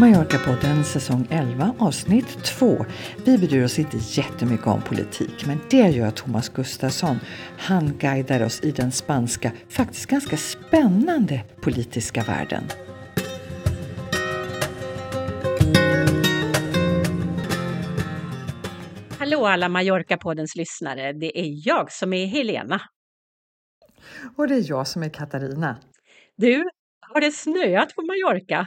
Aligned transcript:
Mallorca-podden 0.00 0.84
säsong 0.84 1.26
11 1.30 1.74
avsnitt 1.78 2.44
2. 2.44 2.84
Vi 3.24 3.38
bryr 3.38 3.64
oss 3.64 3.78
inte 3.78 3.96
jättemycket 4.00 4.66
om 4.66 4.82
politik 4.82 5.46
men 5.46 5.58
det 5.70 5.88
gör 5.88 6.10
Thomas 6.10 6.48
Gustafsson. 6.48 7.16
Han 7.58 7.98
guidar 7.98 8.44
oss 8.44 8.60
i 8.60 8.70
den 8.70 8.92
spanska, 8.92 9.52
faktiskt 9.68 10.06
ganska 10.06 10.36
spännande 10.36 11.44
politiska 11.60 12.22
världen. 12.22 12.64
Hallå 19.18 19.46
alla 19.46 19.68
Mallorca-poddens 19.68 20.56
lyssnare, 20.56 21.12
det 21.12 21.40
är 21.40 21.68
jag 21.68 21.92
som 21.92 22.12
är 22.12 22.26
Helena. 22.26 22.80
Och 24.36 24.48
det 24.48 24.54
är 24.54 24.70
jag 24.70 24.86
som 24.86 25.02
är 25.02 25.08
Katarina. 25.08 25.76
Du, 26.36 26.64
har 27.00 27.20
det 27.20 27.32
snöat 27.32 27.94
på 27.94 28.02
Mallorca? 28.02 28.66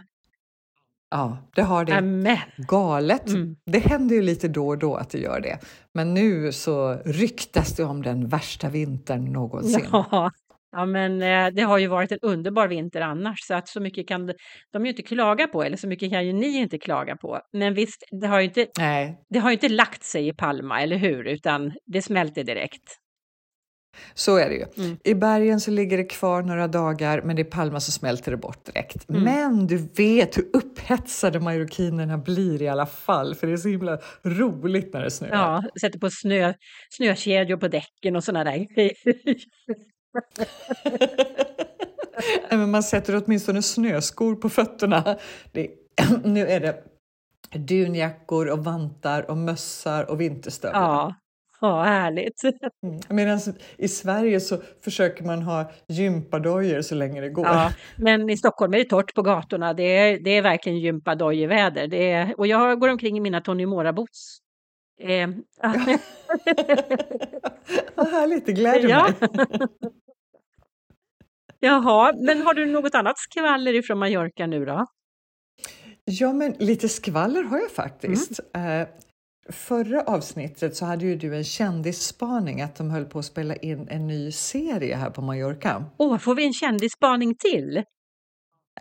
Ja, 1.14 1.38
det 1.56 1.62
har 1.62 1.86
det. 1.86 1.94
Amen. 1.94 2.38
Galet. 2.58 3.28
Mm. 3.28 3.56
Det 3.66 3.80
händer 3.80 4.16
ju 4.16 4.22
lite 4.22 4.48
då 4.48 4.68
och 4.68 4.78
då 4.78 4.96
att 4.96 5.10
det 5.10 5.20
gör 5.20 5.40
det. 5.40 5.60
Men 5.94 6.14
nu 6.14 6.52
så 6.52 6.94
ryktas 7.06 7.76
det 7.76 7.84
om 7.84 8.02
den 8.02 8.28
värsta 8.28 8.70
vintern 8.70 9.34
någonsin. 9.34 9.86
Ja, 9.92 10.32
ja 10.72 10.86
men 10.86 11.22
eh, 11.22 11.54
det 11.54 11.62
har 11.62 11.78
ju 11.78 11.88
varit 11.88 12.12
en 12.12 12.20
underbar 12.22 12.68
vinter 12.68 13.02
annars 13.02 13.40
så 13.42 13.54
att 13.54 13.68
så 13.68 13.80
mycket 13.80 14.08
kan 14.08 14.34
de 14.74 14.86
ju 14.86 14.90
inte 14.90 15.02
klaga 15.02 15.48
på 15.48 15.64
eller 15.64 15.78
så 15.78 15.88
mycket 15.88 16.12
kan 16.12 16.26
ju 16.26 16.34
ni 16.34 16.58
inte 16.58 16.78
klaga 16.78 17.16
på. 17.16 17.40
Men 17.54 17.74
visst, 17.74 18.04
det 18.22 18.28
har 18.28 18.40
ju 18.40 18.46
inte, 18.46 18.68
Nej. 18.80 19.18
Det 19.30 19.40
har 19.40 19.52
inte 19.52 19.70
lagt 19.70 20.04
sig 20.04 20.28
i 20.28 20.34
Palma, 20.34 20.82
eller 20.82 20.98
hur? 20.98 21.28
Utan 21.28 21.74
det 21.86 22.02
smälter 22.02 22.44
direkt. 22.44 23.03
Så 24.14 24.38
är 24.38 24.50
det 24.50 24.56
ju. 24.56 24.66
Mm. 24.78 24.98
I 25.04 25.14
bergen 25.14 25.60
så 25.60 25.72
ligger 25.72 25.98
det 25.98 26.04
kvar 26.04 26.42
några 26.42 26.68
dagar, 26.68 27.22
men 27.22 27.38
i 27.38 27.44
Palma 27.44 27.80
så 27.80 27.92
smälter 27.92 28.32
det 28.32 28.38
bort 28.38 28.66
direkt. 28.66 29.10
Mm. 29.10 29.24
Men 29.24 29.68
du 29.68 29.78
vet 29.78 30.38
hur 30.38 30.50
upphetsade 30.54 31.40
marockinerna 31.40 32.18
blir 32.18 32.62
i 32.62 32.68
alla 32.68 32.86
fall, 32.86 33.36
för 33.36 33.48
det 33.48 33.54
är 33.54 33.58
så 33.58 33.70
himla 33.70 34.00
roligt 34.24 34.94
när 34.94 35.02
det 35.02 35.12
snöar. 35.12 35.32
Ja, 35.34 35.64
sätter 35.82 36.00
på 36.00 36.10
snö, 36.10 36.54
snökedjor 36.90 37.58
på 37.58 37.68
däcken 37.68 38.16
och 38.16 38.24
sådana 38.24 38.44
där 38.44 38.68
Nej, 42.50 42.60
men 42.60 42.72
man 42.72 42.84
sätter 42.84 43.24
åtminstone 43.26 43.62
snöskor 43.62 44.36
på 44.36 44.50
fötterna. 44.50 45.18
Det, 45.52 45.70
nu 46.24 46.48
är 46.48 46.60
det 46.60 46.84
dunjackor 47.58 48.48
och 48.48 48.64
vantar 48.64 49.30
och 49.30 49.38
mössar 49.38 50.10
och 50.10 50.22
vinterstövlar. 50.22 50.82
Ja, 50.82 51.16
Ja, 51.64 51.84
härligt. 51.84 52.44
Mm. 52.44 53.00
Medan 53.10 53.40
i 53.78 53.88
Sverige 53.88 54.40
så 54.40 54.58
försöker 54.84 55.24
man 55.24 55.42
ha 55.42 55.72
gympadojor 55.88 56.82
så 56.82 56.96
länge 56.96 57.22
det 57.22 57.30
går. 57.30 57.46
Ja, 57.46 57.72
men 57.98 58.30
i 58.30 58.38
Stockholm 58.38 58.74
är 58.74 58.78
det 58.78 58.86
torrt 58.86 59.14
på 59.14 59.22
gatorna. 59.22 59.74
Det 59.74 59.84
är, 59.84 60.20
det 60.20 60.30
är 60.30 60.42
verkligen. 60.42 61.02
Det 61.90 62.12
är, 62.12 62.40
och 62.40 62.48
jag 62.48 62.80
går 62.80 62.90
omkring 62.90 63.18
i 63.18 63.20
mina 63.20 63.42
Tony 63.42 63.66
Mora-boots. 63.66 64.40
Eh. 65.02 65.28
Vad 67.96 68.08
härligt, 68.08 68.46
det 68.46 68.54
gläder 68.54 68.90
ja. 68.90 69.10
mig. 69.20 69.30
Jaha, 71.60 72.14
men 72.16 72.42
har 72.42 72.54
du 72.54 72.66
något 72.66 72.96
annat 72.96 73.18
skvaller 73.18 73.74
ifrån 73.74 74.00
Mallorca 74.00 74.48
nu 74.48 74.66
då? 74.66 74.86
Ja, 76.06 76.34
men 76.34 76.56
lite 76.60 76.90
skvaller 76.90 77.44
har 77.44 77.60
jag 77.60 77.72
faktiskt. 77.72 78.40
Mm. 78.54 78.82
Eh, 78.82 78.88
Förra 79.50 80.02
avsnittet 80.02 80.76
så 80.76 80.86
hade 80.86 81.06
ju 81.06 81.16
du 81.16 81.36
en 81.36 81.44
kändisspaning 81.44 82.62
att 82.62 82.76
de 82.76 82.92
höll 82.92 83.06
på 83.06 83.20
att 83.20 83.26
spela 83.26 83.56
in 83.56 83.88
en 83.90 84.08
ny 84.08 84.32
serie 84.32 84.96
här 84.96 85.10
på 85.10 85.22
Mallorca. 85.22 85.86
Åh, 85.98 86.18
får 86.18 86.36
vi 86.36 86.46
en 86.46 86.54
kändisspaning 86.54 87.36
till? 87.36 87.84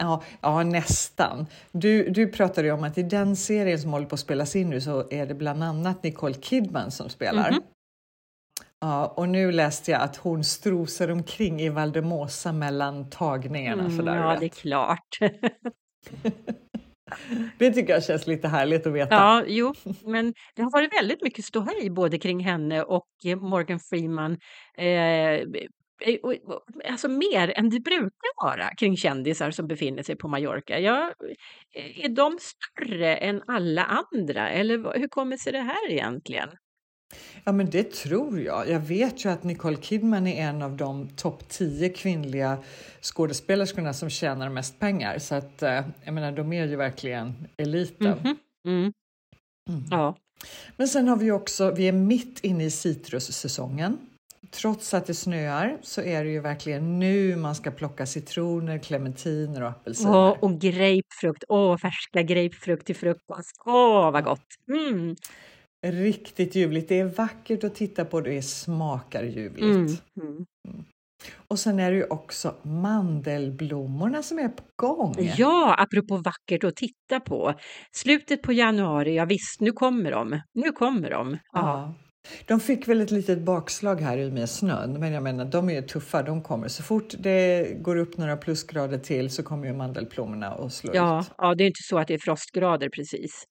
Ja, 0.00 0.22
ja 0.40 0.62
nästan. 0.62 1.46
Du, 1.72 2.10
du 2.10 2.28
pratade 2.28 2.66
ju 2.66 2.74
om 2.74 2.84
att 2.84 2.98
i 2.98 3.02
den 3.02 3.36
serien 3.36 3.80
som 3.80 3.92
håller 3.92 4.06
på 4.06 4.14
att 4.14 4.20
spelas 4.20 4.56
in 4.56 4.70
nu 4.70 4.80
så 4.80 5.08
är 5.10 5.26
det 5.26 5.34
bland 5.34 5.64
annat 5.64 6.02
Nicole 6.02 6.34
Kidman 6.34 6.90
som 6.90 7.08
spelar. 7.08 7.48
Mm 7.48 7.60
-hmm. 7.60 7.64
Ja, 8.80 9.06
och 9.06 9.28
nu 9.28 9.52
läste 9.52 9.90
jag 9.90 10.02
att 10.02 10.16
hon 10.16 10.44
strosar 10.44 11.10
omkring 11.10 11.60
i 11.60 11.68
Valdemosa 11.68 12.52
mellan 12.52 13.10
tagningarna. 13.10 13.84
Mm, 13.84 13.96
sådär, 13.96 14.16
ja, 14.16 14.30
vet. 14.30 14.40
det 14.40 14.46
är 14.46 14.48
klart. 14.48 15.18
Det 17.58 17.72
tycker 17.72 17.92
jag 17.92 18.04
känns 18.04 18.26
lite 18.26 18.48
härligt 18.48 18.86
att 18.86 18.92
veta. 18.92 19.14
Ja, 19.14 19.44
jo, 19.46 19.74
men 20.04 20.34
det 20.54 20.62
har 20.62 20.70
varit 20.70 20.92
väldigt 20.92 21.22
mycket 21.22 21.44
ståhej 21.44 21.90
både 21.90 22.18
kring 22.18 22.40
henne 22.40 22.82
och 22.82 23.08
eh, 23.24 23.36
Morgan 23.36 23.80
Freeman. 23.80 24.38
Eh, 24.78 24.86
eh 24.86 26.18
alltså 26.90 27.08
mer 27.08 27.58
än 27.58 27.70
det 27.70 27.80
brukar 27.80 28.44
vara 28.44 28.74
kring 28.74 28.96
kändisar 28.96 29.50
som 29.50 29.66
befinner 29.66 30.02
sig 30.02 30.16
på 30.16 30.28
Mallorca. 30.28 30.78
Ja, 30.78 31.12
eh, 31.74 32.04
är 32.04 32.08
de 32.08 32.38
större 32.40 33.16
än 33.16 33.42
alla 33.46 33.84
andra 33.84 34.50
eller 34.50 34.98
hur 34.98 35.08
kommer 35.08 35.36
sig 35.36 35.52
det 35.52 35.60
här 35.60 35.90
egentligen? 35.90 36.48
Ja, 37.44 37.52
men 37.52 37.70
det 37.70 37.92
tror 37.92 38.40
jag. 38.40 38.68
Jag 38.68 38.80
vet 38.80 39.24
ju 39.24 39.28
att 39.28 39.44
Nicole 39.44 39.76
Kidman 39.76 40.26
är 40.26 40.48
en 40.48 40.62
av 40.62 40.76
de 40.76 41.08
topp 41.08 41.48
10 41.48 41.88
kvinnliga 41.88 42.58
skådespelerskorna 43.00 43.92
som 43.92 44.10
tjänar 44.10 44.48
mest 44.48 44.78
pengar. 44.78 45.18
Så 45.18 45.34
att, 45.34 45.62
eh, 45.62 45.80
jag 46.04 46.14
menar, 46.14 46.32
de 46.32 46.52
är 46.52 46.66
ju 46.66 46.76
verkligen 46.76 47.34
eliten. 47.56 48.06
Mm 48.06 48.18
-hmm. 48.18 48.36
mm. 48.66 48.92
Mm. 49.68 49.84
Ja. 49.90 50.16
Men 50.76 50.88
sen 50.88 51.08
har 51.08 51.16
vi 51.16 51.30
också, 51.30 51.70
vi 51.70 51.88
är 51.88 51.92
mitt 51.92 52.40
inne 52.40 52.64
i 52.64 52.70
citrussäsongen. 52.70 53.98
Trots 54.50 54.94
att 54.94 55.06
det 55.06 55.14
snöar 55.14 55.78
så 55.82 56.00
är 56.00 56.24
det 56.24 56.30
ju 56.30 56.40
verkligen 56.40 56.98
nu 56.98 57.36
man 57.36 57.54
ska 57.54 57.70
plocka 57.70 58.06
citroner, 58.06 58.78
clementiner 58.78 59.62
och 59.62 59.68
apelsiner. 59.68 60.10
Åh, 60.10 60.36
och 60.40 60.60
grapefrukt, 60.60 61.44
åh 61.48 61.76
färska 61.76 62.22
grapefrukt 62.22 62.86
till 62.86 62.96
frukost, 62.96 63.56
åh 63.64 64.10
vad 64.10 64.24
gott! 64.24 64.46
Mm. 64.68 65.16
Riktigt 65.82 66.54
ljuvligt. 66.54 66.88
Det 66.88 66.98
är 66.98 67.04
vackert 67.04 67.64
att 67.64 67.74
titta 67.74 68.04
på, 68.04 68.20
det 68.20 68.42
smakar 68.42 69.22
ljuvligt. 69.22 69.62
Mm. 69.62 69.86
Mm. 70.22 70.46
mm. 70.68 70.84
Och 71.48 71.58
sen 71.58 71.78
är 71.78 71.90
det 71.90 71.96
ju 71.96 72.04
också 72.04 72.54
mandelblommorna 72.62 74.22
som 74.22 74.38
är 74.38 74.48
på 74.48 74.62
gång. 74.76 75.14
Ja, 75.36 75.76
apropå 75.78 76.16
vackert 76.16 76.64
att 76.64 76.76
titta 76.76 77.20
på. 77.20 77.54
Slutet 77.92 78.42
på 78.42 78.52
januari, 78.52 79.14
ja 79.16 79.24
visst, 79.24 79.60
nu 79.60 79.72
kommer 79.72 80.10
de. 80.10 80.40
Nu 80.54 80.72
kommer 80.72 81.10
de. 81.10 81.38
Ja. 81.52 81.94
De 82.46 82.60
fick 82.60 82.88
väl 82.88 83.00
ett 83.00 83.10
litet 83.10 83.42
bakslag 83.42 84.00
här 84.00 84.18
i 84.18 84.30
med 84.30 84.50
snön, 84.50 85.00
men 85.00 85.12
jag 85.12 85.22
menar, 85.22 85.44
de 85.44 85.68
är 85.70 85.74
ju 85.74 85.82
tuffa. 85.82 86.22
De 86.22 86.42
kommer 86.42 86.68
så 86.68 86.82
fort 86.82 87.14
det 87.18 87.68
går 87.80 87.96
upp 87.96 88.16
några 88.16 88.36
plusgrader 88.36 88.98
till 88.98 89.30
så 89.30 89.42
kommer 89.42 89.66
ju 89.66 89.72
mandelblommorna 89.72 90.48
att 90.48 90.72
slå 90.72 90.90
ja, 90.94 91.20
ut. 91.20 91.30
Ja, 91.38 91.54
det 91.54 91.64
är 91.64 91.66
inte 91.66 91.82
så 91.82 91.98
att 91.98 92.08
det 92.08 92.14
är 92.14 92.18
frostgrader 92.18 92.88
precis. 92.88 93.44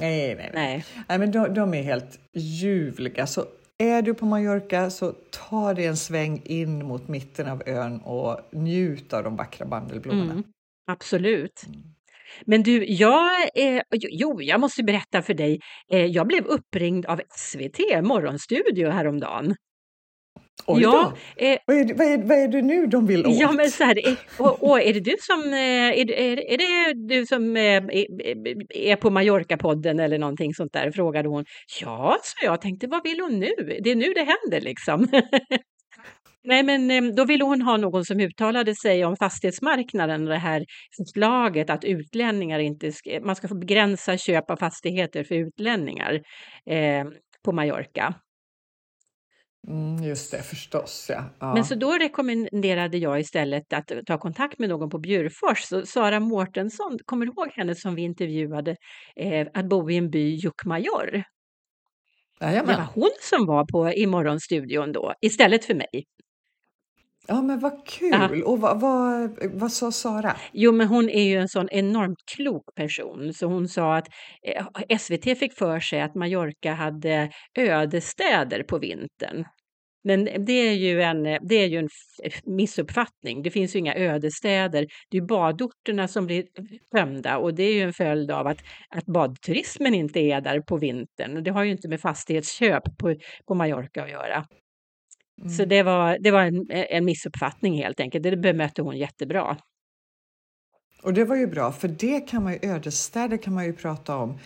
Nej, 0.00 0.34
nej, 0.34 0.50
nej. 0.54 0.84
nej. 1.08 1.18
men 1.18 1.30
de, 1.30 1.54
de 1.54 1.74
är 1.74 1.82
helt 1.82 2.18
ljuvliga. 2.32 3.26
Så 3.26 3.44
är 3.78 4.02
du 4.02 4.14
på 4.14 4.26
Mallorca 4.26 4.90
så 4.90 5.12
ta 5.30 5.74
dig 5.74 5.86
en 5.86 5.96
sväng 5.96 6.42
in 6.44 6.86
mot 6.86 7.08
mitten 7.08 7.48
av 7.48 7.62
ön 7.66 8.00
och 8.00 8.40
njut 8.52 9.12
av 9.12 9.24
de 9.24 9.36
vackra 9.36 9.66
bandelblommorna. 9.66 10.32
Mm, 10.32 10.44
absolut. 10.86 11.62
Mm. 11.66 11.80
Men 12.44 12.62
du, 12.62 12.84
jag, 12.84 13.30
eh, 13.54 13.82
jo, 13.90 14.42
jag 14.42 14.60
måste 14.60 14.82
berätta 14.82 15.22
för 15.22 15.34
dig. 15.34 15.60
Eh, 15.92 16.04
jag 16.06 16.26
blev 16.26 16.46
uppringd 16.46 17.06
av 17.06 17.20
SVT 17.30 17.78
Morgonstudio 18.02 18.90
häromdagen. 18.90 19.54
Oj 20.66 20.82
ja, 20.82 21.12
eh, 21.36 21.58
vad, 21.66 21.76
är, 21.76 21.94
vad, 21.94 22.06
är, 22.06 22.18
vad 22.18 22.38
är 22.38 22.48
det 22.48 22.62
nu 22.62 22.86
de 22.86 23.06
vill 23.06 23.26
åt? 23.26 23.38
Ja, 23.38 23.52
men 23.52 23.70
så 23.70 23.84
här, 23.84 24.08
är, 24.08 24.16
och, 24.38 24.70
och 24.70 24.80
är 24.80 24.94
det 24.94 25.00
du 25.00 25.16
som, 25.20 25.52
eh, 25.52 25.58
är, 26.00 26.10
är, 26.10 26.52
är 26.52 26.58
det 26.58 27.14
du 27.14 27.26
som 27.26 27.56
eh, 27.56 27.82
är 28.70 28.96
på 28.96 29.10
Mallorca-podden 29.10 30.02
eller 30.02 30.18
någonting 30.18 30.54
sånt 30.54 30.72
där? 30.72 30.90
Frågade 30.90 31.28
hon. 31.28 31.44
Ja, 31.80 32.18
så 32.22 32.46
jag 32.46 32.60
tänkte, 32.60 32.86
vad 32.86 33.02
vill 33.04 33.20
hon 33.20 33.38
nu? 33.38 33.78
Det 33.82 33.90
är 33.90 33.96
nu 33.96 34.12
det 34.14 34.20
händer 34.20 34.60
liksom. 34.60 35.08
Nej, 36.44 36.62
men 36.62 36.90
eh, 36.90 37.14
då 37.14 37.24
ville 37.24 37.44
hon 37.44 37.62
ha 37.62 37.76
någon 37.76 38.04
som 38.04 38.20
uttalade 38.20 38.74
sig 38.74 39.04
om 39.04 39.16
fastighetsmarknaden, 39.16 40.24
det 40.24 40.36
här 40.36 40.64
förslaget 40.96 41.70
att 41.70 41.84
utlänningar 41.84 42.58
inte, 42.58 42.92
ska, 42.92 43.20
man 43.22 43.36
ska 43.36 43.48
få 43.48 43.58
begränsa 43.58 44.16
köp 44.16 44.50
av 44.50 44.56
fastigheter 44.56 45.24
för 45.24 45.34
utlänningar 45.34 46.14
eh, 46.70 47.04
på 47.44 47.52
Mallorca. 47.52 48.14
Mm, 49.68 50.02
just 50.02 50.30
det, 50.30 50.42
förstås 50.42 51.06
ja. 51.08 51.24
ja. 51.38 51.54
Men 51.54 51.64
så 51.64 51.74
då 51.74 51.92
rekommenderade 51.92 52.98
jag 52.98 53.20
istället 53.20 53.72
att 53.72 53.92
ta 54.06 54.18
kontakt 54.18 54.58
med 54.58 54.68
någon 54.68 54.90
på 54.90 54.98
Bjurfors. 54.98 55.62
Så 55.62 55.86
Sara 55.86 56.20
Mårtensson, 56.20 56.98
kommer 57.04 57.26
du 57.26 57.32
ihåg 57.32 57.48
henne 57.52 57.74
som 57.74 57.94
vi 57.94 58.02
intervjuade, 58.02 58.76
eh, 59.16 59.46
att 59.54 59.68
bo 59.68 59.90
i 59.90 59.96
en 59.96 60.10
by, 60.10 60.34
Jukkmajor? 60.34 61.22
Jajamän. 62.40 62.66
Det 62.66 62.76
var 62.76 62.88
hon 62.94 63.10
som 63.20 63.46
var 63.46 63.64
på 63.64 63.92
i 63.92 64.06
morgonstudion 64.06 64.92
då, 64.92 65.14
istället 65.20 65.64
för 65.64 65.74
mig. 65.74 66.04
Ja, 67.28 67.42
men 67.42 67.58
vad 67.58 67.86
kul! 67.86 68.10
Ja. 68.12 68.44
Och 68.44 68.60
vad, 68.60 68.80
vad, 68.80 69.38
vad 69.52 69.72
sa 69.72 69.92
Sara? 69.92 70.36
Jo, 70.52 70.72
men 70.72 70.88
hon 70.88 71.08
är 71.10 71.22
ju 71.22 71.36
en 71.36 71.48
sån 71.48 71.68
enormt 71.70 72.18
klok 72.36 72.74
person, 72.74 73.34
så 73.34 73.46
hon 73.46 73.68
sa 73.68 73.96
att 73.96 74.08
eh, 74.42 74.98
SVT 74.98 75.38
fick 75.38 75.52
för 75.52 75.80
sig 75.80 76.00
att 76.00 76.14
Mallorca 76.14 76.72
hade 76.72 77.30
ödestäder 77.58 78.62
på 78.62 78.78
vintern. 78.78 79.44
Men 80.06 80.24
det 80.24 80.52
är 80.52 80.72
ju 80.72 81.02
en, 81.02 81.22
det 81.22 81.54
är 81.54 81.66
ju 81.66 81.78
en 81.78 81.88
missuppfattning. 82.44 83.42
Det 83.42 83.50
finns 83.50 83.74
ju 83.74 83.78
inga 83.78 83.94
ödestäder. 83.94 84.86
Det 85.10 85.16
är 85.16 85.22
badorterna 85.22 86.08
som 86.08 86.26
blir 86.26 86.44
tömda 86.92 87.38
och 87.38 87.54
det 87.54 87.62
är 87.62 87.74
ju 87.74 87.82
en 87.82 87.92
följd 87.92 88.30
av 88.30 88.46
att, 88.46 88.58
att 88.88 89.06
badturismen 89.06 89.94
inte 89.94 90.20
är 90.20 90.40
där 90.40 90.60
på 90.60 90.76
vintern. 90.76 91.44
Det 91.44 91.50
har 91.50 91.64
ju 91.64 91.70
inte 91.70 91.88
med 91.88 92.00
fastighetsköp 92.00 92.82
på, 92.98 93.14
på 93.46 93.54
Mallorca 93.54 94.02
att 94.02 94.10
göra. 94.10 94.44
Mm. 95.40 95.50
Så 95.50 95.64
det 95.64 95.82
var, 95.82 96.18
det 96.20 96.30
var 96.30 96.42
en, 96.42 96.66
en 96.70 97.04
missuppfattning 97.04 97.74
helt 97.74 98.00
enkelt. 98.00 98.22
Det 98.22 98.36
bemötte 98.36 98.82
hon 98.82 98.96
jättebra. 98.96 99.56
Och 101.02 101.14
det 101.14 101.24
var 101.24 101.36
ju 101.36 101.46
bra, 101.46 101.72
för 101.72 101.88
det 101.88 102.20
kan 102.20 102.42
man 102.42 102.52
ju, 102.52 102.58
ödesstäder 102.62 103.36
kan 103.36 103.54
man 103.54 103.64
ju 103.64 103.72
prata 103.72 104.16
om 104.16 104.38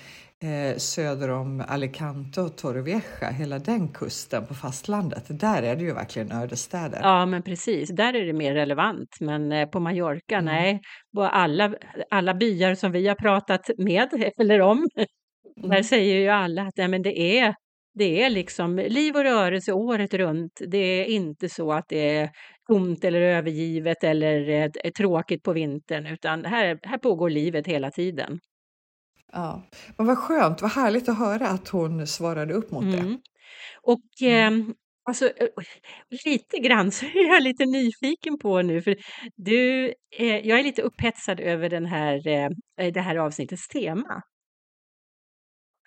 eh, 0.43 0.77
söder 0.77 1.29
om 1.29 1.65
Alicante 1.69 2.41
och 2.41 2.57
Torrevieja, 2.57 3.31
hela 3.31 3.59
den 3.59 3.89
kusten 3.89 4.47
på 4.47 4.55
fastlandet. 4.55 5.41
Där 5.41 5.63
är 5.63 5.77
det 5.77 5.83
ju 5.83 5.95
verkligen 5.95 6.33
ödesstäder. 6.33 7.01
Ja, 7.03 7.27
men 7.27 7.43
precis. 7.43 7.91
Där 7.91 8.15
är 8.15 8.27
det 8.27 8.33
mer 8.33 8.55
relevant. 8.55 9.17
Men 9.21 9.53
eh, 9.53 9.69
på 9.69 9.81
Mallorca, 9.81 10.35
mm. 10.35 10.45
nej. 10.45 10.81
Alla, 11.17 11.75
alla 12.11 12.35
byar 12.35 12.75
som 12.75 12.93
vi 12.93 13.09
har 13.09 13.15
pratat 13.15 13.71
med 13.79 14.09
eller 14.41 14.61
om, 14.61 14.89
mm. 14.97 15.71
där 15.71 15.83
säger 15.83 16.15
ju 16.15 16.29
alla 16.29 16.63
att 16.63 16.77
nej, 16.77 16.89
men 16.89 17.03
det 17.03 17.39
är 17.39 17.55
det 17.95 18.23
är 18.23 18.31
liksom 18.31 18.77
liv 18.77 19.17
och 19.17 19.23
rörelse 19.23 19.73
året 19.73 20.15
runt. 20.15 20.61
Det 20.67 20.79
är 20.79 21.05
inte 21.05 21.49
så 21.49 21.73
att 21.73 21.89
det 21.89 22.17
är 22.17 22.31
tomt 22.67 23.05
eller 23.05 23.21
övergivet 23.21 24.05
eller 24.05 24.49
är 24.51 24.91
tråkigt 24.91 25.43
på 25.43 25.53
vintern, 25.53 26.07
utan 26.07 26.45
här, 26.45 26.79
här 26.83 26.99
pågår 26.99 27.31
livet 27.31 27.67
hela 27.67 27.91
tiden. 27.91 28.41
Ja, 29.33 29.63
men 29.97 30.07
vad 30.07 30.19
skönt, 30.19 30.63
vad 30.63 30.71
härligt 30.71 31.09
att 31.09 31.19
höra 31.19 31.49
att 31.49 31.69
hon 31.69 32.07
svarade 32.07 32.55
upp 32.55 32.71
mot 32.71 32.85
mm. 32.85 32.97
det. 32.97 33.19
Och 33.83 34.29
eh, 34.29 34.51
alltså, 35.05 35.31
lite 36.25 36.59
grann 36.59 36.93
så 36.93 37.07
är 37.07 37.29
jag 37.29 37.43
lite 37.43 37.67
nyfiken 37.67 38.39
på 38.39 38.63
nu, 38.63 38.83
för 38.83 38.97
du, 39.37 39.95
eh, 40.19 40.49
jag 40.49 40.59
är 40.59 40.65
lite 40.65 40.83
upphetsad 40.83 41.41
över 41.41 41.69
den 41.69 41.87
här, 41.87 42.27
eh, 42.27 42.51
det 42.93 43.01
här 43.01 43.17
avsnittets 43.17 43.69
tema. 43.69 44.23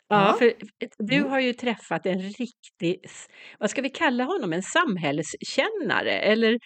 Ja, 0.07 0.35
för 0.39 0.53
du 0.97 1.15
mm. 1.15 1.29
har 1.29 1.39
ju 1.39 1.53
träffat 1.53 2.05
en 2.05 2.21
riktig, 2.21 3.05
vad 3.59 3.69
ska 3.69 3.81
vi 3.81 3.89
kalla 3.89 4.23
honom, 4.23 4.53
en 4.53 4.63
samhällskännare 4.63 6.11
eller 6.11 6.59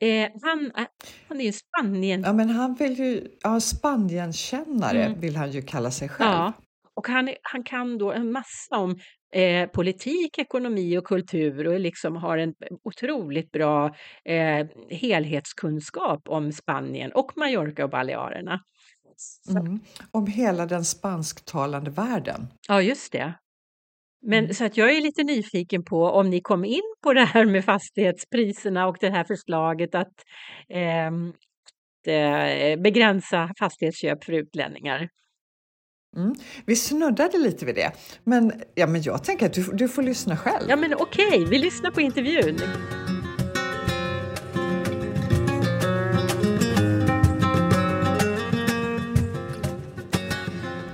eh, 0.00 0.28
han, 0.42 0.72
han 1.28 1.40
är 1.40 1.44
ju 1.44 1.52
Spanien... 1.52 2.22
Ja, 2.22 2.32
men 2.32 2.50
han 2.50 2.74
vill 2.74 2.98
ju, 2.98 3.28
ja, 3.42 3.60
Spanienkännare 3.60 5.04
mm. 5.04 5.20
vill 5.20 5.36
han 5.36 5.50
ju 5.50 5.62
kalla 5.62 5.90
sig 5.90 6.08
själv. 6.08 6.30
Ja, 6.30 6.52
och 6.94 7.08
han, 7.08 7.30
han 7.42 7.62
kan 7.64 7.98
då 7.98 8.12
en 8.12 8.32
massa 8.32 8.76
om 8.76 8.98
eh, 9.34 9.68
politik, 9.70 10.38
ekonomi 10.38 10.98
och 10.98 11.04
kultur 11.04 11.66
och 11.66 11.80
liksom 11.80 12.16
har 12.16 12.38
en 12.38 12.54
otroligt 12.84 13.52
bra 13.52 13.94
eh, 14.24 14.66
helhetskunskap 14.90 16.28
om 16.28 16.52
Spanien 16.52 17.12
och 17.12 17.32
Mallorca 17.36 17.84
och 17.84 17.90
Balearerna. 17.90 18.60
Mm. 19.50 19.80
Om 20.10 20.26
hela 20.26 20.66
den 20.66 20.84
spansktalande 20.84 21.90
världen. 21.90 22.46
Ja, 22.68 22.82
just 22.82 23.12
det. 23.12 23.34
Men 24.22 24.44
mm. 24.44 24.54
så 24.54 24.64
att 24.64 24.76
jag 24.76 24.96
är 24.96 25.00
lite 25.00 25.22
nyfiken 25.22 25.84
på 25.84 26.04
om 26.04 26.30
ni 26.30 26.40
kom 26.40 26.64
in 26.64 26.94
på 27.02 27.12
det 27.12 27.24
här 27.24 27.44
med 27.44 27.64
fastighetspriserna 27.64 28.86
och 28.86 28.96
det 29.00 29.10
här 29.10 29.24
förslaget 29.24 29.94
att 29.94 30.14
ehm, 30.68 31.32
eh, 32.06 32.80
begränsa 32.80 33.50
fastighetsköp 33.58 34.24
för 34.24 34.32
utlänningar. 34.32 35.08
Mm. 36.16 36.34
Vi 36.66 36.76
snuddade 36.76 37.38
lite 37.38 37.66
vid 37.66 37.74
det, 37.74 37.92
men, 38.24 38.52
ja, 38.74 38.86
men 38.86 39.02
jag 39.02 39.24
tänker 39.24 39.46
att 39.46 39.52
du, 39.52 39.62
du 39.72 39.88
får 39.88 40.02
lyssna 40.02 40.36
själv. 40.36 40.66
Ja, 40.68 40.76
men 40.76 40.94
okej, 40.94 41.28
okay. 41.28 41.44
vi 41.44 41.58
lyssnar 41.58 41.90
på 41.90 42.00
intervjun. 42.00 42.58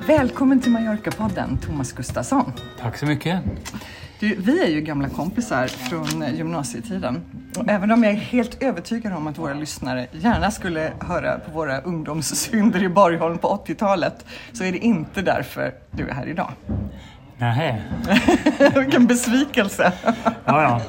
Välkommen 0.06 0.60
till 0.60 0.72
Mallorca-podden, 0.72 1.58
Thomas 1.58 1.92
Gustafsson. 1.92 2.52
Tack 2.80 2.98
så 2.98 3.06
mycket. 3.06 3.42
Du, 4.20 4.36
vi 4.38 4.64
är 4.64 4.68
ju 4.68 4.80
gamla 4.80 5.08
kompisar 5.08 5.66
från 5.66 6.36
gymnasietiden. 6.36 7.24
Och 7.58 7.68
även 7.68 7.90
om 7.90 8.04
jag 8.04 8.12
är 8.12 8.16
helt 8.16 8.62
övertygad 8.62 9.12
om 9.12 9.26
att 9.26 9.38
våra 9.38 9.54
lyssnare 9.54 10.06
gärna 10.12 10.50
skulle 10.50 10.92
höra 11.00 11.38
på 11.38 11.50
våra 11.50 11.80
ungdomssynder 11.80 12.82
i 12.82 12.88
Borgholm 12.88 13.38
på 13.38 13.62
80-talet 13.66 14.26
så 14.52 14.64
är 14.64 14.72
det 14.72 14.78
inte 14.78 15.22
därför 15.22 15.74
du 15.90 16.08
är 16.08 16.14
här 16.14 16.26
idag. 16.26 16.52
Nähä. 17.38 17.74
Vilken 18.80 19.06
besvikelse. 19.06 19.92
ja, 20.44 20.62
ja. 20.62 20.80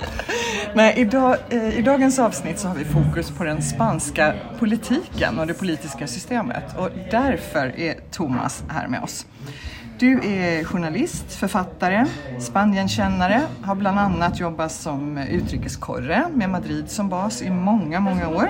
Nej, 0.73 0.93
idag, 0.97 1.37
eh, 1.49 1.79
I 1.79 1.81
dagens 1.81 2.19
avsnitt 2.19 2.59
så 2.59 2.67
har 2.67 2.75
vi 2.75 2.85
fokus 2.85 3.31
på 3.31 3.43
den 3.43 3.61
spanska 3.61 4.33
politiken 4.59 5.39
och 5.39 5.47
det 5.47 5.53
politiska 5.53 6.07
systemet 6.07 6.77
och 6.77 6.89
därför 7.11 7.79
är 7.79 7.95
Thomas 8.11 8.63
här 8.69 8.87
med 8.87 9.03
oss. 9.03 9.25
Du 9.99 10.19
är 10.23 10.63
journalist, 10.63 11.33
författare, 11.33 12.05
Spanienkännare, 12.39 13.41
har 13.61 13.75
bland 13.75 13.99
annat 13.99 14.39
jobbat 14.39 14.71
som 14.71 15.17
utrikeskorre 15.17 16.25
med 16.33 16.49
Madrid 16.49 16.89
som 16.89 17.09
bas 17.09 17.41
i 17.41 17.49
många, 17.49 17.99
många 17.99 18.29
år. 18.29 18.49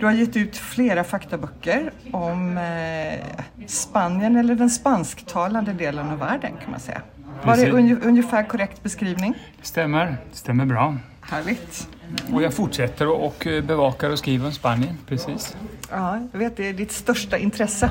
Du 0.00 0.06
har 0.06 0.12
gett 0.12 0.36
ut 0.36 0.56
flera 0.56 1.04
faktaböcker 1.04 1.92
om 2.12 2.58
eh, 2.58 3.66
Spanien 3.66 4.36
eller 4.36 4.54
den 4.54 4.70
spansktalande 4.70 5.72
delen 5.72 6.10
av 6.10 6.18
världen 6.18 6.52
kan 6.62 6.70
man 6.70 6.80
säga. 6.80 7.02
Var 7.44 7.56
det 7.56 7.70
un 7.70 8.02
ungefär 8.02 8.42
korrekt 8.48 8.82
beskrivning? 8.82 9.34
Stämmer, 9.62 10.16
stämmer 10.32 10.64
bra. 10.64 10.96
Härligt. 11.20 11.88
Och 12.32 12.42
jag 12.42 12.54
fortsätter 12.54 13.08
och 13.08 13.46
bevakar 13.62 14.10
och 14.10 14.18
skriver 14.18 14.46
om 14.46 14.52
Spanien, 14.52 14.98
precis. 15.06 15.56
Ja, 15.90 16.28
jag 16.32 16.38
vet, 16.38 16.56
det 16.56 16.68
är 16.68 16.72
ditt 16.72 16.92
största 16.92 17.38
intresse. 17.38 17.90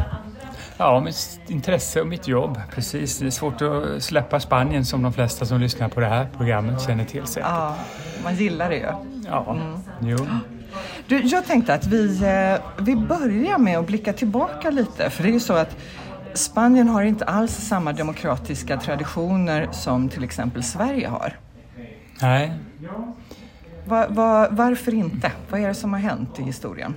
Ja, 0.79 0.99
mitt 0.99 1.39
intresse 1.47 2.01
och 2.01 2.07
mitt 2.07 2.27
jobb, 2.27 2.59
precis. 2.71 3.19
Det 3.19 3.25
är 3.25 3.29
svårt 3.29 3.61
att 3.61 4.03
släppa 4.03 4.39
Spanien 4.39 4.85
som 4.85 5.01
de 5.01 5.13
flesta 5.13 5.45
som 5.45 5.59
lyssnar 5.59 5.89
på 5.89 5.99
det 5.99 6.05
här 6.05 6.27
programmet 6.37 6.81
känner 6.81 7.05
till 7.05 7.25
säkert. 7.25 7.49
Ja, 7.49 7.75
man 8.23 8.35
gillar 8.35 8.69
det 8.69 8.75
ju. 8.75 8.87
Ja, 9.27 9.55
mm. 9.55 9.79
jo. 10.01 10.27
Du, 11.07 11.21
jag 11.21 11.45
tänkte 11.45 11.73
att 11.73 11.87
vi, 11.87 12.23
eh, 12.23 12.83
vi 12.83 12.95
börjar 12.95 13.57
med 13.57 13.77
att 13.77 13.87
blicka 13.87 14.13
tillbaka 14.13 14.69
lite, 14.69 15.09
för 15.09 15.23
det 15.23 15.29
är 15.29 15.33
ju 15.33 15.39
så 15.39 15.53
att 15.53 15.77
Spanien 16.33 16.87
har 16.87 17.03
inte 17.03 17.25
alls 17.25 17.51
samma 17.51 17.93
demokratiska 17.93 18.77
traditioner 18.77 19.67
som 19.71 20.09
till 20.09 20.23
exempel 20.23 20.63
Sverige 20.63 21.07
har. 21.07 21.37
Nej. 22.21 22.53
Va, 23.85 24.05
va, 24.09 24.47
varför 24.51 24.93
inte? 24.93 25.31
Vad 25.49 25.61
är 25.61 25.67
det 25.67 25.73
som 25.73 25.93
har 25.93 25.99
hänt 25.99 26.39
i 26.39 26.43
historien? 26.43 26.95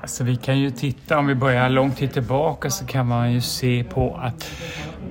Alltså 0.00 0.24
vi 0.24 0.36
kan 0.36 0.58
ju 0.58 0.70
titta, 0.70 1.18
om 1.18 1.26
vi 1.26 1.34
börjar 1.34 1.68
långt 1.68 1.96
tid 1.96 2.12
tillbaka 2.12 2.70
så 2.70 2.86
kan 2.86 3.06
man 3.06 3.32
ju 3.32 3.40
se 3.40 3.84
på 3.84 4.16
att, 4.22 4.50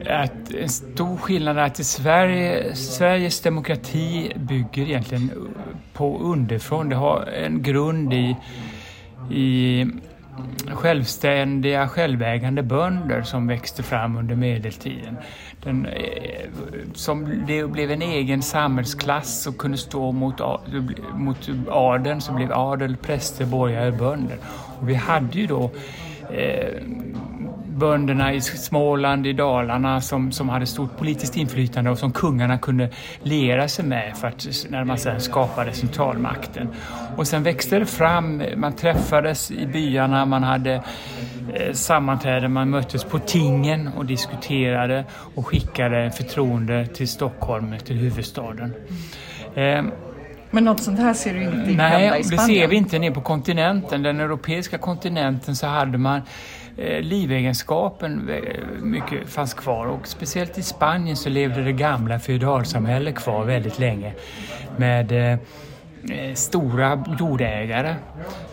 att 0.07 0.53
en 0.53 0.69
stor 0.69 1.17
skillnad 1.17 1.57
är 1.57 1.61
att 1.61 1.79
i 1.79 1.83
Sverige, 1.83 2.75
Sveriges 2.75 3.41
demokrati 3.41 4.33
bygger 4.35 4.83
egentligen 4.83 5.31
på 5.93 6.19
underifrån. 6.19 6.89
Det 6.89 6.95
har 6.95 7.25
en 7.25 7.63
grund 7.63 8.13
i, 8.13 8.35
i 9.31 9.85
självständiga, 10.71 11.87
självägande 11.87 12.63
bönder 12.63 13.21
som 13.21 13.47
växte 13.47 13.83
fram 13.83 14.17
under 14.17 14.35
medeltiden. 14.35 15.17
Den, 15.63 15.85
eh, 15.85 16.49
som 16.93 17.43
det 17.47 17.65
blev 17.65 17.91
en 17.91 18.01
egen 18.01 18.41
samhällsklass 18.41 19.47
och 19.47 19.57
kunde 19.57 19.77
stå 19.77 20.11
mot, 20.11 20.41
mot 21.13 21.49
adeln, 21.67 22.21
som 22.21 22.35
blev 22.35 22.53
adel, 22.53 22.97
präster, 22.97 23.45
borgare, 23.45 23.91
bönder. 23.91 24.37
Och 24.79 24.89
vi 24.89 24.93
hade 24.93 25.39
ju 25.39 25.47
då 25.47 25.71
eh, 26.29 26.81
bönderna 27.81 28.33
i 28.33 28.41
Småland, 28.41 29.27
i 29.27 29.33
Dalarna 29.33 30.01
som, 30.01 30.31
som 30.31 30.49
hade 30.49 30.65
stort 30.65 30.97
politiskt 30.97 31.37
inflytande 31.37 31.89
och 31.89 31.97
som 31.97 32.11
kungarna 32.11 32.57
kunde 32.57 32.89
liera 33.23 33.67
sig 33.67 33.85
med 33.85 34.17
för 34.17 34.27
att, 34.27 34.47
när 34.69 34.83
man 34.83 34.97
sedan 34.97 35.21
skapade 35.21 35.73
centralmakten. 35.73 36.67
Och 37.17 37.27
sen 37.27 37.43
växte 37.43 37.79
det 37.79 37.85
fram, 37.85 38.43
man 38.55 38.73
träffades 38.73 39.51
i 39.51 39.67
byarna, 39.67 40.25
man 40.25 40.43
hade 40.43 40.73
eh, 41.53 41.73
sammanträden, 41.73 42.53
man 42.53 42.69
möttes 42.69 43.03
på 43.03 43.19
tingen 43.19 43.87
och 43.97 44.05
diskuterade 44.05 45.05
och 45.35 45.47
skickade 45.47 46.11
förtroende 46.11 46.87
till 46.87 47.07
Stockholm, 47.07 47.75
till 47.85 47.95
huvudstaden. 47.95 48.73
Eh, 49.55 49.83
men 50.51 50.63
något 50.63 50.83
sånt 50.83 50.99
här 50.99 51.13
ser 51.13 51.33
du 51.33 51.43
inte 51.43 51.57
hända 51.57 51.67
i 51.67 51.73
Spanien? 51.73 52.17
Nej, 52.17 52.23
det 52.29 52.37
ser 52.37 52.67
vi 52.67 52.75
inte 52.75 52.99
nere 52.99 53.11
på 53.11 53.21
kontinenten. 53.21 54.03
Den 54.03 54.19
europeiska 54.19 54.77
kontinenten 54.77 55.55
så 55.55 55.67
hade 55.67 55.97
man 55.97 56.21
Eh, 56.77 57.01
livegenskapen 57.01 58.29
eh, 58.29 58.81
mycket 58.81 59.29
fanns 59.29 59.53
kvar 59.53 59.85
och 59.85 60.07
speciellt 60.07 60.57
i 60.57 60.63
Spanien 60.63 61.17
så 61.17 61.29
levde 61.29 61.63
det 61.63 61.71
gamla 61.71 62.19
feodalsamhället 62.19 63.15
kvar 63.15 63.45
väldigt 63.45 63.79
länge 63.79 64.13
med 64.77 65.11
eh, 65.11 65.39
eh 66.11 66.33
stora 66.33 67.03
jordägare 67.19 67.95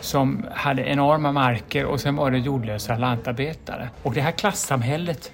som 0.01 0.45
hade 0.51 0.83
enorma 0.83 1.31
marker 1.31 1.85
och 1.85 1.99
sen 1.99 2.15
var 2.15 2.31
det 2.31 2.37
jordlösa 2.37 2.97
lantarbetare. 2.97 3.89
Och 4.03 4.13
det 4.13 4.21
här 4.21 4.31
klassamhället 4.31 5.31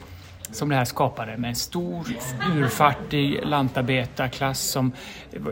som 0.52 0.70
det 0.70 0.76
här 0.76 0.86
skapade 0.86 1.38
med 1.38 1.50
en 1.50 1.56
stor 1.56 2.08
urfattig 2.56 3.40
lantarbetarklass 3.44 4.60
som 4.60 4.92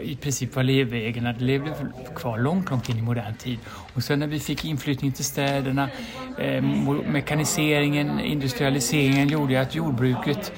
i 0.01 0.15
princip 0.15 0.55
var 0.55 0.63
levegna, 0.63 1.33
Det 1.33 1.43
levde 1.43 1.73
kvar 2.15 2.37
långt, 2.37 2.69
långt 2.69 2.89
in 2.89 2.97
i 2.97 3.01
modern 3.01 3.35
tid. 3.35 3.59
Och 3.93 4.03
sen 4.03 4.19
när 4.19 4.27
vi 4.27 4.39
fick 4.39 4.65
inflyttning 4.65 5.11
till 5.11 5.25
städerna, 5.25 5.89
eh, 6.37 6.61
mekaniseringen, 7.07 8.19
industrialiseringen 8.19 9.27
gjorde 9.27 9.61
att 9.61 9.75
jordbruket, 9.75 10.51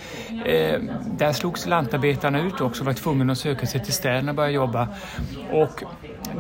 eh, 0.46 0.82
där 1.18 1.34
slogs 1.34 1.66
lantarbetarna 1.66 2.42
ut 2.42 2.62
också, 2.62 2.84
var 2.84 2.94
tvungna 2.94 3.32
att 3.32 3.38
söka 3.38 3.66
sig 3.66 3.84
till 3.84 3.94
städerna 3.94 4.32
och 4.32 4.36
börja 4.36 4.50
jobba. 4.50 4.88
Och 5.52 5.84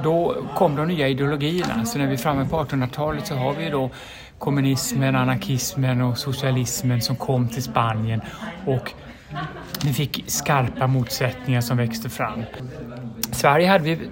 då 0.04 0.36
kom 0.56 0.76
de 0.76 0.88
nya 0.88 1.08
ideologierna. 1.08 1.86
Så 1.86 1.98
när 1.98 2.08
vi 2.08 2.14
är 2.14 2.18
framme 2.18 2.46
på 2.50 2.56
1800-talet 2.56 3.28
så 3.28 3.36
har 3.36 3.54
vi 3.54 3.70
då 3.70 3.90
kommunismen, 4.40 5.16
anarkismen 5.16 6.02
och 6.02 6.18
socialismen 6.18 7.02
som 7.02 7.16
kom 7.16 7.50
till 7.50 7.64
Spanien 7.64 8.22
och 8.66 8.92
vi 9.86 9.94
fick 9.94 10.24
skarpa 10.28 10.88
motsättningar 10.88 11.62
som 11.62 11.78
växte 11.78 12.10
fram. 12.10 12.40
I 13.32 13.36
Sverige 13.36 13.68
hade 13.68 13.84
vi 13.84 14.10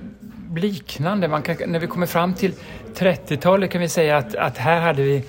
liknande. 0.56 1.28
Man 1.28 1.42
kan, 1.42 1.56
när 1.68 1.80
vi 1.80 1.88
kommer 1.88 2.06
fram 2.06 2.34
till 2.34 2.54
30-talet 2.96 3.72
kan 3.72 3.82
vi 3.82 3.90
säga 3.90 4.18
att, 4.18 4.36
att 4.36 4.58
här 4.58 4.82
hade 4.82 5.04
vi 5.04 5.24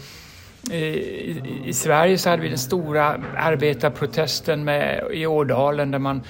i, 0.70 1.72
Sverige 1.72 2.18
så 2.18 2.30
hade 2.30 2.42
vi 2.42 2.48
den 2.48 2.58
stora 2.58 3.20
arbetarprotesten 3.36 4.64
med, 4.64 5.04
i 5.12 5.26
Ådalen 5.26 5.90
där 5.90 5.98
man 5.98 6.22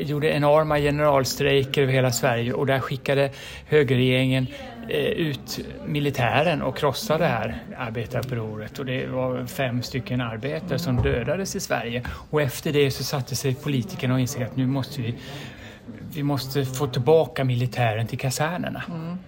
gjorde 0.00 0.28
enorma 0.28 0.78
generalstrejker 0.78 1.82
över 1.82 1.92
hela 1.92 2.12
Sverige 2.12 2.52
och 2.52 2.66
där 2.66 2.80
skickade 2.80 3.30
högerregeringen 3.66 4.46
eh, 4.88 5.04
ut 5.04 5.60
militären 5.86 6.62
och 6.62 6.76
krossade 6.76 7.24
det 7.24 7.30
här 7.30 7.58
arbetarupproret 7.78 8.78
och 8.78 8.86
det 8.86 9.06
var 9.06 9.46
fem 9.46 9.82
stycken 9.82 10.20
arbetare 10.20 10.78
som 10.78 11.02
dödades 11.02 11.56
i 11.56 11.60
Sverige 11.60 12.02
och 12.30 12.42
efter 12.42 12.72
det 12.72 12.90
så 12.90 13.04
satte 13.04 13.36
sig 13.36 13.54
politikerna 13.54 14.14
och 14.14 14.20
insåg 14.20 14.42
att 14.42 14.56
nu 14.56 14.66
måste 14.66 15.02
vi 15.02 15.14
vi 16.14 16.22
måste 16.22 16.64
få 16.64 16.86
tillbaka 16.86 17.44
militären 17.44 18.06
till 18.06 18.18
kasernerna. 18.18 18.82
Mm. 18.88 19.18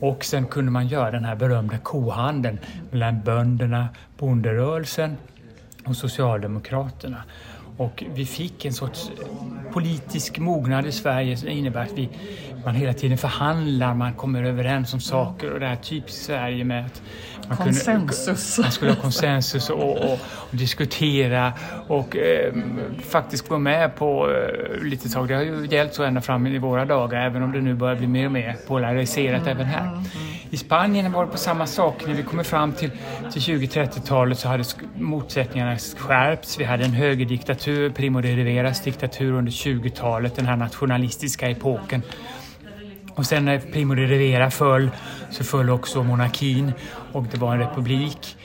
Och 0.00 0.24
sen 0.24 0.46
kunde 0.46 0.70
man 0.70 0.86
göra 0.86 1.10
den 1.10 1.24
här 1.24 1.36
berömda 1.36 1.78
kohandeln 1.78 2.58
mellan 2.90 3.20
bönderna, 3.22 3.88
bonderörelsen 4.18 5.16
och 5.84 5.96
Socialdemokraterna. 5.96 7.22
Och 7.76 8.04
vi 8.14 8.26
fick 8.26 8.64
en 8.64 8.72
sorts 8.72 9.10
politisk 9.72 10.38
mognad 10.38 10.86
i 10.86 10.92
Sverige 10.92 11.36
som 11.36 11.48
innebär 11.48 11.82
att 11.82 11.92
vi, 11.92 12.08
man 12.64 12.74
hela 12.74 12.92
tiden 12.92 13.18
förhandlar, 13.18 13.94
man 13.94 14.14
kommer 14.14 14.42
överens 14.42 14.94
om 14.94 15.00
saker 15.00 15.52
och 15.52 15.60
det 15.60 15.66
här 15.66 15.76
typiskt 15.76 16.24
Sverige 16.24 16.64
med 16.64 16.86
att 16.86 17.02
man 17.48 17.56
konsensus. 17.56 18.54
Kunde, 18.54 18.66
man 18.66 18.72
skulle 18.72 18.90
ha 18.90 19.00
konsensus 19.00 19.70
och, 19.70 19.96
och, 19.96 20.18
och 20.34 20.56
diskutera 20.56 21.52
och 21.88 22.16
eh, 22.16 22.54
faktiskt 23.00 23.48
gå 23.48 23.58
med 23.58 23.96
på 23.96 24.30
eh, 24.30 24.82
lite 24.82 25.08
tag. 25.08 25.28
Det 25.28 25.34
har 25.34 25.42
ju 25.42 25.66
gällt 25.70 25.94
så 25.94 26.02
ända 26.02 26.20
fram 26.20 26.46
i 26.46 26.58
våra 26.58 26.84
dagar 26.84 27.26
även 27.26 27.42
om 27.42 27.52
det 27.52 27.60
nu 27.60 27.74
börjar 27.74 27.96
bli 27.96 28.06
mer 28.06 28.26
och 28.26 28.32
mer 28.32 28.56
polariserat 28.66 29.42
mm, 29.42 29.52
även 29.52 29.66
här. 29.66 29.82
Mm, 29.82 29.94
mm. 29.94 30.06
I 30.50 30.56
Spanien 30.56 31.12
var 31.12 31.26
det 31.26 31.32
på 31.32 31.38
samma 31.38 31.66
sak. 31.66 32.06
När 32.06 32.14
vi 32.14 32.22
kommer 32.22 32.42
fram 32.42 32.72
till, 32.72 32.90
till 33.32 33.42
20-30-talet 33.42 34.38
så 34.38 34.48
hade 34.48 34.64
motsättningarna 34.94 35.76
skärpts. 35.78 36.60
Vi 36.60 36.64
hade 36.64 36.84
en 36.84 36.92
högerdiktatur, 36.92 37.65
Primo 37.94 38.20
de 38.20 38.36
Riveras 38.36 38.82
diktatur 38.82 39.32
under 39.32 39.52
20-talet, 39.52 40.36
den 40.36 40.46
här 40.46 40.56
nationalistiska 40.56 41.50
epoken. 41.50 42.02
Och 43.14 43.26
sen 43.26 43.44
när 43.44 43.58
Primo 43.58 43.94
de 43.94 44.06
Rivera 44.06 44.50
föll 44.50 44.90
så 45.30 45.44
föll 45.44 45.70
också 45.70 46.02
monarkin 46.02 46.72
och 47.12 47.24
det 47.30 47.38
var 47.38 47.52
en 47.52 47.58
republik. 47.60 48.36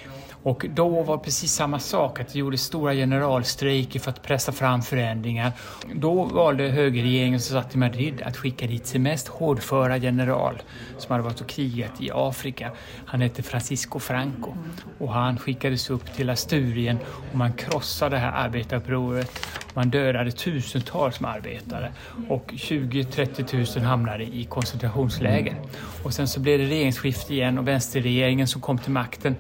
Och 0.43 0.65
då 0.69 1.03
var 1.03 1.17
det 1.17 1.23
precis 1.23 1.53
samma 1.53 1.79
sak, 1.79 2.19
att 2.19 2.33
det 2.33 2.39
gjordes 2.39 2.61
stora 2.61 2.93
generalstrejker 2.93 3.99
för 3.99 4.11
att 4.11 4.23
pressa 4.23 4.51
fram 4.51 4.81
förändringar. 4.81 5.51
Då 5.93 6.23
valde 6.23 6.63
högerregeringen 6.63 7.39
som 7.39 7.61
satt 7.61 7.75
i 7.75 7.77
Madrid 7.77 8.21
att 8.21 8.37
skicka 8.37 8.67
dit 8.67 8.87
sin 8.87 9.03
mest 9.03 9.27
hårdföra 9.27 9.97
general 9.97 10.61
som 10.97 11.11
hade 11.11 11.23
varit 11.23 11.41
och 11.41 11.47
krigat 11.47 12.01
i 12.01 12.09
Afrika. 12.13 12.71
Han 13.05 13.21
hette 13.21 13.43
Francisco 13.43 13.99
Franco 13.99 14.53
och 14.97 15.13
han 15.13 15.37
skickades 15.37 15.89
upp 15.89 16.13
till 16.13 16.29
Asturien 16.29 16.97
och 17.31 17.35
man 17.35 17.53
krossade 17.53 18.15
det 18.15 18.19
här 18.19 18.31
arbetarupproret. 18.31 19.47
Man 19.73 19.89
dödade 19.89 20.31
tusentals 20.31 21.21
arbetare 21.21 21.91
och 22.29 22.51
20-30 22.51 23.77
000 23.77 23.85
hamnade 23.85 24.23
i 24.23 24.45
koncentrationsläger. 24.49 25.55
Och 26.03 26.13
sen 26.13 26.27
så 26.27 26.39
blev 26.39 26.59
det 26.59 26.65
regeringsskifte 26.65 27.33
igen 27.33 27.57
och 27.57 27.67
vänsterregeringen 27.67 28.47
som 28.47 28.61
kom 28.61 28.77
till 28.77 28.91
makten 28.91 29.35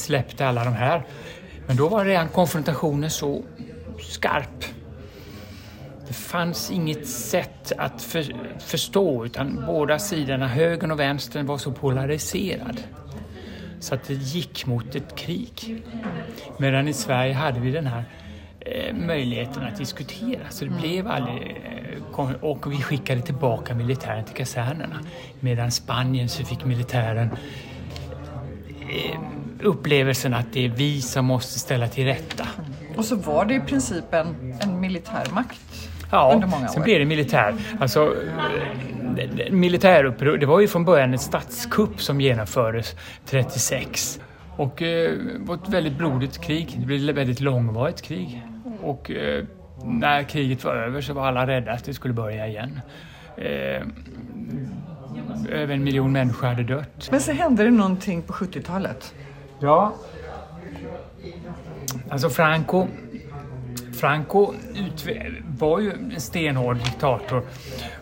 släppte 0.00 0.46
alla 0.46 0.64
de 0.64 0.74
här. 0.74 1.02
Men 1.66 1.76
då 1.76 1.88
var 1.88 2.04
redan 2.04 2.28
konfrontationen 2.28 3.10
så 3.10 3.42
skarp. 4.00 4.64
Det 6.08 6.14
fanns 6.14 6.70
inget 6.70 7.08
sätt 7.08 7.72
att 7.78 8.02
för, 8.02 8.24
förstå 8.58 9.24
utan 9.24 9.64
båda 9.66 9.98
sidorna, 9.98 10.48
högern 10.48 10.90
och 10.90 11.00
vänstern, 11.00 11.46
var 11.46 11.58
så 11.58 11.72
polariserad. 11.72 12.80
Så 13.80 13.94
att 13.94 14.04
det 14.04 14.14
gick 14.14 14.66
mot 14.66 14.94
ett 14.94 15.16
krig. 15.16 15.82
Medan 16.58 16.88
i 16.88 16.92
Sverige 16.92 17.34
hade 17.34 17.60
vi 17.60 17.70
den 17.70 17.86
här 17.86 18.04
eh, 18.60 18.94
möjligheten 18.94 19.62
att 19.62 19.76
diskutera. 19.76 20.50
Så 20.50 20.64
det 20.64 20.70
blev 20.70 21.08
aldrig... 21.08 21.56
Eh, 21.64 22.34
och 22.40 22.72
vi 22.72 22.76
skickade 22.76 23.20
tillbaka 23.20 23.74
militären 23.74 24.24
till 24.24 24.34
kasernerna. 24.34 25.00
Medan 25.40 25.70
Spanien 25.70 26.28
så 26.28 26.44
fick 26.44 26.64
militären 26.64 27.30
eh, 28.80 29.20
upplevelsen 29.62 30.34
att 30.34 30.52
det 30.52 30.64
är 30.64 30.68
vi 30.68 31.02
som 31.02 31.24
måste 31.24 31.58
ställa 31.58 31.88
till 31.88 32.04
rätta. 32.04 32.48
Och 32.96 33.04
så 33.04 33.16
var 33.16 33.44
det 33.44 33.54
i 33.54 33.60
princip 33.60 34.14
en, 34.14 34.58
en 34.60 34.80
militärmakt 34.80 35.90
ja, 36.10 36.30
under 36.34 36.48
många 36.48 36.64
år. 36.64 36.68
sen 36.68 36.82
blev 36.82 36.98
det 36.98 37.04
militär. 37.04 37.54
Alltså, 37.80 38.14
militäruppror, 39.50 40.36
det 40.38 40.46
var 40.46 40.60
ju 40.60 40.68
från 40.68 40.84
början 40.84 41.12
en 41.12 41.18
statskupp 41.18 42.02
som 42.02 42.20
genomfördes 42.20 42.96
36. 43.26 44.20
Och 44.56 44.82
eh, 44.82 45.12
det 45.12 45.38
var 45.38 45.54
ett 45.54 45.68
väldigt 45.68 45.98
blodigt 45.98 46.40
krig. 46.40 46.76
Det 46.78 46.86
blev 46.86 47.10
ett 47.10 47.16
väldigt 47.16 47.40
långvarigt 47.40 48.02
krig. 48.02 48.42
Och 48.82 49.10
eh, 49.10 49.44
när 49.84 50.22
kriget 50.22 50.64
var 50.64 50.74
över 50.74 51.00
så 51.00 51.12
var 51.12 51.26
alla 51.26 51.46
rädda 51.46 51.72
att 51.72 51.84
det 51.84 51.94
skulle 51.94 52.14
börja 52.14 52.46
igen. 52.46 52.80
Eh, 53.36 53.82
över 55.52 55.74
en 55.74 55.84
miljon 55.84 56.12
människor 56.12 56.46
hade 56.46 56.62
dött. 56.62 57.08
Men 57.10 57.20
så 57.20 57.32
hände 57.32 57.64
det 57.64 57.70
någonting 57.70 58.22
på 58.22 58.32
70-talet. 58.32 59.14
Ja. 59.60 59.94
Alltså 62.10 62.30
Franco, 62.30 62.86
Franco 64.00 64.54
var 65.58 65.80
ju 65.80 65.92
en 65.92 66.20
stenhård 66.20 66.76
diktator 66.76 67.42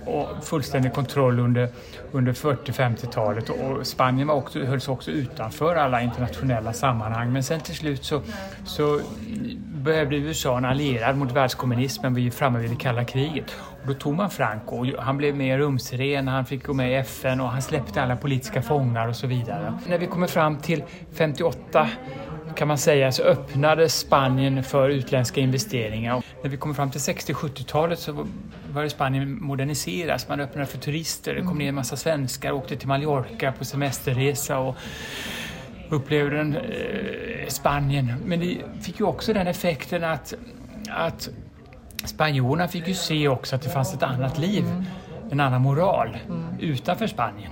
och 0.06 0.44
fullständig 0.44 0.92
kontroll 0.92 1.38
under, 1.38 1.68
under 2.12 2.32
40-50-talet 2.32 3.48
och 3.48 3.86
Spanien 3.86 4.28
var 4.28 4.34
också, 4.34 4.64
hölls 4.64 4.88
också 4.88 5.10
utanför 5.10 5.76
alla 5.76 6.02
internationella 6.02 6.72
sammanhang. 6.72 7.32
Men 7.32 7.42
sen 7.42 7.60
till 7.60 7.74
slut 7.74 8.04
så, 8.04 8.22
så 8.64 9.00
behövde 9.64 10.16
USA 10.16 10.58
en 10.58 10.64
allierad 10.64 11.16
mot 11.16 11.32
världskommunismen. 11.32 12.14
Vi 12.14 12.26
är 12.26 12.30
framme 12.30 12.58
vid 12.58 12.70
det 12.70 12.76
kalla 12.76 13.04
kriget. 13.04 13.54
Då 13.86 13.94
tog 13.94 14.14
man 14.14 14.30
Franco. 14.30 14.96
Han 14.98 15.16
blev 15.16 15.36
mer 15.36 15.58
rumsren, 15.58 16.28
han 16.28 16.46
fick 16.46 16.66
gå 16.66 16.72
med 16.72 16.90
i 16.90 16.94
FN 16.94 17.40
och 17.40 17.48
han 17.48 17.62
släppte 17.62 18.02
alla 18.02 18.16
politiska 18.16 18.62
fångar 18.62 19.08
och 19.08 19.16
så 19.16 19.26
vidare. 19.26 19.78
När 19.88 19.98
vi 19.98 20.06
kommer 20.06 20.26
fram 20.26 20.58
till 20.58 20.82
58 21.12 21.88
kan 22.56 22.68
man 22.68 22.78
säga 22.78 23.12
så 23.12 23.22
öppnades 23.22 23.98
Spanien 23.98 24.62
för 24.64 24.88
utländska 24.90 25.40
investeringar. 25.40 26.22
När 26.42 26.50
vi 26.50 26.56
kommer 26.56 26.74
fram 26.74 26.90
till 26.90 27.00
60-70-talet 27.00 27.98
så 27.98 28.26
började 28.72 28.90
Spanien 28.90 29.42
moderniseras. 29.42 30.28
Man 30.28 30.40
öppnade 30.40 30.66
för 30.66 30.78
turister, 30.78 31.34
det 31.34 31.42
kom 31.42 31.58
ner 31.58 31.68
en 31.68 31.74
massa 31.74 31.96
svenskar, 31.96 32.52
åkte 32.52 32.76
till 32.76 32.88
Mallorca 32.88 33.52
på 33.52 33.64
semesterresa 33.64 34.58
och 34.58 34.76
upplevde 35.88 36.36
den, 36.36 36.56
eh, 36.56 37.48
Spanien. 37.48 38.12
Men 38.24 38.40
det 38.40 38.58
fick 38.82 39.00
ju 39.00 39.06
också 39.06 39.32
den 39.32 39.46
effekten 39.46 40.04
att, 40.04 40.34
att 40.88 41.28
spanjorerna 42.06 42.68
fick 42.68 42.88
ju 42.88 42.94
se 42.94 43.28
också 43.28 43.56
att 43.56 43.62
det 43.62 43.70
fanns 43.70 43.94
ett 43.94 44.02
annat 44.02 44.38
liv, 44.38 44.64
en 45.30 45.40
annan 45.40 45.62
moral 45.62 46.16
utanför 46.60 47.06
Spanien. 47.06 47.50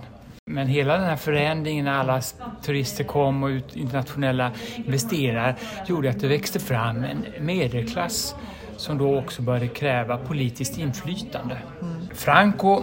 Men 0.51 0.67
hela 0.67 0.97
den 0.97 1.05
här 1.05 1.17
förändringen 1.17 1.85
när 1.85 1.93
alla 1.93 2.21
turister 2.63 3.05
kom 3.05 3.43
och 3.43 3.51
internationella 3.51 4.51
investerare 4.77 5.55
gjorde 5.87 6.11
att 6.11 6.21
det 6.21 6.29
växte 6.29 6.61
fram 6.61 7.05
en 7.05 7.25
medelklass 7.41 8.35
som 8.77 8.99
då 8.99 9.19
också 9.19 9.43
började 9.43 9.69
kräva 9.69 10.17
politiskt 10.17 10.79
inflytande. 10.79 11.59
Mm. 11.83 12.09
Franco 12.15 12.83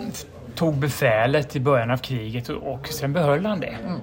tog 0.55 0.77
befälet 0.77 1.55
i 1.55 1.59
början 1.59 1.91
av 1.91 1.97
kriget 1.97 2.49
och 2.49 2.87
sen 2.87 3.13
behöll 3.13 3.45
han 3.45 3.59
det. 3.59 3.77
Mm. 3.85 3.99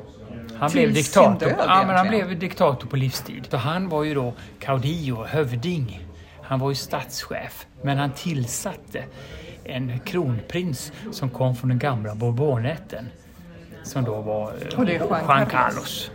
Han 0.59 0.71
blev 0.71 0.93
diktator. 0.93 1.47
Död, 1.47 1.55
ja, 1.59 1.85
men 1.87 1.97
han 1.97 2.09
blev 2.09 2.39
diktator 2.39 2.89
på 2.89 2.97
livstid. 2.97 3.47
Så 3.51 3.57
han 3.57 3.89
var 3.89 4.05
ju 4.05 4.15
då 4.15 4.33
caudillo, 4.59 5.25
hövding. 5.25 6.08
Han 6.49 6.59
var 6.59 6.69
ju 6.69 6.75
statschef. 6.75 7.67
Men 7.83 7.99
han 7.99 8.13
tillsatte 8.13 9.05
en 9.65 10.01
kronprins 10.01 10.93
som 11.13 11.31
kom 11.31 11.57
från 11.57 11.69
den 11.69 11.79
gamla 11.79 12.15
Bourbonätten. 12.15 13.09
Som 13.83 14.05
då 14.05 14.21
var 14.21 14.53
Juan, 14.73 14.87
Juan 14.87 15.47
Carlos. 15.47 15.51
Carlos. 15.51 16.11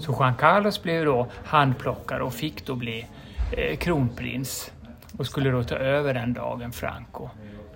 Så 0.00 0.12
Juan 0.12 0.34
Carlos 0.34 0.82
blev 0.82 1.04
då 1.04 1.26
handplockad 1.44 2.20
och 2.20 2.34
fick 2.34 2.66
då 2.66 2.74
bli 2.74 3.06
eh, 3.56 3.76
kronprins 3.76 4.72
och 5.18 5.26
skulle 5.26 5.50
då 5.50 5.64
ta 5.64 5.74
över 5.74 6.14
den 6.14 6.32
dagen 6.32 6.72
Franco 6.72 7.28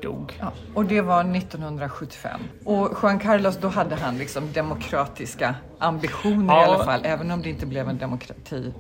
dog. 0.03 0.33
Ja, 0.41 0.53
och 0.75 0.85
det 0.85 1.01
var 1.01 1.37
1975. 1.37 2.41
Och 2.65 2.93
Juan 3.03 3.19
Carlos, 3.19 3.57
då 3.57 3.69
hade 3.69 3.95
han 3.95 4.19
liksom 4.19 4.53
demokratiska 4.53 5.55
ambitioner 5.79 6.55
Ja. 6.55 6.63
i 6.63 6.65
alla 6.65 6.85
fall, 6.85 7.01
även 7.05 7.31
om 7.31 7.43
det 7.43 7.49
inte 7.51 7.67
blev 7.67 7.89
en 7.89 7.99
demokrati. 7.99 8.73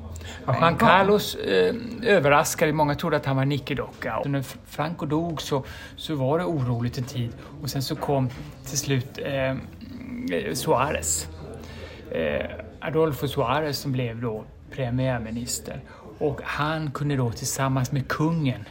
en 0.46 0.54
Juan. 0.54 0.76
Carlos 0.76 1.34
eh, 1.34 1.74
överraskade, 2.02 2.72
många 2.72 2.94
trodde 2.94 3.16
att 3.16 3.26
han 3.26 3.36
var 3.36 3.42
en 3.42 3.48
nickedocka. 3.48 4.18
Och 4.18 4.30
när 4.30 4.42
Franco 4.66 5.06
dog 5.06 5.42
så, 5.42 5.64
så 5.96 6.14
var 6.14 6.38
det 6.38 6.44
oroligt 6.44 6.98
en 6.98 7.04
tid 7.04 7.32
och 7.62 7.70
sen 7.70 7.82
så 7.82 7.96
kom 7.96 8.30
till 8.68 8.78
slut 8.78 9.18
eh, 9.18 9.54
Suarez. 10.54 11.28
Eh, 12.10 12.46
Adolfo 12.80 13.28
Suarez 13.28 13.78
som 13.78 13.92
blev 13.92 14.20
då 14.20 14.44
premiärminister. 14.70 15.80
Och 16.18 16.40
han 16.44 16.90
kunde 16.90 17.16
då 17.16 17.30
tillsammans 17.30 17.92
med 17.92 18.08
kungen, 18.08 18.64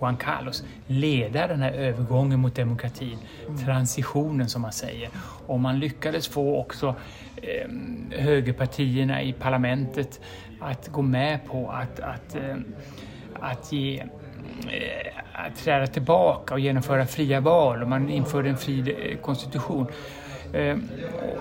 Juan 0.00 0.16
Carlos, 0.16 0.64
leda 0.86 1.46
den 1.46 1.62
här 1.62 1.72
övergången 1.72 2.40
mot 2.40 2.54
demokratin, 2.54 3.18
transitionen 3.64 4.48
som 4.48 4.62
man 4.62 4.72
säger. 4.72 5.10
Och 5.46 5.60
man 5.60 5.78
lyckades 5.78 6.28
få 6.28 6.60
också 6.60 6.94
eh, 7.36 7.70
högerpartierna 8.10 9.22
i 9.22 9.32
parlamentet 9.32 10.20
att 10.60 10.88
gå 10.88 11.02
med 11.02 11.46
på 11.46 11.70
att, 11.70 12.00
att, 12.00 12.34
eh, 12.34 12.56
att 13.34 13.72
ge 13.72 13.98
eh, 13.98 15.12
att 15.32 15.56
träda 15.56 15.86
tillbaka 15.86 16.54
och 16.54 16.60
genomföra 16.60 17.06
fria 17.06 17.40
val 17.40 17.82
och 17.82 17.88
man 17.88 18.10
införde 18.10 18.48
en 18.48 18.56
fri 18.56 19.10
eh, 19.12 19.18
konstitution. 19.18 19.86
Eh, 20.54 20.76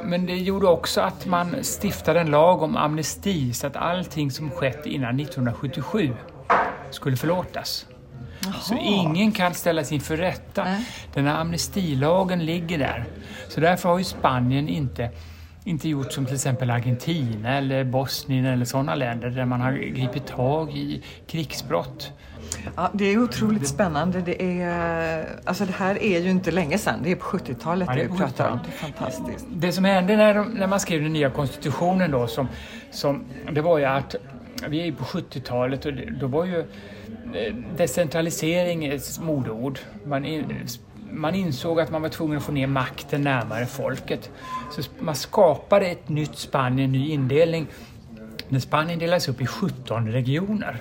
Men 0.03 0.25
det 0.25 0.37
gjorde 0.37 0.67
också 0.67 1.01
att 1.01 1.25
man 1.25 1.55
stiftade 1.63 2.19
en 2.19 2.31
lag 2.31 2.61
om 2.61 2.77
amnesti 2.77 3.53
så 3.53 3.67
att 3.67 3.75
allting 3.75 4.31
som 4.31 4.51
skett 4.51 4.85
innan 4.85 5.19
1977 5.19 6.13
skulle 6.91 7.17
förlåtas. 7.17 7.85
Så 8.61 8.75
ingen 8.75 9.31
kan 9.31 9.53
ställas 9.53 9.91
inför 9.91 10.17
rätta. 10.17 10.63
Nej. 10.63 10.85
Den 11.13 11.25
här 11.27 11.35
amnestilagen 11.41 12.45
ligger 12.45 12.77
där. 12.77 13.05
Så 13.47 13.59
därför 13.61 13.89
har 13.89 13.97
ju 13.97 14.03
Spanien 14.03 14.69
inte, 14.69 15.09
inte 15.63 15.89
gjort 15.89 16.11
som 16.11 16.25
till 16.25 16.35
exempel 16.35 16.69
Argentina 16.69 17.57
eller 17.57 17.83
Bosnien 17.83 18.45
eller 18.45 18.65
sådana 18.65 18.95
länder 18.95 19.29
där 19.29 19.45
man 19.45 19.61
har 19.61 19.71
gripit 19.73 20.27
tag 20.27 20.71
i 20.71 21.03
krigsbrott. 21.27 22.11
Ja, 22.75 22.89
det 22.93 23.05
är 23.05 23.17
otroligt 23.17 23.67
spännande. 23.67 24.21
Det, 24.21 24.61
är, 24.61 25.39
alltså 25.45 25.65
det 25.65 25.73
här 25.73 26.03
är 26.03 26.19
ju 26.19 26.29
inte 26.29 26.51
länge 26.51 26.77
sedan, 26.77 26.99
det 27.03 27.11
är 27.11 27.15
på 27.15 27.37
70-talet 27.37 27.89
Ja, 27.91 27.95
det 27.95 28.03
vi 28.03 28.17
pratar 28.17 28.49
om. 28.49 28.59
70-talet. 28.59 28.63
Det 28.65 28.87
är 28.87 28.91
fantastiskt. 28.91 29.45
Det 29.49 29.71
som 29.71 29.85
hände 29.85 30.17
när, 30.17 30.35
de, 30.35 30.47
när 30.47 30.67
man 30.67 30.79
skrev 30.79 31.01
den 31.01 31.13
nya 31.13 31.29
konstitutionen 31.29 32.11
då, 32.11 32.27
som, 32.27 32.47
som, 32.91 33.23
det 33.51 33.61
var 33.61 33.77
ju 33.77 33.85
att 33.85 34.15
vi 34.67 34.87
är 34.87 34.91
på 34.91 35.03
70-talet 35.03 35.85
och 35.85 35.93
då 35.93 36.27
var 36.27 36.45
ju 36.45 36.59
eh, 36.59 37.55
decentralisering 37.77 38.85
ett 38.85 39.19
modeord. 39.19 39.79
Man, 40.05 40.25
in, 40.25 40.67
man 41.11 41.35
insåg 41.35 41.79
att 41.79 41.91
man 41.91 42.01
var 42.01 42.09
tvungen 42.09 42.37
att 42.37 42.43
få 42.43 42.51
ner 42.51 42.67
makten 42.67 43.21
närmare 43.21 43.65
folket. 43.65 44.29
Så 44.71 44.81
man 44.99 45.15
skapade 45.15 45.85
ett 45.85 46.09
nytt 46.09 46.37
Spanien, 46.37 46.85
en 46.85 46.91
ny 46.91 47.11
indelning. 47.11 47.67
När 48.51 48.59
Spanien 48.59 48.99
delas 48.99 49.27
upp 49.27 49.41
i 49.41 49.45
17 49.45 50.07
regioner. 50.11 50.75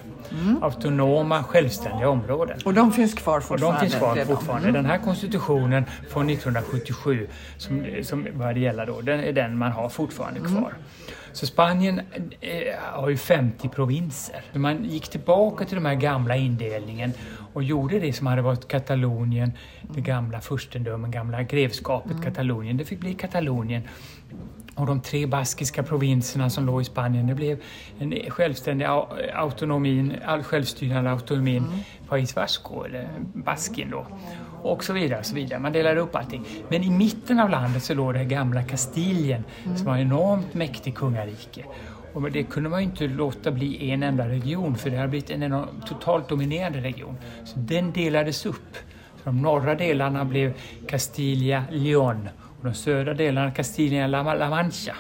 Autonoma, 0.62 1.42
självständiga 1.42 2.08
områden. 2.08 2.58
Och 2.64 2.74
de 2.74 2.92
finns 2.92 3.14
kvar 3.14 3.36
Och 3.36 3.44
fortfarande? 3.44 3.78
de 3.78 3.80
finns 3.80 3.94
kvar 3.94 4.14
redan. 4.14 4.36
fortfarande. 4.36 4.70
Den 4.72 4.86
här 4.86 4.98
konstitutionen 4.98 5.84
från 6.08 6.30
1977 6.30 7.26
som, 7.56 7.86
som 8.02 8.26
började 8.34 8.60
gälla 8.60 8.84
då, 8.86 9.00
den 9.00 9.20
är 9.20 9.32
den 9.32 9.58
man 9.58 9.72
har 9.72 9.88
fortfarande 9.88 10.40
kvar. 10.40 10.74
Så 11.32 11.46
Spanien 11.46 12.00
eh, 12.40 12.52
har 12.92 13.08
ju 13.08 13.16
50 13.16 13.68
provinser. 13.68 14.42
Man 14.52 14.84
gick 14.84 15.08
tillbaka 15.08 15.64
till 15.64 15.74
de 15.74 15.84
här 15.86 15.94
gamla 15.94 16.36
indelningen 16.36 17.12
och 17.52 17.62
gjorde 17.62 17.98
det 18.00 18.12
som 18.12 18.26
hade 18.26 18.42
varit 18.42 18.68
Katalonien, 18.68 19.52
det 19.94 20.00
gamla 20.00 20.40
furstendömen, 20.40 21.10
gamla 21.10 21.42
grevskapet 21.42 22.22
Katalonien. 22.24 22.76
Det 22.76 22.84
fick 22.84 23.00
bli 23.00 23.14
Katalonien. 23.14 23.82
Och 24.74 24.86
de 24.86 25.00
tre 25.00 25.26
baskiska 25.26 25.82
provinserna 25.82 26.50
som 26.50 26.66
låg 26.66 26.80
i 26.82 26.84
Spanien, 26.84 27.26
det 27.26 27.34
blev 27.34 27.58
en 27.98 28.14
självständig 28.30 28.86
au- 28.86 29.32
autonomin, 29.34 30.16
all 30.24 30.42
självstyrande 30.42 31.10
autonomin, 31.10 31.66
País 32.08 32.36
Vasco, 32.36 32.84
eller 32.84 33.08
Baskien 33.34 33.90
då. 33.90 34.06
Och 34.62 34.84
så 34.84 34.92
vidare, 34.92 35.22
så 35.22 35.34
vidare. 35.34 35.60
Man 35.60 35.72
delade 35.72 36.00
upp 36.00 36.16
allting. 36.16 36.44
Men 36.68 36.82
i 36.82 36.90
mitten 36.90 37.40
av 37.40 37.50
landet 37.50 37.82
så 37.82 37.94
låg 37.94 38.14
det 38.14 38.24
gamla 38.24 38.62
Kastilien 38.62 39.44
som 39.76 39.86
var 39.86 39.96
ett 39.96 40.00
enormt 40.00 40.54
mäktigt 40.54 40.96
kungarike. 40.96 41.64
Och 42.12 42.30
det 42.32 42.42
kunde 42.42 42.68
man 42.68 42.80
ju 42.80 42.86
inte 42.86 43.06
låta 43.06 43.50
bli 43.50 43.90
en 43.90 44.02
enda 44.02 44.28
region 44.28 44.74
för 44.76 44.90
det 44.90 44.96
hade 44.96 45.08
blivit 45.08 45.30
en 45.30 45.42
enorm, 45.42 45.68
totalt 45.86 46.28
dominerande 46.28 46.80
region. 46.80 47.16
Så 47.44 47.58
den 47.58 47.92
delades 47.92 48.46
upp. 48.46 48.76
Så 49.16 49.20
de 49.24 49.42
norra 49.42 49.74
delarna 49.74 50.24
blev 50.24 50.54
Castilla-León 50.86 52.28
och 52.60 52.66
de 52.66 52.74
södra 52.74 53.14
delarna 53.14 53.50
Castilla-La 53.50 54.34
La 54.34 54.50
Mancha. 54.50 54.96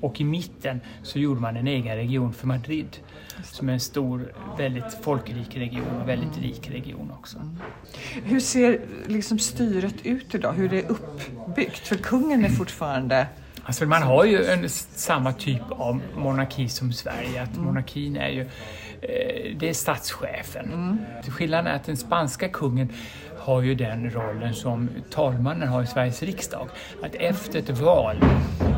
Och 0.00 0.20
i 0.20 0.24
mitten 0.24 0.80
så 1.02 1.18
gjorde 1.18 1.40
man 1.40 1.56
en 1.56 1.68
egen 1.68 1.96
region 1.96 2.32
för 2.32 2.46
Madrid 2.46 2.96
som 3.44 3.68
är 3.68 3.72
en 3.72 3.80
stor, 3.80 4.32
väldigt 4.58 4.98
folkrik 5.02 5.56
region 5.56 6.00
och 6.02 6.08
väldigt 6.08 6.38
rik 6.38 6.70
region 6.70 7.10
också. 7.18 7.38
Hur 8.24 8.40
ser 8.40 8.80
liksom 9.06 9.38
styret 9.38 10.06
ut 10.06 10.34
idag? 10.34 10.52
Hur 10.52 10.64
är 10.64 10.68
det 10.68 10.88
uppbyggt? 10.88 11.88
För 11.88 11.96
kungen 11.96 12.44
är 12.44 12.48
fortfarande... 12.48 13.26
Alltså 13.62 13.86
man 13.86 14.02
har 14.02 14.24
ju 14.24 14.44
en, 14.44 14.68
samma 14.68 15.32
typ 15.32 15.62
av 15.70 16.00
monarki 16.16 16.68
som 16.68 16.92
Sverige. 16.92 17.42
Att 17.42 17.56
monarkin 17.56 18.16
är 18.16 18.28
ju, 18.28 18.40
eh, 18.40 19.56
det 19.58 19.68
är 19.68 19.74
statschefen. 19.74 20.98
Till 21.22 21.32
Skillnaden 21.32 21.66
är 21.66 21.76
att 21.76 21.84
den 21.84 21.96
spanska 21.96 22.48
kungen 22.48 22.92
har 23.48 23.62
ju 23.62 23.74
den 23.74 24.10
rollen 24.10 24.54
som 24.54 24.88
talmannen 25.10 25.68
har 25.68 25.82
i 25.82 25.86
Sveriges 25.86 26.22
riksdag. 26.22 26.68
Att 27.02 27.14
efter 27.14 27.58
ett 27.58 27.70
val 27.70 28.16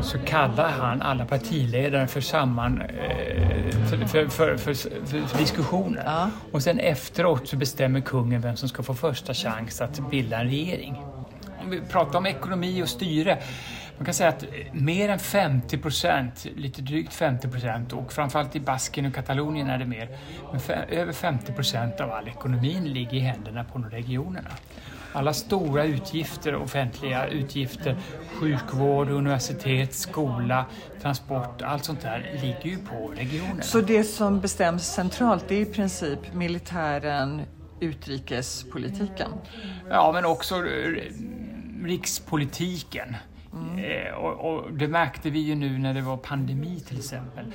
så 0.01 0.17
kallar 0.19 0.69
han 0.69 1.01
alla 1.01 1.25
partiledare 1.25 2.07
för 2.07 2.21
samman 2.21 2.81
eh, 2.81 3.71
för, 3.89 3.97
för, 3.97 4.27
för, 4.27 4.57
för, 4.57 4.73
för, 4.73 5.27
för 5.27 5.37
diskussioner. 5.37 6.03
Ja. 6.05 6.29
Och 6.51 6.63
sen 6.63 6.79
efteråt 6.79 7.47
så 7.47 7.57
bestämmer 7.57 8.01
kungen 8.01 8.41
vem 8.41 8.55
som 8.55 8.69
ska 8.69 8.83
få 8.83 8.93
första 8.93 9.33
chans 9.33 9.81
att 9.81 10.11
bilda 10.11 10.37
en 10.39 10.47
regering. 10.47 10.95
Om 11.63 11.69
vi 11.69 11.81
pratar 11.81 12.19
om 12.19 12.25
ekonomi 12.25 12.83
och 12.83 12.89
styre. 12.89 13.37
Man 13.97 14.05
kan 14.05 14.13
säga 14.13 14.29
att 14.29 14.45
mer 14.71 15.09
än 15.09 15.19
50 15.19 15.77
procent, 15.77 16.45
lite 16.55 16.81
drygt 16.81 17.13
50 17.13 17.47
procent 17.47 17.93
och 17.93 18.13
framförallt 18.13 18.55
i 18.55 18.59
Baskien 18.59 19.05
och 19.05 19.13
Katalonien 19.13 19.69
är 19.69 19.77
det 19.77 19.85
mer, 19.85 20.09
men 20.51 20.61
över 20.89 21.13
50 21.13 21.53
procent 21.53 21.99
av 21.99 22.11
all 22.11 22.27
ekonomin 22.27 22.93
ligger 22.93 23.13
i 23.13 23.19
händerna 23.19 23.63
på 23.63 23.79
de 23.79 23.89
regionerna. 23.89 24.49
Alla 25.13 25.33
stora 25.33 25.83
utgifter, 25.83 26.55
offentliga 26.55 27.27
utgifter, 27.27 27.97
sjukvård, 28.39 29.09
universitet, 29.09 29.93
skola, 29.93 30.65
transport, 31.01 31.61
allt 31.61 31.85
sånt 31.85 32.01
där 32.01 32.39
ligger 32.41 32.77
ju 32.77 32.77
på 32.77 33.13
regionerna. 33.15 33.61
Så 33.61 33.81
det 33.81 34.03
som 34.03 34.39
bestäms 34.39 34.87
centralt 34.87 35.45
det 35.47 35.55
är 35.55 35.61
i 35.61 35.65
princip 35.65 36.33
militären, 36.33 37.41
utrikespolitiken? 37.79 39.31
Ja, 39.89 40.11
men 40.13 40.25
också 40.25 40.55
eh, 40.55 41.03
rikspolitiken. 41.83 43.15
Eh, 43.53 44.13
och, 44.13 44.53
och 44.53 44.73
det 44.73 44.87
märkte 44.87 45.29
vi 45.29 45.39
ju 45.39 45.55
nu 45.55 45.77
när 45.77 45.93
det 45.93 46.01
var 46.01 46.17
pandemi 46.17 46.79
till 46.87 46.97
exempel. 46.97 47.45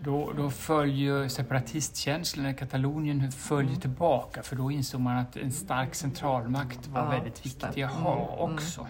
Då, 0.00 0.32
då 0.36 0.50
föll 0.50 0.90
ju 0.90 1.28
separatistkänslorna 1.28 2.50
i 2.50 2.54
Katalonien 2.54 3.32
föll 3.32 3.68
ju 3.68 3.76
tillbaka 3.76 4.42
för 4.42 4.56
då 4.56 4.70
insåg 4.70 5.00
man 5.00 5.16
att 5.16 5.36
en 5.36 5.52
stark 5.52 5.94
centralmakt 5.94 6.86
var 6.88 7.00
Ja, 7.00 7.08
väldigt 7.10 7.46
viktig 7.46 7.82
att 7.82 7.92
ha 7.92 8.36
också. 8.38 8.86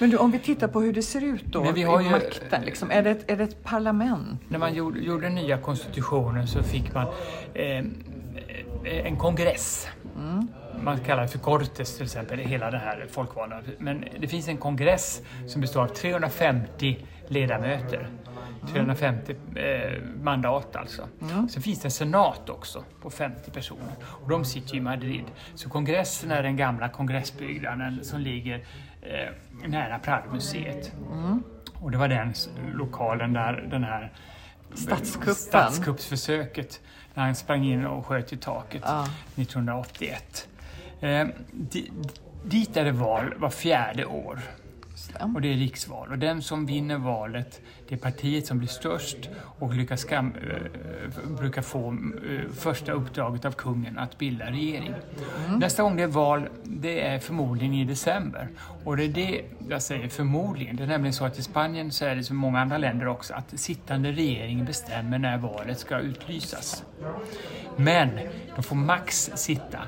Men 0.00 0.10
du, 0.10 0.16
om 0.16 0.30
vi 0.30 0.38
tittar 0.38 0.68
på 0.68 0.80
hur 0.80 0.92
det 0.92 1.02
ser 1.02 1.20
ut 1.24 1.44
då 1.44 1.72
vi 1.72 1.80
i 1.80 1.84
har 1.84 2.00
ju- 2.00 2.10
makten, 2.10 2.62
liksom. 2.64 2.90
är, 2.90 3.02
det 3.02 3.10
ett, 3.10 3.30
är 3.30 3.36
det 3.36 3.44
ett 3.44 3.64
parlament? 3.64 4.40
När 4.48 4.58
man 4.58 4.74
gjorde, 4.74 5.00
gjorde 5.00 5.26
den 5.26 5.34
nya 5.34 5.58
konstitutionen 5.58 6.46
så 6.48 6.62
fick 6.62 6.94
man 6.94 7.06
eh, 7.54 7.84
en 8.84 9.16
kongress. 9.16 9.88
Man 10.82 10.98
kallar 11.00 11.22
det 11.22 11.28
för 11.28 11.38
Cortes 11.38 11.96
till 11.96 12.04
exempel, 12.04 12.38
hela 12.38 12.70
det 12.70 12.78
här 12.78 13.06
folkvalda. 13.10 13.62
Men 13.78 14.04
det 14.18 14.28
finns 14.28 14.48
en 14.48 14.56
kongress 14.56 15.22
som 15.46 15.60
består 15.60 15.82
av 15.82 15.88
350 15.88 17.06
ledamöter. 17.28 18.08
350 18.72 19.36
eh, 19.56 20.02
mandat 20.22 20.76
alltså. 20.76 21.08
Sen 21.50 21.62
finns 21.62 21.80
det 21.80 21.86
en 21.86 21.90
senat 21.90 22.48
också 22.50 22.84
på 23.02 23.10
50 23.10 23.50
personer 23.50 23.92
och 24.04 24.28
de 24.30 24.44
sitter 24.44 24.74
i 24.76 24.80
Madrid. 24.80 25.24
Så 25.54 25.68
kongressen 25.70 26.30
är 26.30 26.42
den 26.42 26.56
gamla 26.56 26.88
kongressbyggnaden 26.88 28.04
som 28.04 28.20
ligger 28.20 28.64
eh, 29.02 29.68
nära 29.68 29.98
Prado-museet. 29.98 30.92
Och 31.74 31.90
det 31.90 31.98
var 31.98 32.08
den 32.08 32.34
lokalen 32.74 33.32
där 33.32 33.66
den 33.70 33.84
här 33.84 34.12
Statskuppen. 34.74 35.34
statskuppsförsöket 35.34 36.80
när 37.14 37.24
han 37.24 37.34
sprang 37.34 37.64
in 37.64 37.86
och 37.86 38.06
sköt 38.06 38.32
i 38.32 38.36
taket 38.36 38.82
Ja. 38.84 39.06
1981. 39.36 40.48
Eh, 41.00 41.26
di, 41.52 41.90
dit 42.44 42.76
är 42.76 42.84
det 42.84 42.92
val 42.92 43.34
var 43.36 43.50
fjärde 43.50 44.04
år. 44.04 44.40
Och 45.34 45.40
det 45.40 45.52
är 45.52 45.56
riksval. 45.56 46.08
Och 46.10 46.18
den 46.18 46.42
som 46.42 46.66
vinner 46.66 46.98
valet, 46.98 47.60
det 47.88 47.94
är 47.94 47.98
partiet 47.98 48.46
som 48.46 48.58
blir 48.58 48.68
störst 48.68 49.28
och 49.58 49.74
lyckas 49.74 50.00
skam, 50.00 50.34
äh, 50.34 51.30
brukar 51.38 51.62
få 51.62 51.92
äh, 51.92 52.52
första 52.52 52.92
uppdraget 52.92 53.44
av 53.44 53.52
kungen 53.52 53.98
att 53.98 54.18
bilda 54.18 54.50
regering. 54.50 54.94
Mm. 55.46 55.58
Nästa 55.58 55.82
gång 55.82 55.96
det 55.96 56.02
är 56.02 56.06
val, 56.06 56.48
det 56.64 57.06
är 57.06 57.18
förmodligen 57.18 57.74
i 57.74 57.84
december. 57.84 58.48
Och 58.84 58.96
det 58.96 59.04
är 59.04 59.08
det 59.08 59.42
jag 59.68 59.82
säger 59.82 60.08
förmodligen. 60.08 60.76
Det 60.76 60.82
är 60.82 60.86
nämligen 60.86 61.14
så 61.14 61.24
att 61.24 61.38
i 61.38 61.42
Spanien 61.42 61.92
så 61.92 62.04
är 62.04 62.16
det 62.16 62.24
som 62.24 62.36
många 62.36 62.60
andra 62.60 62.78
länder 62.78 63.08
också 63.08 63.34
att 63.34 63.60
sittande 63.60 64.12
regering 64.12 64.64
bestämmer 64.64 65.18
när 65.18 65.38
valet 65.38 65.78
ska 65.78 65.98
utlysas. 65.98 66.84
Men 67.76 68.10
de 68.56 68.62
får 68.62 68.76
max 68.76 69.30
sitta 69.34 69.78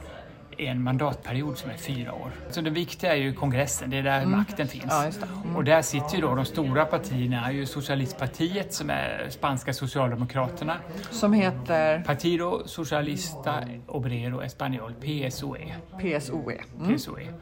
en 0.59 0.83
mandatperiod 0.83 1.59
som 1.59 1.71
är 1.71 1.77
fyra 1.77 2.13
år. 2.13 2.31
Så 2.51 2.61
det 2.61 2.71
viktiga 2.71 3.13
är 3.13 3.17
ju 3.17 3.33
kongressen, 3.33 3.91
det 3.91 3.97
är 3.99 4.03
där 4.03 4.19
mm. 4.19 4.31
makten 4.31 4.69
finns. 4.69 4.85
Ja, 4.89 5.05
mm. 5.45 5.57
Och 5.57 5.65
där 5.65 5.83
sitter 5.83 6.15
ju 6.15 6.21
då 6.21 6.35
de 6.35 6.45
stora 6.45 6.85
partierna, 6.85 7.53
ju 7.53 7.67
Socialistpartiet 7.67 8.75
som 8.75 8.91
är 8.91 9.27
spanska 9.31 9.75
Socialdemokraterna. 9.75 10.77
Som 11.11 11.33
heter? 11.33 12.05
Partido 12.05 12.63
Socialista 12.67 13.65
Obrero 13.87 14.43
Español, 14.43 14.95
PSOE. 14.95 15.75
PSOE. 15.99 16.61
Mm. 16.81 16.97
PSOE. 16.97 17.33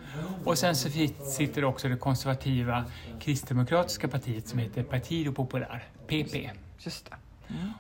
Och 0.45 0.59
sen 0.59 0.77
så 0.77 0.89
sitter 1.25 1.65
också 1.65 1.89
det 1.89 1.97
konservativa 1.97 2.85
kristdemokratiska 3.21 4.09
partiet 4.09 4.49
som 4.49 4.59
heter 4.59 4.83
Partido 4.83 5.33
Popular, 5.33 5.85
PP. 6.07 6.51
Just 6.79 7.11
det. 7.11 7.17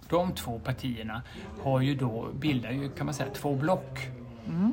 De 0.08 0.32
två 0.32 0.58
partierna 0.58 1.22
har 1.62 1.80
ju 1.80 1.94
då, 1.94 2.28
bildar 2.34 2.70
ju 2.70 2.90
kan 2.90 3.06
man 3.06 3.14
säga 3.14 3.30
två 3.34 3.54
block. 3.54 4.08
Mm. 4.48 4.72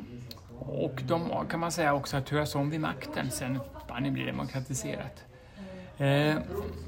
Och 0.66 1.02
de 1.06 1.46
kan 1.50 1.60
man 1.60 1.72
säga 1.72 1.94
också 1.94 2.16
har 2.16 2.22
turats 2.22 2.54
om 2.54 2.70
vid 2.70 2.80
makten 2.80 3.30
sen 3.30 3.58
Spanien 3.84 4.14
blev 4.14 4.26
demokratiserat. 4.26 5.24
Eh, 5.98 6.36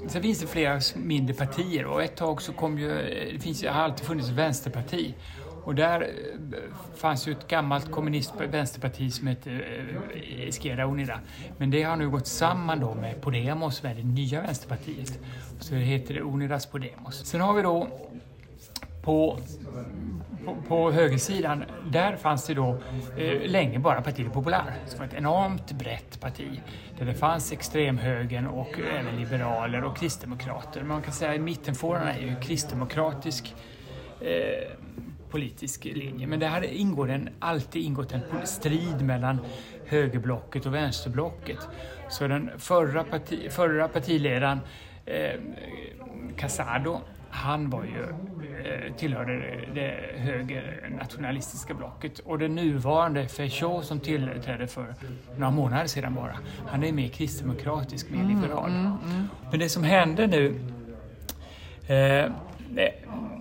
sen 0.07 0.21
finns 0.21 0.39
det 0.39 0.47
flera 0.47 0.79
mindre 0.95 1.35
partier 1.35 1.85
och 1.85 2.03
ett 2.03 2.15
tag 2.15 2.41
så 2.41 2.53
kom 2.53 2.79
ju, 2.79 2.91
eh, 2.91 3.33
det 3.33 3.39
finns, 3.39 3.63
har 3.63 3.81
alltid 3.81 4.05
funnits 4.05 4.29
ett 4.29 4.35
vänsterparti 4.35 5.15
och 5.67 5.75
där 5.75 6.01
eh, 6.01 6.07
fanns 6.95 7.27
ju 7.27 7.31
ett 7.31 7.47
gammalt 7.47 7.91
kommunist 7.91 8.33
vänsterparti 8.49 9.13
som 9.13 9.27
hette 9.27 9.51
eh, 9.51 10.47
Esquerra 10.47 10.85
Unida. 10.85 11.19
Men 11.57 11.71
det 11.71 11.83
har 11.83 11.95
nu 11.95 12.09
gått 12.09 12.27
samman 12.27 12.79
då 12.79 12.93
med 12.93 13.21
Podemos, 13.21 13.83
med 13.83 13.95
det 13.95 14.03
nya 14.03 14.41
vänsterpartiet. 14.41 15.19
Så 15.59 15.73
det 15.73 15.79
heter 15.79 16.19
Unidas 16.19 16.65
Podemos. 16.65 17.25
Sen 17.25 17.41
har 17.41 17.53
vi 17.53 17.61
då 17.61 17.87
på 19.07 19.39
på, 20.45 20.55
på 20.67 20.91
högersidan, 20.91 21.63
där 21.91 22.15
fanns 22.15 22.47
det 22.47 22.53
då 22.53 22.77
eh, 23.17 23.49
länge 23.49 23.79
bara 23.79 24.01
Partiet 24.01 24.33
Popular, 24.33 24.73
som 24.85 24.99
var 24.99 25.05
ett 25.05 25.13
enormt 25.13 25.71
brett 25.71 26.21
parti, 26.21 26.61
där 26.99 27.05
det 27.05 27.13
fanns 27.13 27.51
extremhögern 27.51 28.47
och 28.47 28.79
även 28.99 29.15
liberaler 29.15 29.83
och 29.83 29.97
kristdemokrater. 29.97 30.83
Man 30.83 31.01
kan 31.01 31.13
säga 31.13 31.31
att 31.31 31.41
mittenfåran 31.41 32.07
är 32.07 32.19
ju 32.19 32.35
kristdemokratisk 32.41 33.55
eh, 34.21 34.71
politisk 35.29 35.85
linje, 35.85 36.27
men 36.27 36.39
det 36.39 36.47
hade 36.47 36.75
ingår 36.75 37.09
en, 37.09 37.29
alltid 37.39 37.83
ingått 37.83 38.11
en 38.11 38.21
strid 38.43 39.01
mellan 39.01 39.39
högerblocket 39.85 40.65
och 40.65 40.73
vänsterblocket. 40.73 41.67
Så 42.09 42.27
den 42.27 42.49
förra, 42.57 43.03
parti, 43.03 43.51
förra 43.51 43.87
partiledaren 43.87 44.59
eh, 45.05 45.39
Casado 46.37 47.01
han 47.37 47.69
var 47.69 47.83
ju, 47.83 48.03
eh, 48.63 48.93
tillhörde 48.93 49.59
det 49.73 49.97
högernationalistiska 50.17 51.73
blocket 51.73 52.19
och 52.19 52.39
den 52.39 52.55
nuvarande 52.55 53.27
Feijóo 53.27 53.81
som 53.81 53.99
tillträdde 53.99 54.67
för 54.67 54.95
några 55.37 55.51
månader 55.51 55.87
sedan 55.87 56.15
bara, 56.15 56.37
han 56.67 56.83
är 56.83 56.91
mer 56.91 57.07
kristdemokratisk, 57.07 58.09
mer 58.09 58.19
mm, 58.19 58.35
liberal. 58.35 58.69
Mm, 58.69 58.85
mm, 58.85 59.27
Men 59.51 59.59
det 59.59 59.69
som 59.69 59.83
hände 59.83 60.27
nu 60.27 60.59
eh, 61.87 62.31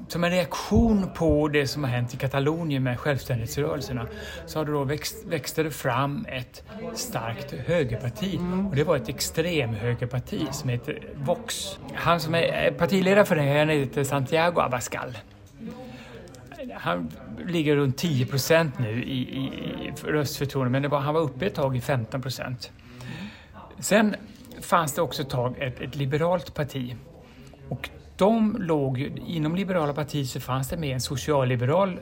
som 0.09 0.25
en 0.25 0.31
reaktion 0.31 1.11
på 1.15 1.49
det 1.49 1.67
som 1.67 1.85
har 1.85 1.91
hänt 1.91 2.15
i 2.15 2.17
Katalonien 2.17 2.83
med 2.83 3.01
självständighetsrörelserna 3.01 4.07
så 4.47 4.59
har 4.59 4.65
det 4.65 4.73
då 4.73 4.85
växt, 4.85 5.25
växte 5.27 5.63
det 5.63 5.71
fram 5.71 6.27
ett 6.29 6.65
starkt 6.95 7.53
högerparti 7.53 8.37
mm. 8.37 8.67
och 8.67 8.77
det 8.77 8.85
var 8.85 8.97
ett 8.97 9.09
extremhögerparti 9.09 10.47
som 10.53 10.69
heter 10.69 11.09
Vox. 11.15 11.79
Han 11.95 12.21
som 12.21 12.35
är 12.35 12.67
eh, 12.67 12.73
partiledare 12.73 13.25
för 13.25 13.37
det 13.37 13.43
här 13.43 13.67
heter 13.67 14.05
Santiago 14.05 14.61
Abascal. 14.61 15.19
Han 16.75 17.13
ligger 17.47 17.77
runt 17.77 17.99
10 17.99 18.27
procent 18.27 18.79
nu 18.79 19.03
i, 19.03 19.19
i, 19.19 19.45
i 19.87 19.93
röstförtroende 20.05 20.71
men 20.71 20.83
det 20.83 20.89
var, 20.89 21.01
han 21.01 21.15
var 21.15 21.21
uppe 21.21 21.47
ett 21.47 21.55
tag 21.55 21.77
i 21.77 21.81
15 21.81 22.23
procent. 22.23 22.73
Sen 23.79 24.17
fanns 24.61 24.95
det 24.95 25.03
också 25.03 25.23
ett 25.23 25.31
tag 25.31 25.55
ett, 25.59 25.81
ett 25.81 25.97
liberalt 25.97 26.55
parti 26.55 26.97
och 27.69 27.91
de 28.17 28.57
låg, 28.59 28.99
inom 29.27 29.57
liberala 29.57 29.95
partiet 29.95 30.29
så 30.29 30.41
fanns 30.41 30.69
det 30.69 30.77
med 30.77 30.95
en 30.95 31.01
socialliberal 31.01 31.93
eh, 31.93 31.99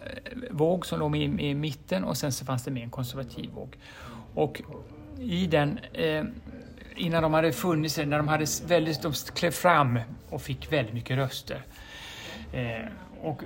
våg 0.50 0.86
som 0.86 0.98
låg 0.98 1.16
i, 1.16 1.22
i 1.22 1.54
mitten 1.54 2.04
och 2.04 2.16
sen 2.16 2.32
så 2.32 2.44
fanns 2.44 2.64
det 2.64 2.70
med 2.70 2.82
en 2.82 2.90
konservativ 2.90 3.50
våg. 3.50 3.76
Och 4.34 4.62
i 5.18 5.46
den, 5.46 5.78
eh, 5.92 6.24
innan 6.96 7.22
de 7.22 7.34
hade 7.34 7.52
funnits, 7.52 7.98
när 7.98 8.18
de 8.18 8.28
hade 8.28 8.46
väldigt, 8.66 9.02
de 9.02 9.12
klev 9.34 9.50
fram 9.50 9.98
och 10.30 10.42
fick 10.42 10.72
väldigt 10.72 10.94
mycket 10.94 11.16
röster. 11.16 11.62
Eh, 12.52 12.86
och 13.22 13.42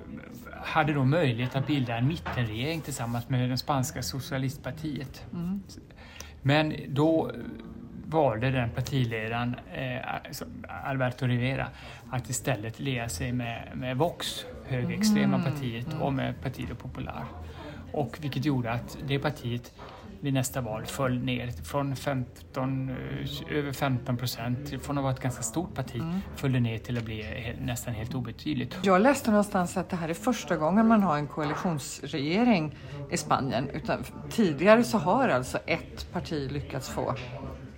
hade 0.63 0.93
då 0.93 1.05
möjlighet 1.05 1.57
att 1.57 1.67
bilda 1.67 1.97
en 1.97 2.09
mittenregering 2.09 2.81
tillsammans 2.81 3.29
med 3.29 3.51
det 3.51 3.57
spanska 3.57 4.03
socialistpartiet. 4.03 5.25
Mm. 5.33 5.63
Men 6.43 6.75
då 6.89 7.31
valde 8.09 8.51
den 8.51 8.71
partiledaren, 8.71 9.57
eh, 9.75 10.01
Alberto 10.85 11.27
Rivera, 11.27 11.69
att 12.11 12.31
istället 12.31 12.81
lea 12.81 13.09
sig 13.09 13.33
med, 13.33 13.73
med 13.75 13.97
Vox, 13.97 14.45
högerextrema 14.65 15.37
mm. 15.37 15.53
partiet, 15.53 15.87
mm. 15.87 16.03
och 16.03 16.13
med 16.13 16.43
Partido 16.43 16.75
Popular. 16.75 17.25
Och 17.93 18.19
vilket 18.21 18.45
gjorde 18.45 18.73
att 18.73 18.99
det 19.07 19.19
partiet 19.19 19.73
vid 20.21 20.35
nästa 20.35 20.61
val 20.61 20.87
föll 20.87 21.19
ner 21.19 21.51
från 21.65 21.97
15, 21.97 22.91
eh, 22.91 23.57
över 23.59 23.73
15 23.73 24.17
procent, 24.17 24.59
från 24.83 24.99
att 24.99 25.05
vara 25.05 25.13
ett 25.13 25.21
ganska 25.21 25.43
stort 25.43 25.75
parti, 25.75 26.01
mm. 26.01 26.21
föll 26.37 26.53
det 26.53 26.61
ner 26.61 26.79
till 26.79 26.99
att 26.99 27.05
bli 27.05 27.57
nästan 27.61 27.95
helt 27.95 28.15
obetydligt. 28.15 28.79
Jag 28.83 29.01
läste 29.01 29.31
någonstans 29.31 29.77
att 29.77 29.91
det 29.91 29.97
här 29.97 30.09
är 30.09 30.15
första 30.15 30.57
gången 30.57 30.89
man 30.89 31.03
har 31.03 31.17
en 31.17 31.27
koalitionsregering 31.27 32.77
i 33.11 33.17
Spanien. 33.17 33.69
Utan 33.71 34.05
tidigare 34.31 34.85
så 34.85 34.99
har 34.99 35.29
alltså 35.29 35.59
ett 35.67 36.13
parti 36.13 36.53
lyckats 36.53 36.89
få 36.89 37.15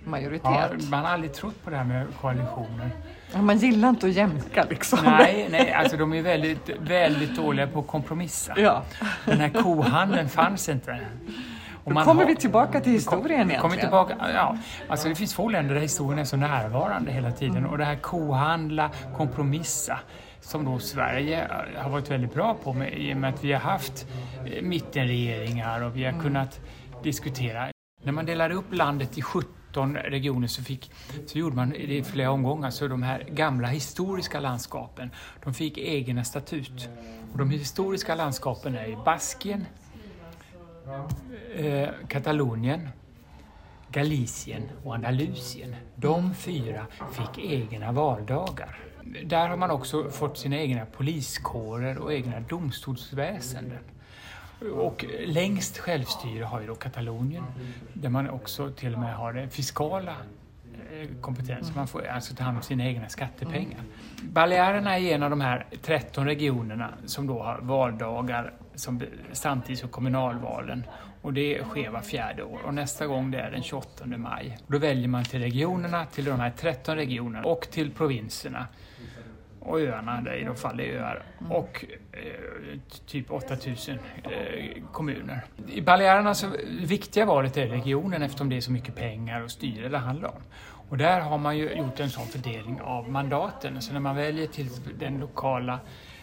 majoritet. 0.03 0.43
Ja, 0.43 0.69
man 0.89 0.99
har 0.99 1.11
aldrig 1.11 1.33
trott 1.33 1.63
på 1.63 1.69
det 1.69 1.77
här 1.77 1.85
med 1.85 2.07
koalitioner. 2.21 2.91
Ja, 3.33 3.41
man 3.41 3.57
gillar 3.57 3.89
inte 3.89 4.07
att 4.07 4.13
jämka 4.13 4.65
liksom. 4.69 4.99
Nej, 5.03 5.47
nej 5.51 5.73
alltså 5.73 5.97
de 5.97 6.13
är 6.13 6.21
väldigt, 6.21 6.69
väldigt 6.79 7.35
dåliga 7.35 7.67
på 7.67 7.79
att 7.79 7.87
kompromissa. 7.87 8.53
Ja. 8.57 8.83
Den 9.25 9.39
här 9.39 9.49
kohandeln 9.49 10.29
fanns 10.29 10.69
inte. 10.69 10.99
Och 11.83 11.93
Då 11.93 12.01
kommer 12.01 12.21
har, 12.21 12.29
vi 12.29 12.35
tillbaka 12.35 12.81
till 12.81 12.91
historien 12.91 13.41
kom, 13.41 13.49
egentligen. 13.49 13.79
Tillbaka, 13.79 14.15
ja, 14.33 14.57
alltså 14.87 15.09
det 15.09 15.15
finns 15.15 15.33
få 15.33 15.49
länder 15.49 15.75
där 15.75 15.81
historien 15.81 16.19
är 16.19 16.23
så 16.23 16.37
närvarande 16.37 17.11
hela 17.11 17.31
tiden. 17.31 17.57
Mm. 17.57 17.69
Och 17.69 17.77
det 17.77 17.85
här 17.85 17.95
kohandla, 17.95 18.91
kompromissa, 19.17 19.99
som 20.41 20.65
då 20.65 20.79
Sverige 20.79 21.47
har 21.77 21.89
varit 21.89 22.11
väldigt 22.11 22.33
bra 22.33 22.57
på 22.63 22.73
med, 22.73 22.93
i 22.93 23.13
och 23.13 23.17
med 23.17 23.33
att 23.33 23.43
vi 23.43 23.53
har 23.53 23.59
haft 23.59 24.07
eh, 24.45 24.61
mittenregeringar 24.61 25.83
och 25.83 25.95
vi 25.95 26.03
har 26.03 26.11
mm. 26.11 26.23
kunnat 26.23 26.59
diskutera. 27.03 27.67
När 28.03 28.11
man 28.11 28.25
delade 28.25 28.53
upp 28.53 28.73
landet 28.73 29.17
i 29.17 29.21
17 29.21 29.60
17 29.71 29.97
regioner 29.97 30.47
så, 30.47 30.63
fick, 30.63 30.91
så 31.25 31.37
gjorde 31.37 31.55
man 31.55 31.69
det 31.69 31.97
i 31.97 32.03
flera 32.03 32.31
omgångar. 32.31 32.69
Så 32.69 32.87
de 32.87 33.03
här 33.03 33.23
gamla 33.29 33.67
historiska 33.67 34.39
landskapen, 34.39 35.11
de 35.43 35.53
fick 35.53 35.77
egna 35.77 36.23
statut. 36.23 36.89
Och 37.31 37.37
de 37.37 37.49
historiska 37.49 38.15
landskapen 38.15 38.75
är 38.75 39.03
Baskien, 39.05 39.65
eh, 41.55 41.89
Katalonien, 42.07 42.89
Galicien 43.91 44.63
och 44.83 44.95
Andalusien. 44.95 45.75
De 45.95 46.33
fyra 46.33 46.87
fick 47.11 47.45
egna 47.45 47.91
valdagar. 47.91 48.79
Där 49.23 49.47
har 49.47 49.57
man 49.57 49.71
också 49.71 50.09
fått 50.09 50.37
sina 50.37 50.57
egna 50.57 50.85
poliskårer 50.85 51.97
och 51.97 52.13
egna 52.13 52.39
domstolsväsenden. 52.39 53.83
Och 54.69 55.05
längst 55.25 55.77
självstyre 55.77 56.43
har 56.43 56.61
ju 56.61 56.67
då 56.67 56.75
Katalonien 56.75 57.43
där 57.93 58.09
man 58.09 58.29
också 58.29 58.71
till 58.71 58.93
och 58.93 58.99
med 58.99 59.15
har 59.15 59.33
den 59.33 59.49
fiskala 59.49 60.15
kompetensen. 60.91 61.21
kompetens. 61.21 61.75
Man 61.75 61.87
får 61.87 62.07
alltså 62.07 62.35
ta 62.35 62.43
hand 62.43 62.57
om 62.57 62.63
sina 62.63 62.85
egna 62.85 63.09
skattepengar. 63.09 63.79
Balearerna 64.21 64.99
är 64.99 65.15
en 65.15 65.23
av 65.23 65.29
de 65.29 65.41
här 65.41 65.65
13 65.81 66.25
regionerna 66.25 66.89
som 67.05 67.27
då 67.27 67.43
har 67.43 67.59
valdagar 67.61 68.53
som, 68.75 69.01
samtidigt 69.31 69.79
som 69.79 69.89
kommunalvalen. 69.89 70.83
Och 71.21 71.33
det 71.33 71.63
sker 71.63 71.89
var 71.89 72.01
fjärde 72.01 72.43
år 72.43 72.59
och 72.65 72.73
nästa 72.73 73.07
gång 73.07 73.31
det 73.31 73.39
är 73.39 73.51
den 73.51 73.63
28 73.63 74.05
maj. 74.05 74.57
Då 74.67 74.77
väljer 74.77 75.07
man 75.07 75.23
till 75.23 75.39
regionerna, 75.39 76.05
till 76.05 76.25
de 76.25 76.39
här 76.39 76.51
13 76.57 76.95
regionerna 76.95 77.43
och 77.47 77.67
till 77.71 77.91
provinserna 77.91 78.67
och 79.61 79.79
öarna, 79.79 80.21
där 80.21 80.33
i 80.33 80.43
de 80.43 80.55
fall 80.55 80.77
det 80.77 80.91
är 80.91 80.99
öar, 80.99 81.23
och 81.49 81.85
eh, 82.11 82.79
typ 83.05 83.31
8000 83.31 83.99
eh, 84.23 84.83
kommuner. 84.91 85.41
I 85.67 85.81
Balearerna 85.81 86.33
så 86.33 86.47
viktiga 86.81 87.25
valet 87.25 87.57
är 87.57 87.67
regionen 87.67 88.21
eftersom 88.21 88.49
det 88.49 88.57
är 88.57 88.61
så 88.61 88.71
mycket 88.71 88.95
pengar 88.95 89.41
och 89.41 89.51
styre 89.51 89.89
det 89.89 89.97
handlar 89.97 90.29
om. 90.29 90.41
Och 90.89 90.97
där 90.97 91.21
har 91.21 91.37
man 91.37 91.57
ju 91.57 91.69
gjort 91.75 91.99
en 91.99 92.09
sån 92.09 92.27
fördelning 92.27 92.81
av 92.81 93.09
mandaten. 93.09 93.81
Så 93.81 93.93
när 93.93 93.99
man 93.99 94.15
väljer 94.15 94.47
till 94.47 94.69
den 94.99 95.19
lokala 95.19 95.79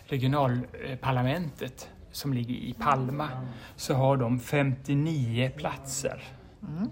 regionalparlamentet 0.07 1.89
som 2.13 2.33
ligger 2.33 2.55
i 2.55 2.75
Palma 2.79 3.29
så 3.77 3.95
har 3.95 4.17
de 4.17 4.41
59 4.41 5.51
platser. 5.57 6.23
Mm. 6.63 6.89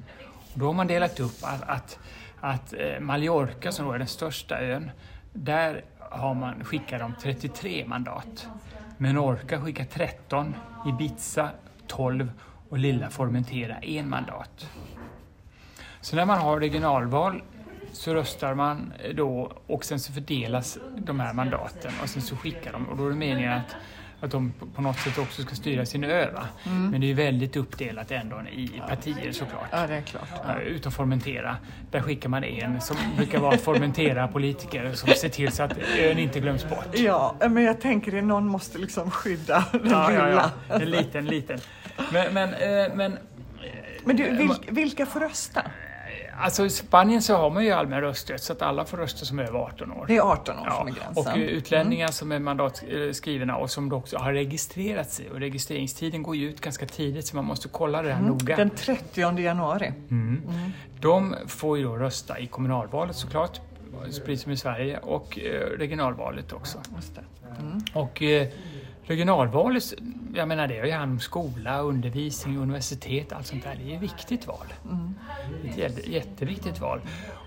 Och 0.53 0.59
då 0.59 0.67
har 0.67 0.73
man 0.73 0.87
delat 0.87 1.21
upp 1.21 1.39
att, 1.43 1.63
att, 1.63 1.99
att 2.41 2.73
eh, 2.73 3.01
Mallorca, 3.01 3.73
som 3.73 3.87
då 3.87 3.93
är 3.93 3.99
den 3.99 4.07
största 4.07 4.61
ön, 4.61 4.91
där 5.33 5.85
har 6.11 6.35
man, 6.35 6.65
skickar 6.65 6.99
de 6.99 7.15
33 7.23 7.85
mandat. 7.87 8.49
Menorca 8.99 9.61
skickar 9.61 9.85
13, 9.85 10.55
Ibiza 10.87 11.51
12 11.87 12.31
och 12.69 12.79
lilla 12.79 13.11
Formentera 13.11 13.79
en 13.79 14.09
mandat. 14.09 14.71
Så 16.01 16.17
när 16.17 16.27
man 16.27 16.39
har 16.39 16.61
regionalval 16.61 17.43
så 17.93 18.15
röstar 18.15 18.55
man 18.55 18.93
eh, 19.05 19.15
då 19.15 19.53
och 19.67 19.85
sen 19.85 20.01
så 20.01 20.13
fördelas 20.13 20.79
de 20.97 21.21
här 21.21 21.33
mandaten 21.33 21.93
och 22.03 22.09
sen 22.09 22.23
så 22.23 22.37
skickar 22.37 22.73
de 22.73 22.89
och 22.89 22.97
då 22.97 23.07
är 23.07 23.11
det 23.11 23.17
meningen 23.17 23.53
att 23.53 23.77
att 24.21 24.31
de 24.31 24.53
på 24.75 24.83
något 24.83 24.99
sätt 24.99 25.19
också 25.19 25.43
ska 25.43 25.55
styra 25.55 25.87
sin 25.87 26.05
ö. 26.05 26.29
Mm. 26.67 26.91
Men 26.91 27.01
det 27.01 27.11
är 27.11 27.15
väldigt 27.15 27.57
uppdelat 27.57 28.11
ändå 28.11 28.43
i 28.53 28.83
partier 28.89 29.33
såklart. 29.33 29.69
Ja, 29.71 29.87
det 29.87 29.95
är 29.95 30.01
klart. 30.01 30.29
Ja. 30.47 30.61
Utom 30.61 30.93
Formentera, 30.93 31.57
där 31.91 32.01
skickar 32.01 32.29
man 32.29 32.45
en 32.45 32.81
som 32.81 32.97
brukar 33.17 33.39
vara 33.39 33.59
Formentera-politiker 33.59 34.93
som 34.95 35.09
ser 35.15 35.29
till 35.29 35.53
så 35.53 35.63
att 35.63 35.79
ön 35.99 36.19
inte 36.19 36.41
glöms 36.41 36.69
bort. 36.69 36.89
Ja, 36.93 37.37
men 37.41 37.63
jag 37.63 37.81
tänker 37.81 38.19
att 38.19 38.25
någon 38.25 38.49
måste 38.49 38.79
liksom 38.79 39.11
skydda 39.11 39.65
den 39.73 39.91
ja, 39.91 40.09
lilla. 40.09 40.31
Ja, 40.31 40.51
ja. 40.69 40.75
En 40.75 40.91
liten, 40.91 41.25
liten. 41.25 41.59
Men, 42.13 42.35
men, 42.35 42.55
eh, 42.55 42.95
men, 42.95 43.19
men 44.05 44.17
du, 44.17 44.37
vilka, 44.37 44.73
vilka 44.73 45.07
får 45.07 45.21
rösta? 45.21 45.63
Alltså 46.39 46.67
i 46.67 46.71
Spanien 46.71 47.23
så 47.23 47.37
har 47.37 47.51
man 47.51 47.65
ju 47.65 47.71
allmän 47.71 48.01
rösträtt 48.01 48.43
så 48.43 48.53
att 48.53 48.63
alla 48.63 48.85
får 48.85 48.97
rösta 48.97 49.25
som 49.25 49.39
är 49.39 49.43
över 49.43 49.59
18 49.59 49.93
år. 49.93 50.05
Det 50.09 50.17
är 50.17 50.21
18 50.21 50.59
år 50.59 50.65
ja. 50.67 50.79
som 50.79 50.89
är 50.89 50.93
gränsen. 50.93 51.33
Och 51.33 51.39
utlänningar 51.39 52.07
mm. 52.07 52.13
som 52.13 52.33
är 52.33 52.39
mandatskrivna 52.39 53.57
och 53.57 53.71
som 53.71 53.93
också 53.93 54.19
har 54.19 54.33
registrerat 54.33 55.11
sig 55.11 55.31
och 55.31 55.41
registreringstiden 55.41 56.23
går 56.23 56.37
ju 56.37 56.49
ut 56.49 56.61
ganska 56.61 56.87
tidigt 56.87 57.27
så 57.27 57.37
man 57.37 57.45
måste 57.45 57.69
kolla 57.69 58.03
det 58.03 58.13
här 58.13 58.21
mm. 58.21 58.31
noga. 58.31 58.57
Den 58.57 58.71
30 58.71 59.41
januari. 59.41 59.93
Mm. 60.11 60.43
Mm. 60.49 60.73
De 61.01 61.35
får 61.47 61.79
ju 61.79 61.85
då 61.85 61.97
rösta 61.97 62.39
i 62.39 62.47
kommunalvalet 62.47 63.17
såklart, 63.17 63.61
precis 64.25 64.43
som 64.43 64.53
i 64.53 64.57
Sverige, 64.57 64.99
och 64.99 65.39
eh, 65.39 65.79
regionalvalet 65.79 66.53
också. 66.53 66.79
Mm. 67.61 67.81
Och 67.95 68.23
Regionalvalet, 69.09 69.95
jag 70.35 70.49
menar 70.49 70.69
det 70.69 70.79
har 70.79 70.87
ju 70.87 70.93
hand 70.93 71.13
om 71.13 71.21
skola, 71.21 71.81
undervisning, 71.81 72.59
universitet, 72.59 73.33
allt 73.33 73.47
sånt 73.47 73.65
där. 73.65 73.77
Det 73.85 73.93
är 73.93 73.97
ett 73.97 74.03
viktigt 74.03 74.47
val. 74.47 74.67
Mm. 74.85 75.15
Ett 75.77 76.09
jätteviktigt 76.09 76.81
val. 76.81 77.01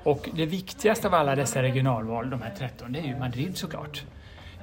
Och 0.03 0.29
det 0.33 0.45
viktigaste 0.45 1.07
av 1.07 1.13
alla 1.13 1.35
dessa 1.35 1.61
regionalval, 1.63 2.29
de 2.29 2.41
här 2.41 2.53
13, 2.57 2.91
det 2.91 2.99
är 2.99 3.03
ju 3.03 3.19
Madrid 3.19 3.57
såklart. 3.57 4.03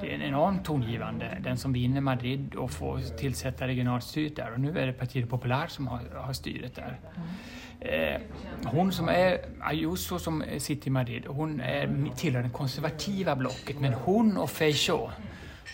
Det 0.00 0.10
är 0.10 0.14
en 0.14 0.22
enormt 0.22 0.64
tongivande, 0.64 1.38
den 1.40 1.56
som 1.56 1.72
vinner 1.72 2.00
Madrid 2.00 2.54
och 2.54 2.70
får 2.70 3.18
tillsätta 3.18 3.66
regionalstyret 3.66 4.36
där. 4.36 4.52
Och 4.52 4.60
nu 4.60 4.78
är 4.78 4.86
det 4.86 4.92
Partido 4.92 5.26
Popular 5.26 5.66
som 5.66 5.86
har, 5.86 6.00
har 6.14 6.32
styret 6.32 6.74
där. 6.74 7.00
Mm. 7.16 8.14
Eh, 8.14 8.20
hon 8.64 8.92
som 8.92 9.08
är, 9.08 9.38
Ayuso 9.60 10.18
som 10.18 10.44
sitter 10.58 10.88
i 10.88 10.90
Madrid, 10.90 11.26
hon 11.26 11.60
är, 11.60 12.10
tillhör 12.16 12.42
det 12.42 12.50
konservativa 12.50 13.36
blocket, 13.36 13.80
men 13.80 13.92
hon 13.92 14.36
och 14.36 14.50
Feijóo 14.50 15.10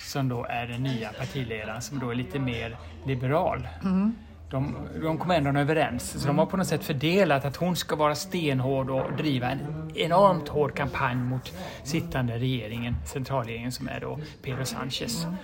som 0.01 0.29
då 0.29 0.45
är 0.45 0.67
den 0.67 0.83
nya 0.83 1.13
partiledaren 1.13 1.83
som 1.83 1.99
då 1.99 2.11
är 2.11 2.15
lite 2.15 2.39
mer 2.39 2.77
liberal. 3.07 3.69
Mm. 3.85 4.15
De, 4.51 4.77
de 5.03 5.19
kom 5.19 5.31
ändå 5.31 5.61
överens, 5.61 6.21
så 6.21 6.27
de 6.27 6.39
har 6.39 6.47
på 6.47 6.57
något 6.57 6.67
sätt 6.67 6.85
fördelat 6.85 7.45
att 7.45 7.57
hon 7.57 7.77
ska 7.77 7.97
vara 7.97 8.15
stenhård 8.15 8.91
och 8.91 9.13
driva 9.17 9.51
en 9.51 9.93
enormt 9.95 10.49
hård 10.49 10.75
kampanj 10.75 11.17
mot 11.17 11.53
sittande 11.85 12.39
regeringen, 12.39 12.97
centralregeringen 13.07 13.73
som 13.73 13.89
är 13.89 14.01
då 14.01 14.19
Pedro 14.43 14.63
Sánchez. 14.63 15.25
Mm. 15.25 15.37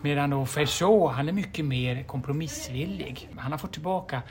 Medan 0.00 0.30
då 0.30 0.46
Feijóo, 0.46 1.08
han 1.08 1.28
är 1.28 1.32
mycket 1.32 1.64
mer 1.64 2.02
kompromissvillig. 2.02 3.28
Han 3.36 3.52
har 3.52 3.58
fått 3.58 3.72
tillbaka 3.72 4.22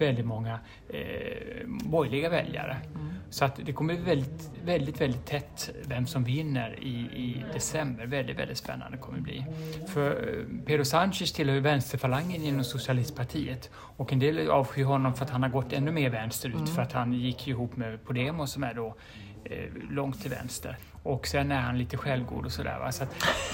väldigt 0.00 0.26
många 0.26 0.58
eh, 0.88 1.66
borgerliga 1.66 2.28
väljare. 2.28 2.76
Mm. 2.94 3.10
Så 3.30 3.44
att 3.44 3.60
det 3.64 3.72
kommer 3.72 3.94
bli 3.94 4.04
väldigt, 4.04 4.50
väldigt, 4.64 5.00
väldigt 5.00 5.26
tätt 5.26 5.70
vem 5.84 6.06
som 6.06 6.24
vinner 6.24 6.78
i, 6.82 6.94
i 6.98 7.44
december. 7.52 8.06
Väldigt, 8.06 8.38
väldigt 8.38 8.58
spännande 8.58 8.98
kommer 8.98 9.18
det 9.18 9.22
bli. 9.24 9.44
För 9.88 10.10
eh, 10.10 10.64
Pedro 10.66 10.82
Sánchez 10.82 11.34
tillhör 11.34 11.54
ju 11.54 11.60
vänsterfalangen 11.60 12.42
inom 12.42 12.64
socialistpartiet 12.64 13.70
och 13.74 14.12
en 14.12 14.18
del 14.18 14.50
avskyr 14.50 14.84
honom 14.84 15.14
för 15.14 15.24
att 15.24 15.30
han 15.30 15.42
har 15.42 15.50
gått 15.50 15.72
ännu 15.72 15.90
mer 15.92 16.10
vänsterut 16.10 16.54
mm. 16.54 16.66
för 16.66 16.82
att 16.82 16.92
han 16.92 17.12
gick 17.12 17.48
ihop 17.48 17.76
med 17.76 18.04
Podemos 18.04 18.52
som 18.52 18.64
är 18.64 18.74
då 18.74 18.96
eh, 19.44 19.58
långt 19.90 20.22
till 20.22 20.30
vänster. 20.30 20.76
Och 21.02 21.26
sen 21.26 21.52
är 21.52 21.60
han 21.60 21.78
lite 21.78 21.96
självgod 21.96 22.44
och 22.44 22.52
sådär. 22.52 22.90
Så 22.90 23.04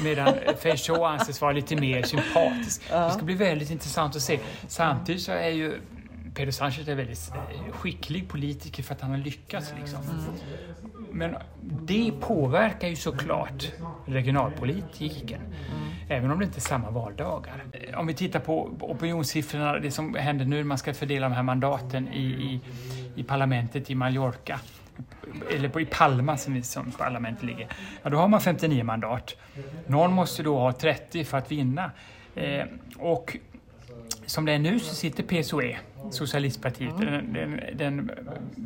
medan 0.05 0.35
Feijóo 0.59 1.05
anses 1.05 1.41
vara 1.41 1.53
lite 1.53 1.77
mer 1.77 2.03
sympatisk. 2.03 2.91
Det 2.91 3.11
ska 3.11 3.25
bli 3.25 3.35
väldigt 3.35 3.71
intressant 3.71 4.17
att 4.17 4.23
se. 4.23 4.41
Samtidigt 4.69 5.23
så 5.23 5.33
är 5.33 5.49
ju 5.49 5.81
Pedro 6.37 6.51
Sánchez 6.51 6.89
är 6.89 6.95
väldigt 6.95 7.33
eh, 7.35 7.73
skicklig 7.73 8.29
politiker 8.29 8.83
för 8.83 8.95
att 8.95 9.01
han 9.01 9.11
har 9.11 9.19
lyckats. 9.19 9.75
Liksom. 9.81 10.01
Men 11.11 11.37
det 11.61 12.13
påverkar 12.21 12.89
ju 12.89 12.97
såklart 12.97 13.73
regionalpolitiken. 14.07 15.41
Även 16.09 16.31
om 16.31 16.39
det 16.39 16.45
inte 16.45 16.59
är 16.59 16.61
samma 16.61 16.91
valdagar. 16.91 17.65
Om 17.97 18.07
vi 18.07 18.15
tittar 18.15 18.41
på 18.41 18.77
opinionssiffrorna, 18.81 19.79
det 19.79 19.91
som 19.91 20.15
händer 20.15 20.45
nu 20.45 20.57
när 20.57 20.65
man 20.65 20.79
ska 20.79 20.95
fördela 20.95 21.29
de 21.29 21.35
här 21.35 21.43
mandaten 21.43 22.09
i, 22.09 22.25
i, 22.25 22.61
i 23.17 23.23
parlamentet 23.23 23.91
i 23.91 23.95
Mallorca 23.95 24.61
eller 25.55 25.69
på, 25.69 25.81
i 25.81 25.87
Palma 25.87 26.37
som, 26.37 26.63
som 26.63 26.93
parlamentet 26.93 27.45
ligger, 27.45 27.69
ja, 28.03 28.11
då 28.11 28.17
har 28.17 28.29
man 28.29 28.41
59 28.41 28.85
mandat. 28.85 29.37
Någon 29.87 30.13
måste 30.13 30.43
då 30.43 30.59
ha 30.59 30.73
30 30.73 31.25
för 31.25 31.39
att 31.39 31.53
vinna. 31.53 31.91
Eh, 32.35 32.65
och 32.99 33.37
som 34.27 34.45
det 34.45 34.53
är 34.53 34.59
nu 34.59 34.79
så 34.79 34.95
sitter 34.95 35.23
PSOE, 35.23 35.77
Socialistpartiet, 36.11 36.93
mm. 36.93 37.33
den, 37.33 37.61
den, 37.77 38.11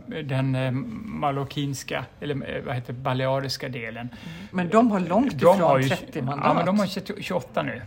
den, 0.06 0.28
den 0.28 0.54
eh, 0.54 0.70
mallorquinska, 1.04 2.04
eller 2.20 2.56
eh, 2.56 2.62
vad 2.62 2.74
heter 2.74 2.92
baleariska 2.92 3.68
delen. 3.68 4.08
Men 4.50 4.68
de 4.68 4.90
har 4.90 5.00
långt 5.00 5.32
ifrån 5.32 5.58
de 5.58 5.64
har 5.64 5.78
ju, 5.78 5.88
30 5.88 6.22
mandat. 6.22 6.46
Ja, 6.46 6.54
men 6.54 6.66
de 6.66 6.78
har 6.78 7.20
28 7.20 7.62
nu. 7.62 7.82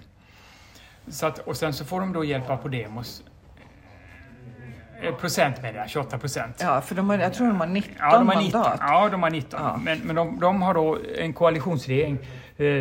Så 1.07 1.25
att, 1.25 1.39
och 1.39 1.57
sen 1.57 1.73
så 1.73 1.85
får 1.85 1.99
de 1.99 2.13
då 2.13 2.23
hjälp 2.23 2.49
av 2.49 2.57
Podemos 2.57 3.23
eh, 5.01 5.15
procent 5.15 5.61
med 5.61 5.73
det, 5.73 5.85
28 5.87 6.17
procent. 6.17 6.55
Ja, 6.61 6.81
för 6.81 6.95
de 6.95 7.09
har, 7.09 7.17
jag 7.17 7.33
tror 7.33 7.47
de 7.47 7.59
har 7.59 7.67
19 7.67 7.93
ja, 7.99 8.17
de 8.17 8.27
har 8.27 8.41
19, 8.41 8.61
mandat. 8.61 8.79
Ja, 8.81 9.09
de 9.09 9.23
har 9.23 9.29
19. 9.29 9.59
Ja. 9.63 9.79
Men, 9.83 9.99
men 9.99 10.15
de, 10.15 10.39
de, 10.39 10.61
har 10.61 10.73
då 10.73 10.97
en 11.17 11.33
koalitionsregering. 11.33 12.17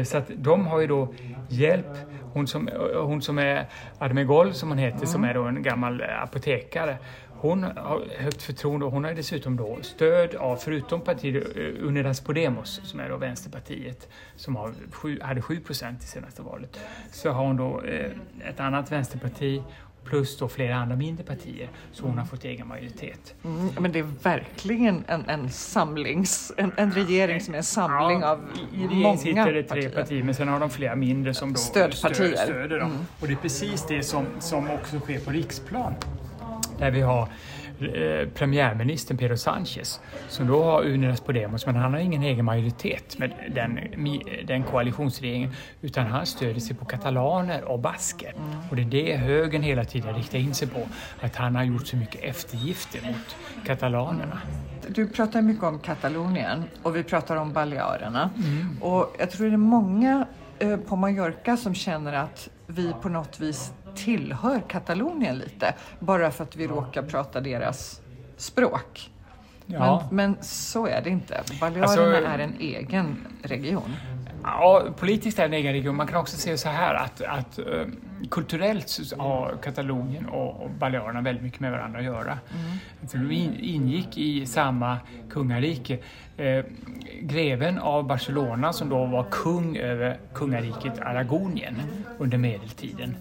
Så 0.05 0.18
att 0.18 0.31
de 0.37 0.66
har 0.66 0.81
ju 0.81 0.87
då 0.87 1.14
hjälp 1.49 1.97
hon 2.33 2.47
som, 2.47 2.68
hon 2.95 3.23
som 3.23 3.38
är 3.38 3.66
Admegol, 3.99 4.55
som 4.55 4.68
hon 4.68 4.79
heter, 4.79 4.97
mm. 4.97 5.07
som 5.07 5.25
är 5.25 5.35
då 5.35 5.42
en 5.42 5.62
gammal 5.62 6.03
apotekare. 6.03 6.97
Hon 7.29 7.62
har 7.62 8.03
högt 8.18 8.42
förtroende 8.42 8.87
och 8.87 8.92
hon 8.92 9.05
har 9.05 9.12
dessutom 9.12 9.57
då 9.57 9.79
stöd 9.83 10.35
av, 10.35 10.57
förutom 10.57 11.01
partiet 11.01 11.57
eh, 11.57 11.87
Unidas 11.87 12.21
Podemos, 12.21 12.81
som 12.85 13.01
är 13.01 13.09
då 13.09 13.16
Vänsterpartiet, 13.16 14.09
som 14.37 14.57
har 14.57 14.73
sju, 14.90 15.21
hade 15.21 15.42
7 15.42 15.61
procent 15.61 16.03
i 16.03 16.07
senaste 16.07 16.42
valet, 16.42 16.81
så 17.12 17.31
har 17.31 17.45
hon 17.45 17.57
då 17.57 17.81
eh, 17.81 18.11
ett 18.49 18.61
annat 18.61 18.92
vänsterparti 18.92 19.62
plus 20.05 20.38
då 20.38 20.49
flera 20.49 20.77
andra 20.77 20.97
mindre 20.97 21.25
partier, 21.25 21.71
så 21.93 22.07
hon 22.07 22.19
har 22.19 22.25
fått 22.25 22.45
egen 22.45 22.69
majoritet. 22.69 23.35
Mm, 23.45 23.69
men 23.79 23.93
det 23.93 23.99
är 23.99 24.09
verkligen 24.23 25.05
en, 25.09 25.29
en 25.29 25.51
samlings, 25.51 26.53
en, 26.57 26.73
en 26.77 26.93
regering 26.93 27.41
som 27.41 27.55
är 27.55 27.59
en 27.59 27.65
samling 27.65 28.21
ja, 28.21 28.31
av 28.31 28.41
i 28.75 28.95
många 28.95 29.17
sitter 29.17 29.53
det 29.53 29.62
tre 29.62 29.88
partier. 29.88 30.23
men 30.23 30.35
sen 30.35 30.49
har 30.49 30.61
de 30.61 30.71
flera 30.71 30.97
mindre 30.97 31.35
som 31.35 31.53
då 31.53 31.59
Stödpartier. 31.59 32.35
Stöd, 32.35 32.38
stöder 32.38 32.79
dem. 32.79 32.91
Mm. 32.91 33.07
Och 33.21 33.27
det 33.27 33.33
är 33.33 33.37
precis 33.37 33.87
det 33.88 34.03
som, 34.03 34.27
som 34.38 34.71
också 34.71 35.01
sker 35.01 35.19
på 35.19 35.31
riksplan, 35.31 35.95
där 36.79 36.91
vi 36.91 37.01
har 37.01 37.29
Eh, 37.83 38.29
premiärministern 38.29 39.16
Pedro 39.16 39.37
Sánchez 39.37 40.01
som 40.29 40.47
då 40.47 40.62
har 40.62 40.83
Unidas 40.83 41.21
Podemos 41.21 41.66
men 41.66 41.77
han 41.77 41.92
har 41.92 42.01
ingen 42.01 42.23
egen 42.23 42.45
majoritet 42.45 43.18
med 43.18 43.33
den, 43.55 43.79
den 44.47 44.62
koalitionsregeringen 44.62 45.51
utan 45.81 46.07
han 46.07 46.27
stöder 46.27 46.61
sig 46.61 46.77
på 46.77 46.85
katalaner 46.85 47.64
och 47.64 47.79
basker. 47.79 48.35
Mm. 48.37 48.59
Och 48.71 48.77
det 48.77 48.83
är 48.83 48.87
det 48.87 49.16
högern 49.16 49.62
hela 49.62 49.85
tiden 49.85 50.14
riktar 50.14 50.38
in 50.38 50.55
sig 50.55 50.68
på, 50.68 50.81
att 51.21 51.37
han 51.37 51.57
har 51.57 51.64
gjort 51.64 51.87
så 51.87 51.97
mycket 51.97 52.23
eftergifter 52.23 53.01
mot 53.07 53.37
katalanerna. 53.66 54.40
Du 54.88 55.09
pratar 55.09 55.42
mycket 55.42 55.64
om 55.64 55.79
Katalonien 55.79 56.64
och 56.83 56.97
vi 56.97 57.03
pratar 57.03 57.37
om 57.37 57.53
Balearerna 57.53 58.31
mm. 58.37 58.83
och 58.83 59.16
jag 59.18 59.31
tror 59.31 59.47
det 59.47 59.53
är 59.53 59.57
många 59.57 60.27
eh, 60.59 60.77
på 60.77 60.97
Mallorca 60.97 61.57
som 61.57 61.75
känner 61.75 62.12
att 62.12 62.49
vi 62.66 62.92
på 63.03 63.09
något 63.09 63.40
vis 63.40 63.73
tillhör 63.94 64.61
Katalonien 64.68 65.38
lite, 65.38 65.74
bara 65.98 66.31
för 66.31 66.44
att 66.44 66.57
vi 66.57 66.66
råkar 66.66 67.02
prata 67.02 67.40
deras 67.40 68.00
språk. 68.37 69.11
Ja. 69.66 70.09
Men, 70.11 70.33
men 70.33 70.42
så 70.42 70.87
är 70.87 71.02
det 71.02 71.11
inte. 71.11 71.42
Balearerna 71.61 71.87
alltså, 71.87 72.02
är 72.02 72.38
en 72.38 72.55
egen 72.61 73.16
region. 73.42 73.96
Ja, 74.42 74.83
politiskt 74.98 75.38
är 75.38 75.42
det 75.42 75.57
en 75.57 75.61
egen 75.61 75.72
region. 75.72 75.96
Man 75.96 76.07
kan 76.07 76.20
också 76.20 76.37
se 76.37 76.59
så 76.59 76.68
här 76.68 76.94
att, 76.94 77.22
att 77.22 77.59
um, 77.59 77.96
kulturellt 78.31 79.12
har 79.18 79.57
Katalonien 79.62 80.26
och, 80.26 80.62
och 80.62 80.70
Balearerna 80.70 81.20
väldigt 81.20 81.44
mycket 81.44 81.61
med 81.61 81.72
varandra 81.72 81.98
att 81.98 82.05
göra. 82.05 82.38
Mm. 82.55 83.09
För 83.09 83.18
de 83.18 83.35
in, 83.35 83.57
ingick 83.61 84.18
i 84.18 84.46
samma 84.46 84.98
kungarike. 85.31 85.98
Eh, 86.37 86.64
greven 87.20 87.78
av 87.78 88.07
Barcelona 88.07 88.72
som 88.72 88.88
då 88.88 89.07
var 89.07 89.26
kung 89.31 89.76
över 89.76 90.20
kungariket 90.35 91.00
Aragonien 91.00 91.74
under 92.18 92.38
medeltiden. 92.38 93.16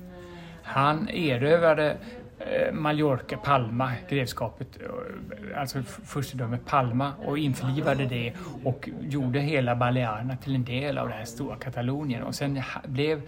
Han 0.72 1.10
erövrade 1.10 1.98
eh, 2.40 2.74
Mallorca, 2.74 3.38
Palma, 3.38 3.92
grevskapet, 4.10 4.68
eh, 4.82 5.60
alltså 5.62 5.84
furstendömet 5.84 6.66
Palma 6.66 7.14
och 7.26 7.38
införlivade 7.38 8.06
det 8.06 8.34
och 8.64 8.90
gjorde 9.02 9.40
hela 9.40 9.76
Balearerna 9.76 10.38
till 10.38 10.56
en 10.56 10.66
del 10.66 10.98
av 10.98 11.08
det 11.08 11.14
här 11.14 11.26
stora 11.26 11.56
Katalonien. 11.56 12.24
Och 12.24 12.36
sen 12.36 12.62
blev 12.86 13.22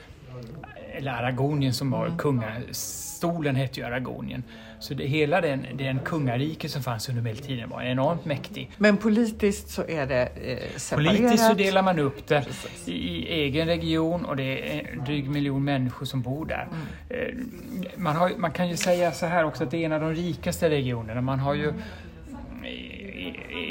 eller 0.93 1.11
Aragonien 1.11 1.73
som 1.73 1.91
var 1.91 2.05
mm. 2.05 2.17
kungastolen 2.17 3.55
hette 3.55 3.79
ju 3.79 3.85
Aragonien. 3.85 4.43
Så 4.79 4.93
det, 4.93 5.03
hela 5.03 5.41
den, 5.41 5.65
den 5.73 5.99
kungarike 5.99 6.69
som 6.69 6.83
fanns 6.83 7.09
under 7.09 7.21
medeltiden 7.21 7.69
var 7.69 7.81
enormt 7.81 8.25
mäktig. 8.25 8.71
Men 8.77 8.97
politiskt 8.97 9.69
så 9.69 9.83
är 9.87 10.07
det 10.07 10.21
eh, 10.21 10.77
separerat? 10.77 11.17
Politiskt 11.17 11.47
så 11.47 11.53
delar 11.53 11.81
man 11.81 11.99
upp 11.99 12.27
det 12.27 12.47
i, 12.85 12.91
i, 12.91 13.27
egen 13.27 13.67
region 13.67 14.25
och 14.25 14.35
det 14.35 14.77
är 14.77 14.91
en 14.93 15.03
dryg 15.03 15.29
miljon 15.29 15.63
människor 15.63 16.05
som 16.05 16.21
bor 16.21 16.45
där. 16.45 16.67
Mm. 16.71 16.83
Eh, 17.09 17.97
man, 17.97 18.15
har, 18.15 18.31
man 18.37 18.51
kan 18.51 18.69
ju 18.69 18.77
säga 18.77 19.11
så 19.11 19.25
här 19.25 19.45
också 19.45 19.63
att 19.63 19.71
det 19.71 19.77
är 19.77 19.85
en 19.85 19.93
av 19.93 20.01
de 20.01 20.13
rikaste 20.13 20.69
regionerna. 20.69 21.21
Man 21.21 21.39
har 21.39 21.53
ju 21.53 21.73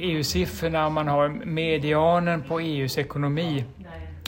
EU-siffrorna, 0.03 0.89
man 0.91 1.09
har 1.09 1.29
medianen 1.29 2.43
på 2.43 2.61
EUs 2.61 2.99
ekonomi 2.99 3.65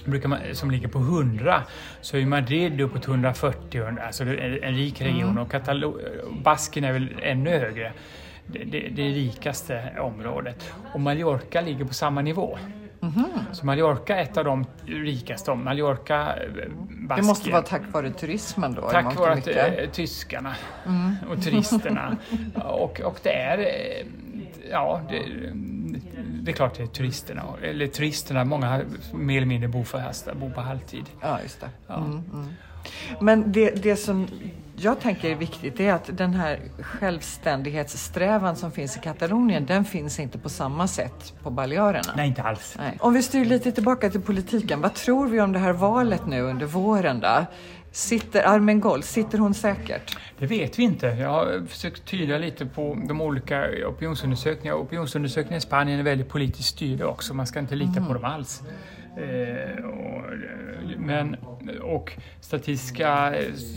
brukar 0.05 0.29
man, 0.29 0.39
som 0.53 0.71
ligger 0.71 0.89
på 0.89 0.99
100 0.99 1.63
så 2.01 2.17
är 2.17 2.27
Madrid 2.27 2.81
uppåt 2.81 3.09
140, 3.09 3.83
alltså 4.07 4.23
en 4.25 4.75
rik 4.75 5.01
region 5.01 5.31
mm. 5.31 5.39
och 5.39 5.51
Katalo 5.51 5.99
Basken 6.43 6.85
är 6.85 6.93
väl 6.93 7.09
ännu 7.23 7.51
högre. 7.51 7.93
Det, 8.47 8.65
det, 8.65 8.89
det 8.89 9.09
rikaste 9.09 9.93
området. 10.01 10.73
Och 10.93 11.01
Mallorca 11.01 11.61
ligger 11.61 11.85
på 11.85 11.95
samma 11.95 12.23
nivå. 12.23 12.59
Mm. 13.03 13.31
Så 13.53 13.67
Mallorca 13.67 14.17
är 14.17 14.23
ett 14.23 14.37
av 14.37 14.45
de 14.45 14.67
rikaste. 14.87 15.55
Mallorca, 15.55 16.35
Baskien. 16.89 17.09
Det 17.17 17.23
måste 17.23 17.51
vara 17.51 17.63
tack 17.63 17.83
vare 17.93 18.11
turismen 18.11 18.75
då? 18.75 18.91
Tack 18.91 19.17
vare 19.17 19.33
att, 19.33 19.49
äh, 19.49 19.91
tyskarna 19.93 20.55
mm. 20.87 21.15
och 21.31 21.43
turisterna. 21.43 22.17
och, 22.65 23.01
och 23.01 23.19
det 23.23 23.33
är, 23.33 23.59
eh, 23.59 24.07
ja, 24.71 25.01
det, 25.11 25.23
det 26.45 26.51
är 26.51 26.55
klart 26.55 26.77
det 26.77 26.83
är 26.83 26.87
turisterna, 26.87 27.43
eller 27.63 27.87
turisterna, 27.87 28.45
många 28.45 28.81
mer 29.13 29.37
eller 29.37 29.47
mindre 29.47 29.69
bofasta, 29.69 30.35
bor 30.35 30.51
på 30.51 30.61
halvtid. 30.61 31.05
Ja, 31.21 31.43
just 31.43 31.61
det. 31.61 31.69
Ja. 31.87 31.97
Mm, 31.97 32.23
mm. 32.33 32.47
Men 33.21 33.53
det, 33.53 33.83
det 33.83 33.97
som 33.97 34.27
jag 34.77 35.01
tänker 35.01 35.31
är 35.31 35.35
viktigt 35.35 35.81
är 35.81 35.93
att 35.93 36.11
den 36.13 36.35
här 36.35 36.61
självständighetssträvan 36.81 38.57
som 38.57 38.73
finns 38.73 38.97
i 38.97 39.01
Katalonien, 39.01 39.67
den 39.67 39.85
finns 39.85 40.21
inte 40.21 40.39
på 40.39 40.49
samma 40.49 40.89
sätt 40.89 41.35
på 41.43 41.51
Balearerna. 41.51 42.13
Nej, 42.17 42.29
inte 42.29 42.43
alls. 42.43 42.75
Nej. 42.79 42.99
Om 43.01 43.15
vi 43.15 43.23
styr 43.23 43.45
lite 43.45 43.73
tillbaka 43.73 44.11
till 44.11 44.21
politiken, 44.21 44.81
vad 44.81 44.95
tror 44.95 45.29
vi 45.29 45.41
om 45.41 45.53
det 45.53 45.59
här 45.59 45.73
valet 45.73 46.27
nu 46.27 46.41
under 46.41 46.67
våren 46.67 47.21
då? 47.21 47.47
Sitter 47.93 48.43
Armengol, 48.43 49.03
sitter 49.03 49.39
hon 49.39 49.55
säkert? 49.55 50.17
Det 50.39 50.47
vet 50.47 50.79
vi 50.79 50.83
inte. 50.83 51.07
Jag 51.07 51.29
har 51.29 51.67
försökt 51.69 52.05
tyda 52.05 52.39
lite 52.39 52.67
på 52.67 52.99
de 53.09 53.21
olika 53.21 53.67
opinionsundersökningarna. 53.87 54.81
Opinionsundersökningar 54.81 55.59
i 55.59 55.61
Spanien 55.61 55.99
är 55.99 56.03
väldigt 56.03 56.29
politiskt 56.29 56.69
styrda 56.69 57.07
också. 57.07 57.35
Man 57.35 57.47
ska 57.47 57.59
inte 57.59 57.75
lita 57.75 57.97
mm. 57.97 58.07
på 58.07 58.15
dem 58.15 58.25
alls. 58.25 58.63
Eh, 59.17 59.85
och, 59.85 60.23
men, 60.99 61.37
och 61.83 62.13
Statistiska 62.41 63.35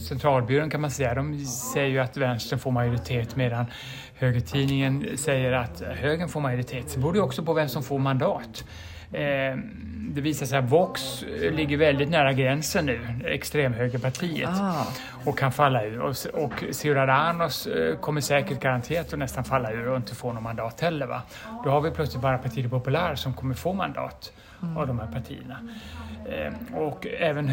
centralbyrån 0.08 0.69
kan 0.69 0.82
man 0.82 0.91
säga, 0.91 1.13
de 1.13 1.45
säger 1.45 1.89
ju 1.89 2.00
att 2.00 2.17
vänstern 2.17 2.60
får 2.60 2.71
majoritet 2.71 3.36
medan 3.36 3.65
högertidningen 4.15 5.17
säger 5.17 5.52
att 5.52 5.82
högern 5.82 6.30
får 6.30 6.41
majoritet. 6.41 6.89
Så 6.89 7.00
beror 7.00 7.13
det 7.13 7.21
också 7.21 7.43
på 7.43 7.54
vem 7.54 7.69
som 7.69 7.84
får 7.84 8.00
mandat. 8.00 8.65
Eh, 9.12 9.58
det 10.10 10.21
visar 10.21 10.45
sig 10.45 10.58
att 10.58 10.69
Vox 10.69 11.23
ligger 11.52 11.78
väldigt 11.78 12.10
nära 12.10 12.34
gränsen 12.34 12.86
nu, 12.86 13.00
extremhögerpartiet, 13.26 14.50
ah. 14.50 14.88
och 15.26 15.38
kan 15.38 15.52
falla 15.52 15.86
ur. 15.86 16.00
Och, 16.00 16.15
och 16.34 16.63
Ciudadanos 16.71 17.67
eh, 17.67 17.97
kommer 18.00 18.21
säkert 18.21 18.60
garanterat 18.60 19.13
att 19.13 19.19
nästan 19.19 19.43
falla 19.43 19.71
ur 19.71 19.88
och 19.88 19.97
inte 19.97 20.15
få 20.15 20.34
något 20.34 20.43
mandat 20.43 20.82
heller. 20.82 21.06
Va? 21.06 21.21
Då 21.63 21.69
har 21.69 21.82
vi 21.82 21.91
plötsligt 21.91 22.21
bara 22.21 22.38
Partido 22.38 22.69
Popular 22.69 23.15
som 23.15 23.34
kommer 23.34 23.56
få 23.56 23.73
mandat. 23.73 24.32
Av 24.78 24.88
de 24.88 25.00
här 25.00 25.08
partierna. 25.08 25.60
Eh, 26.30 26.78
och 26.78 27.08
även 27.08 27.50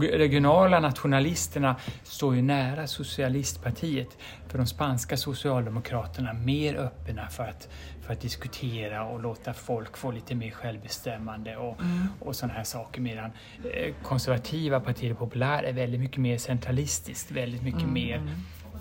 regionala 0.00 0.80
nationalisterna 0.80 1.76
står 2.02 2.36
ju 2.36 2.42
nära 2.42 2.86
socialistpartiet 2.86 4.18
för 4.48 4.58
de 4.58 4.66
spanska 4.66 5.16
socialdemokraterna 5.16 6.32
mer 6.32 6.74
öppna 6.74 7.28
för 7.28 7.44
att 7.44 7.68
för 8.06 8.12
att 8.12 8.20
diskutera 8.20 9.04
och 9.04 9.20
låta 9.20 9.52
folk 9.52 9.96
få 9.96 10.10
lite 10.10 10.34
mer 10.34 10.50
självbestämmande 10.50 11.56
och, 11.56 11.80
mm. 11.80 12.06
och 12.20 12.36
sådana 12.36 12.54
här 12.54 12.64
saker. 12.64 13.00
Medan 13.00 13.30
eh, 13.72 13.94
konservativa 14.02 14.80
partier 14.80 15.14
Populär 15.14 15.62
är 15.62 15.72
väldigt 15.72 16.00
mycket 16.00 16.18
mer 16.18 16.38
centralistiskt, 16.38 17.30
väldigt 17.30 17.62
mycket 17.62 17.82
mm. 17.82 17.94
mer 17.94 18.22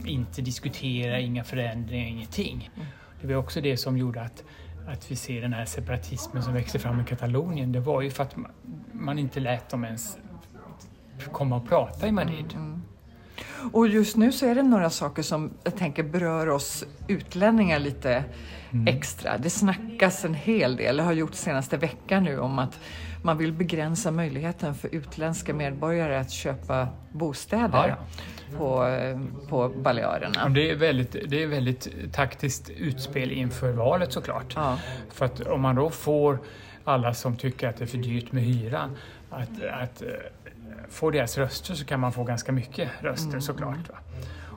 inte 0.06 0.42
diskutera, 0.42 1.20
inga 1.20 1.44
förändringar, 1.44 2.08
ingenting. 2.08 2.72
Mm. 2.76 2.88
Det 3.22 3.28
var 3.28 3.36
också 3.36 3.62
det 3.62 3.78
som 3.78 3.98
gjorde 3.98 4.22
att, 4.22 4.44
att 4.88 5.12
vi 5.12 5.16
ser 5.16 5.42
den 5.42 5.54
här 5.54 5.66
separatismen 5.66 6.44
som 6.44 6.54
växer 6.54 6.80
fram 6.80 7.02
i 7.02 7.04
Katalonien. 7.04 7.72
Det 7.72 7.80
var 7.80 8.02
ju 8.02 8.10
för 8.10 8.24
att 8.24 8.36
man, 8.92 9.20
inte 9.20 9.40
lät 9.40 9.70
dem 9.70 9.86
ens 9.86 10.18
komma 11.32 11.56
och 11.56 11.70
prata 11.70 12.08
i 12.08 12.12
Madrid. 12.12 12.54
Mm. 12.56 12.82
Och 13.72 13.88
just 13.88 14.18
nu 14.18 14.32
så 14.32 14.46
är 14.46 14.56
det 14.56 14.64
några 14.64 14.90
saker 14.90 15.24
som 15.24 15.52
jag 15.64 15.78
tänker 15.78 16.04
berör 16.04 16.50
oss 16.50 16.86
utlänningar 17.08 17.80
lite 17.80 18.24
mm. 18.72 18.88
extra. 18.88 19.38
Det 19.38 19.50
snackas 19.50 20.26
en 20.26 20.34
hel 20.34 20.76
del, 20.76 20.98
det 20.98 21.04
har 21.04 21.14
gjort 21.14 21.34
senaste 21.34 21.78
veckan 21.78 22.24
nu, 22.24 22.40
om 22.40 22.60
att 22.60 22.80
man 23.24 23.38
vill 23.38 23.54
begränsa 23.54 24.12
möjligheten 24.12 24.76
för 24.76 24.96
utländska 24.96 25.54
medborgare 25.54 26.20
att 26.20 26.32
köpa 26.32 26.88
bostäder. 27.12 27.88
Ja, 27.88 27.98
På, 28.58 28.88
på 29.50 29.70
Balearerna. 29.70 30.50
det, 30.50 30.72
är 30.72 30.76
väldigt, 30.76 31.16
det 31.28 31.44
är 31.44 31.48
väldigt 31.48 32.14
taktiskt 32.14 32.70
utspel 32.70 33.32
inför 33.32 33.72
valet 33.72 34.14
såklart. 34.14 34.54
Ja. 34.56 34.78
För 35.14 35.26
att 35.26 35.40
om 35.40 35.62
man 35.62 35.76
då 35.76 35.90
får 35.90 36.40
alla 36.84 37.14
som 37.14 37.36
tycker 37.36 37.68
att 37.68 37.78
det 37.78 37.84
är 37.84 37.88
för 37.88 37.98
dyrt 37.98 38.32
med 38.32 38.44
hyran 38.44 38.98
att, 39.30 39.64
att 39.82 40.02
eh, 40.02 40.08
få 40.90 41.12
deras 41.12 41.38
röster 41.38 41.74
så 41.74 41.86
kan 41.86 42.00
man 42.00 42.14
få 42.14 42.24
ganska 42.24 42.52
mycket 42.52 42.90
röster 43.02 43.28
mm. 43.28 43.42
såklart. 43.42 43.90
Va? 43.90 43.98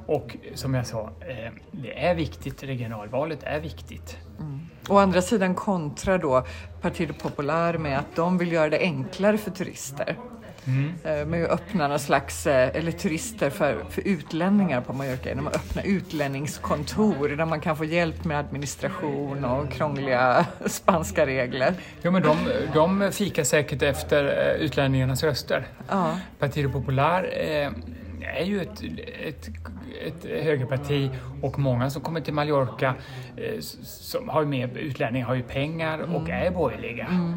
Och 0.06 0.36
som 0.54 0.74
jag 0.74 0.86
sa, 0.86 1.10
eh, 1.20 1.52
det 1.70 2.04
är 2.06 2.14
viktigt, 2.14 2.62
regionalvalet 2.62 3.42
är 3.42 3.60
viktigt. 3.60 4.16
Mm. 4.38 4.60
Å 4.88 4.98
andra 4.98 5.22
sidan 5.22 5.54
kontra 5.54 6.18
då 6.18 6.46
Partido 6.80 7.14
Popular 7.14 7.78
med 7.78 7.98
att 7.98 8.16
de 8.16 8.38
vill 8.38 8.52
göra 8.52 8.70
det 8.70 8.78
enklare 8.78 9.38
för 9.38 9.50
turister. 9.50 10.16
Mm. 10.66 10.92
Eh, 11.04 11.26
med 11.26 11.44
att 11.44 11.50
öppna 11.50 11.88
någon 11.88 11.98
slags, 11.98 12.46
eh, 12.46 12.76
eller 12.76 12.92
turister 12.92 13.50
för, 13.50 13.84
för 13.90 14.02
utlänningar 14.02 14.80
på 14.80 14.92
Mallorca 14.92 15.28
genom 15.28 15.46
att 15.46 15.56
öppna 15.56 15.82
utlänningskontor 15.82 17.28
där 17.28 17.44
man 17.44 17.60
kan 17.60 17.76
få 17.76 17.84
hjälp 17.84 18.24
med 18.24 18.38
administration 18.38 19.44
och 19.44 19.72
krångliga 19.72 20.46
spanska 20.66 21.26
regler. 21.26 21.74
Jo 22.02 22.10
men 22.10 22.22
de, 22.22 22.36
de 22.74 23.12
fikar 23.12 23.44
säkert 23.44 23.82
efter 23.82 24.54
utlänningarnas 24.60 25.22
röster. 25.22 25.66
Ja. 25.88 26.18
Partido 26.38 26.70
Popular 26.70 27.30
eh, 27.32 27.70
är 28.26 28.44
ju 28.44 28.60
ett, 28.60 28.82
ett, 29.24 29.48
ett 30.06 30.44
högerparti 30.44 31.10
och 31.42 31.58
många 31.58 31.90
som 31.90 32.02
kommer 32.02 32.20
till 32.20 32.34
Mallorca 32.34 32.94
eh, 33.36 33.60
som 33.60 34.28
har 34.28 34.44
med 34.44 34.76
utlänningar 34.76 35.26
har 35.26 35.34
ju 35.34 35.42
pengar 35.42 35.98
och 35.98 36.28
mm. 36.28 36.46
är 36.46 36.50
borgerliga. 36.50 37.06
Mm. 37.06 37.34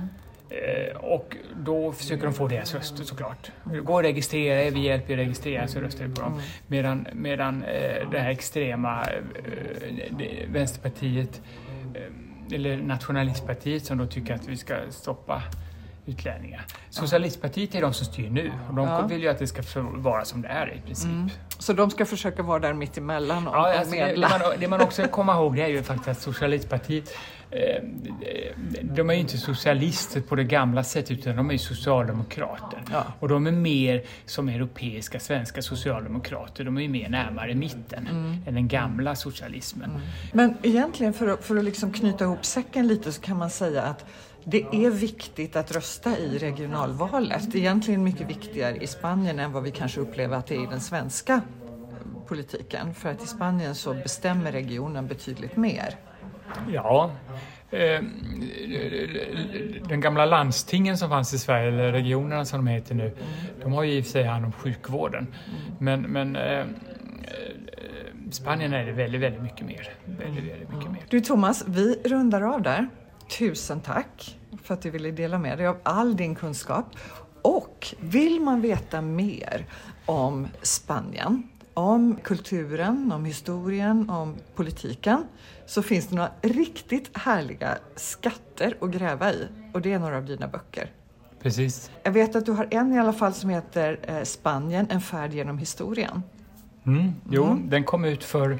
Eh, 0.50 0.98
och 0.98 1.36
då 1.56 1.92
försöker 1.92 2.24
de 2.24 2.34
få 2.34 2.48
deras 2.48 2.76
röster 2.76 3.04
såklart. 3.04 3.52
Gå 3.84 3.94
och 3.94 4.04
registrera 4.04 4.64
er, 4.64 4.72
vi 4.72 4.80
hjälper 4.80 5.14
er 5.14 5.18
att 5.18 5.26
registrera 5.26 5.68
så 5.68 5.80
röstar 5.80 6.06
vi 6.06 6.16
på 6.16 6.22
dem. 6.22 6.34
Mm. 6.34 6.44
Medan, 6.68 7.08
medan 7.14 7.64
eh, 7.64 8.10
det 8.12 8.20
här 8.20 8.30
extrema 8.30 9.06
Vänsterpartiet 10.48 11.42
eller 12.52 12.78
nationalistpartiet 12.78 13.86
som 13.86 13.98
då 13.98 14.06
tycker 14.06 14.34
att 14.34 14.48
vi 14.48 14.58
ska 14.58 14.76
stoppa 14.90 15.44
utlänningar. 16.10 16.66
Socialistpartiet 16.90 17.76
är 17.76 17.82
de 17.82 17.94
som 17.94 18.06
styr 18.06 18.30
nu 18.30 18.52
och 18.70 18.76
de 18.76 18.88
ja. 18.88 19.08
vill 19.08 19.22
ju 19.22 19.28
att 19.28 19.40
det 19.40 19.48
ska 19.48 19.62
vara 19.94 20.26
som 20.26 20.42
det 20.42 20.48
är 20.48 20.74
i 20.74 20.82
princip. 20.82 21.12
Mm. 21.12 21.30
Så 21.60 21.74
de 21.74 21.92
ska 21.92 22.06
försöka 22.06 22.44
vara 22.44 22.60
där 22.60 22.74
mitt 22.74 22.98
emellan 22.98 23.48
och, 23.48 23.56
ja, 23.56 23.78
alltså, 23.78 23.96
medla? 23.96 24.28
Det, 24.28 24.34
det, 24.34 24.40
man, 24.50 24.60
det 24.60 24.68
man 24.68 24.82
också 24.82 25.08
kommer 25.08 25.34
ihåg 25.34 25.56
det 25.56 25.62
är 25.62 25.68
ju 25.68 25.84
faktiskt 25.84 26.08
att 26.08 26.22
Socialistpartiet 26.22 27.16
eh, 27.52 27.84
de 28.82 29.10
är 29.10 29.14
ju 29.14 29.20
inte 29.20 29.38
socialister 29.38 30.22
på 30.22 30.36
det 30.36 30.44
gamla 30.44 30.84
sättet 30.84 31.12
utan 31.12 31.36
de 31.36 31.52
är 31.52 31.58
socialdemokrater. 31.58 32.84
Ja. 32.92 33.06
Och 33.20 33.28
de 33.28 33.48
är 33.48 33.52
mer 33.52 34.04
som 34.26 34.50
europeiska 34.50 35.20
svenska 35.20 35.62
socialdemokrater. 35.62 36.64
De 36.64 36.78
är 36.78 36.82
ju 36.82 36.90
mer 36.90 37.10
närmare 37.10 37.56
mitten 37.56 38.08
mm. 38.08 38.38
än 38.48 38.54
den 38.54 38.68
gamla 38.68 39.16
socialismen. 39.16 39.90
Mm. 39.90 40.02
Men 40.34 40.58
egentligen 40.64 41.14
för 41.14 41.28
att, 41.28 41.46
för 41.46 41.58
att 41.58 41.64
liksom 41.64 41.94
knyta 41.94 42.24
ihop 42.24 42.46
säcken 42.46 42.88
lite 42.88 43.12
så 43.12 43.22
kan 43.22 43.38
man 43.38 43.50
säga 43.50 43.84
att 43.84 44.06
Det 44.52 44.66
är 44.72 44.90
viktigt 44.90 45.56
att 45.56 45.72
rösta 45.72 46.18
i 46.18 46.38
regionalvalet. 46.38 47.56
Egentligen 47.56 48.04
mycket 48.04 48.30
viktigare 48.30 48.76
i 48.76 48.88
Spanien 48.88 49.40
än 49.40 49.52
vad 49.52 49.64
vi 49.64 49.72
kanske 49.72 50.02
upplever 50.02 50.38
att 50.38 50.48
det 50.48 50.56
är 50.56 50.64
i 50.64 50.66
den 50.66 50.80
svenska 50.80 51.42
politiken. 52.28 52.94
För 52.94 53.10
att 53.10 53.24
i 53.24 53.28
Spanien 53.28 53.76
så 53.76 53.94
bestämmer 53.94 54.52
regionen 54.52 55.08
betydligt 55.08 55.58
mer. 55.58 55.96
Ja, 56.74 57.12
eh, 57.72 58.02
den 59.90 60.02
gamla 60.02 60.26
landstingen 60.26 60.98
som 60.98 61.10
fanns 61.10 61.34
i 61.34 61.40
Sverige, 61.40 61.68
eller 61.68 61.92
regionerna 61.92 62.46
som 62.46 62.66
de 62.66 62.72
heter 62.72 62.96
nu, 62.96 63.18
de 63.64 63.74
har 63.74 63.84
ju 63.84 63.94
i 63.94 64.02
och 64.02 64.06
för 64.06 64.12
sig 64.12 64.24
hand 64.24 64.46
om 64.46 64.52
sjukvården. 64.52 65.28
Men, 65.80 66.02
men 66.02 66.36
eh, 66.36 66.66
Spanien 68.32 68.74
är 68.74 68.86
det 68.86 68.92
väldigt, 68.92 69.22
väldigt 69.22 69.42
mycket 69.42 69.66
mer. 69.66 69.94
Väldigt, 70.06 70.52
väldigt 70.52 70.70
mycket 70.70 70.92
mer. 70.92 71.02
Du 71.10 71.22
Thomas, 71.22 71.64
vi 71.68 72.02
rundar 72.06 72.42
av 72.42 72.62
där. 72.62 72.90
Tusen 73.38 73.82
tack 73.82 74.39
för 74.64 74.74
att 74.74 74.82
du 74.82 74.90
ville 74.90 75.12
dela 75.12 75.38
med 75.38 75.58
dig 75.58 75.68
av 75.68 75.78
all 75.84 76.16
din 76.16 76.36
kunskap. 76.36 76.86
Och 77.42 77.96
vill 78.00 78.42
man 78.42 78.62
veta 78.62 79.02
mer 79.02 79.66
om 80.06 80.48
Spanien, 80.62 81.50
om 81.74 82.16
kulturen, 82.24 83.12
om 83.12 83.26
historien, 83.26 84.10
om 84.10 84.36
politiken 84.56 85.24
så 85.66 85.82
finns 85.82 86.08
det 86.08 86.16
några 86.16 86.32
riktigt 86.42 87.18
härliga 87.18 87.78
skatter 87.96 88.78
att 88.82 88.90
gräva 88.90 89.34
i 89.34 89.48
och 89.74 89.82
det 89.82 89.94
är 89.94 90.00
några 90.00 90.18
av 90.18 90.26
dina 90.26 90.48
böcker. 90.48 90.92
Precis. 91.42 91.92
Jag 92.04 92.12
vet 92.12 92.36
att 92.36 92.46
du 92.46 92.52
har 92.52 92.68
en 92.72 92.94
i 92.94 93.00
alla 93.00 93.14
fall 93.14 93.34
som 93.34 93.50
heter 93.50 94.00
eh, 94.04 94.24
Spanien, 94.24 94.88
en 94.90 95.02
färd 95.02 95.34
genom 95.34 95.58
historien. 95.58 96.24
Mm, 96.86 97.14
jo, 97.30 97.46
mm. 97.46 97.70
den 97.70 97.84
kom 97.84 98.06
ut 98.06 98.24
för 98.24 98.60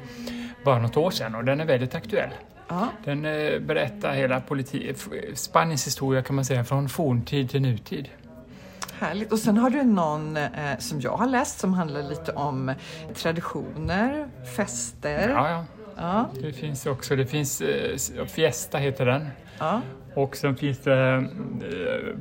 bara 0.64 0.78
något 0.78 0.96
år 0.96 1.10
sedan 1.10 1.34
och 1.34 1.44
den 1.44 1.60
är 1.60 1.64
väldigt 1.64 1.94
aktuell. 1.94 2.30
Ja. 2.70 2.88
Den 3.04 3.24
eh, 3.24 3.60
berättar 3.60 4.12
hela 4.12 4.40
politi- 4.40 4.94
Spaniens 5.34 5.86
historia 5.86 6.22
kan 6.22 6.36
man 6.36 6.44
säga, 6.44 6.64
från 6.64 6.88
forntid 6.88 7.50
till 7.50 7.62
nutid. 7.62 8.08
Härligt. 8.98 9.32
Och 9.32 9.38
sen 9.38 9.56
har 9.56 9.70
du 9.70 9.82
någon 9.82 10.36
eh, 10.36 10.78
som 10.78 11.00
jag 11.00 11.16
har 11.16 11.26
läst 11.26 11.58
som 11.58 11.74
handlar 11.74 12.02
lite 12.02 12.32
om 12.32 12.72
traditioner, 13.14 14.26
fester. 14.56 15.28
Ja, 15.28 15.50
ja. 15.50 15.64
Ja. 15.96 16.28
Det 16.42 16.52
finns 16.52 16.86
också, 16.86 17.16
det 17.16 17.26
finns, 17.26 17.60
eh, 17.60 17.96
Fiesta 18.26 18.78
heter 18.78 19.06
den. 19.06 19.28
Ja. 19.58 19.80
Och 20.14 20.36
sen 20.36 20.56
finns 20.56 20.78
det 20.78 21.14
eh, 21.14 21.22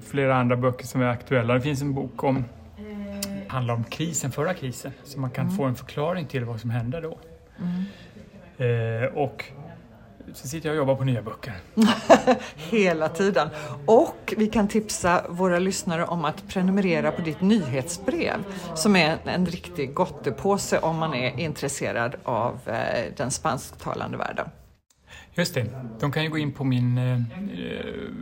flera 0.10 0.36
andra 0.36 0.56
böcker 0.56 0.86
som 0.88 1.02
är 1.02 1.06
aktuella. 1.06 1.54
Det 1.54 1.62
finns 1.62 1.82
en 1.82 1.94
bok 1.94 2.24
om 2.24 2.46
handlar 3.48 3.74
om 3.74 3.84
krisen, 3.84 4.32
förra 4.32 4.54
krisen, 4.54 4.92
så 5.04 5.20
man 5.20 5.30
kan 5.30 5.46
Mm. 5.46 5.58
få 5.58 5.64
en 5.64 5.76
förklaring 5.76 6.26
till 6.26 6.46
vad 6.46 6.60
som 6.60 6.70
hände 6.70 7.02
då. 7.02 7.18
Eh, 8.66 9.04
och 9.16 9.46
så 10.34 10.48
sitter 10.48 10.70
jag 10.70 10.74
och 10.74 10.78
jobbar 10.78 10.96
på 10.96 11.04
nya 11.04 11.22
böcker. 11.22 11.54
Hela 12.56 13.10
tiden. 13.10 13.50
Och 13.86 14.34
vi 14.38 14.48
kan 14.48 14.68
tipsa 14.68 15.26
våra 15.30 15.60
lyssnare 15.60 16.06
om 16.06 16.26
att 16.26 16.48
prenumerera 16.48 17.12
på 17.12 17.22
ditt 17.22 17.42
nyhetsbrev 17.42 18.44
som 18.76 18.96
är 18.96 19.18
en 19.26 19.46
riktig 19.46 19.94
gottepåse 19.94 20.80
om 20.80 20.98
man 20.98 21.14
är 21.14 21.40
intresserad 21.40 22.16
av 22.24 22.60
eh, 22.66 23.14
den 23.18 23.32
spansktalande 23.32 24.18
världen. 24.18 24.50
Just 25.34 25.54
det, 25.54 25.66
de 26.00 26.12
kan 26.12 26.24
ju 26.24 26.30
gå 26.30 26.38
in 26.38 26.52
på 26.52 26.64
min 26.64 26.98
eh, 26.98 27.14
eh, 27.14 27.20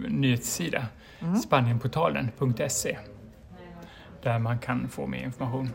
nyhetssida, 0.08 0.86
spanienportalen.se, 1.43 2.97
där 4.24 4.39
man 4.39 4.60
kan 4.60 4.89
få 4.89 5.08
mer 5.08 5.24
information. 5.24 5.70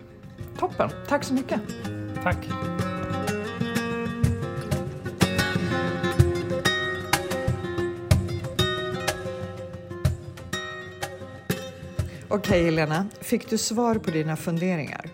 Toppen, 0.58 0.90
tack 1.08 1.24
så 1.24 1.34
mycket. 1.34 1.60
Tack! 2.22 2.38
Okej 12.34 12.64
Helena, 12.64 13.06
fick 13.20 13.50
du 13.50 13.58
svar 13.58 13.94
på 13.94 14.10
dina 14.10 14.36
funderingar? 14.36 15.10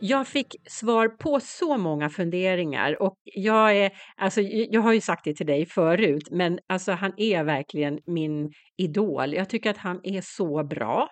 Jag 0.00 0.28
fick 0.28 0.56
svar 0.68 1.08
på 1.08 1.40
så 1.40 1.76
många 1.78 2.10
funderingar 2.10 3.02
och 3.02 3.16
jag 3.24 3.76
är, 3.76 3.90
alltså 4.16 4.40
jag 4.40 4.80
har 4.80 4.92
ju 4.92 5.00
sagt 5.00 5.24
det 5.24 5.34
till 5.34 5.46
dig 5.46 5.66
förut, 5.66 6.28
men 6.30 6.58
alltså 6.66 6.92
han 6.92 7.12
är 7.16 7.44
verkligen 7.44 7.98
min 8.06 8.52
idol. 8.76 9.34
Jag 9.34 9.48
tycker 9.48 9.70
att 9.70 9.76
han 9.76 10.00
är 10.02 10.20
så 10.24 10.64
bra. 10.64 11.08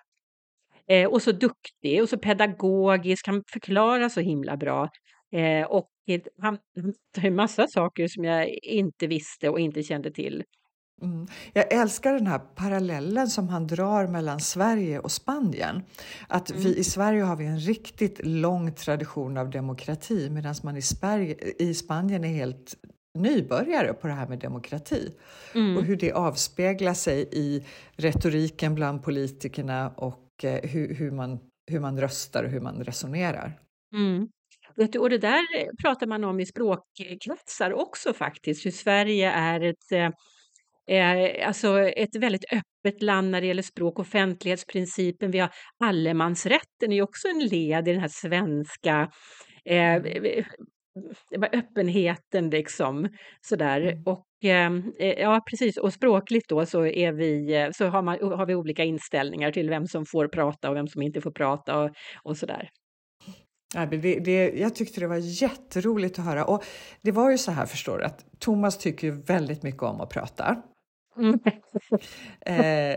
Eh, 0.88 1.08
och 1.08 1.22
så 1.22 1.32
duktig 1.32 2.02
och 2.02 2.08
så 2.08 2.18
pedagogisk, 2.18 3.26
han 3.26 3.42
förklarar 3.52 4.08
så 4.08 4.20
himla 4.20 4.56
bra. 4.56 4.88
Eh, 5.32 5.66
och 5.66 5.88
han, 6.42 6.58
han 6.76 6.94
tar 7.14 7.24
en 7.24 7.34
massa 7.34 7.66
saker 7.66 8.08
som 8.08 8.24
jag 8.24 8.48
inte 8.62 9.06
visste 9.06 9.48
och 9.48 9.60
inte 9.60 9.82
kände 9.82 10.10
till. 10.10 10.42
Mm. 11.02 11.26
Jag 11.52 11.72
älskar 11.72 12.12
den 12.12 12.26
här 12.26 12.38
parallellen 12.38 13.28
som 13.28 13.48
han 13.48 13.66
drar 13.66 14.06
mellan 14.06 14.40
Sverige 14.40 14.98
och 14.98 15.12
Spanien. 15.12 15.82
Att 16.28 16.50
vi 16.50 16.76
i 16.76 16.84
Sverige 16.84 17.22
har 17.22 17.36
vi 17.36 17.46
en 17.46 17.60
riktigt 17.60 18.20
lång 18.26 18.74
tradition 18.74 19.36
av 19.36 19.50
demokrati 19.50 20.30
medan 20.30 20.54
man 20.62 20.76
i, 20.76 20.82
Sverige, 20.82 21.36
i 21.58 21.74
Spanien 21.74 22.24
är 22.24 22.28
helt 22.28 22.76
nybörjare 23.18 23.92
på 23.92 24.06
det 24.06 24.12
här 24.12 24.28
med 24.28 24.38
demokrati. 24.38 25.14
Och 25.76 25.84
hur 25.84 25.96
det 25.96 26.12
avspeglar 26.12 26.94
sig 26.94 27.28
i 27.32 27.66
retoriken 27.96 28.74
bland 28.74 29.02
politikerna 29.02 29.88
och 29.88 30.44
eh, 30.44 30.70
hur, 30.70 30.94
hur, 30.94 31.10
man, 31.10 31.38
hur 31.70 31.80
man 31.80 32.00
röstar 32.00 32.44
och 32.44 32.50
hur 32.50 32.60
man 32.60 32.84
resonerar. 32.84 33.58
Mm. 33.94 34.28
Du, 34.76 34.98
och 34.98 35.10
det 35.10 35.18
där 35.18 35.38
eh, 35.58 35.66
pratar 35.82 36.06
man 36.06 36.24
om 36.24 36.40
i 36.40 36.46
språkkretsar 36.46 37.72
också 37.72 38.12
faktiskt, 38.12 38.66
hur 38.66 38.70
Sverige 38.70 39.30
är 39.30 39.60
ett, 39.60 40.14
eh, 40.90 41.46
alltså 41.46 41.78
ett 41.78 42.16
väldigt 42.16 42.44
öppet 42.52 43.02
land 43.02 43.30
när 43.30 43.40
det 43.40 43.46
gäller 43.46 43.62
språk, 43.62 43.98
offentlighetsprincipen, 43.98 45.30
vi 45.30 45.38
har 45.38 45.50
allemansrätten 45.84 46.92
är 46.92 46.94
ju 46.94 47.02
också 47.02 47.28
en 47.28 47.46
led 47.46 47.88
i 47.88 47.92
den 47.92 48.00
här 48.00 48.10
svenska 48.12 49.10
eh, 49.64 49.94
eh, 49.94 50.44
öppenheten 51.52 52.50
liksom. 52.50 53.08
Sådär. 53.40 54.02
Och 54.06 54.26
eh, 54.44 54.72
eh, 54.98 55.20
ja, 55.20 55.40
precis, 55.50 55.76
och 55.76 55.92
språkligt 55.92 56.48
då 56.48 56.66
så, 56.66 56.86
är 56.86 57.12
vi, 57.12 57.70
så 57.74 57.86
har, 57.86 58.02
man, 58.02 58.18
har 58.20 58.46
vi 58.46 58.54
olika 58.54 58.84
inställningar 58.84 59.52
till 59.52 59.70
vem 59.70 59.86
som 59.86 60.06
får 60.06 60.28
prata 60.28 60.70
och 60.70 60.76
vem 60.76 60.88
som 60.88 61.02
inte 61.02 61.20
får 61.20 61.30
prata 61.30 61.78
och, 61.78 61.90
och 62.22 62.36
sådär. 62.36 62.70
Ja, 63.74 63.86
det, 63.86 64.20
det, 64.20 64.50
jag 64.50 64.74
tyckte 64.74 65.00
det 65.00 65.06
var 65.06 65.42
jätteroligt 65.42 66.18
att 66.18 66.24
höra. 66.24 66.44
Och 66.44 66.64
det 67.02 67.12
var 67.12 67.30
ju 67.30 67.38
så 67.38 67.52
här 67.52 67.66
förstår 67.66 67.98
du, 67.98 68.04
att 68.04 68.24
Thomas 68.38 68.78
tycker 68.78 69.06
ju 69.06 69.22
väldigt 69.22 69.62
mycket 69.62 69.82
om 69.82 70.00
att 70.00 70.10
prata. 70.10 70.62
Mm. 71.18 71.38
Eh, 72.46 72.96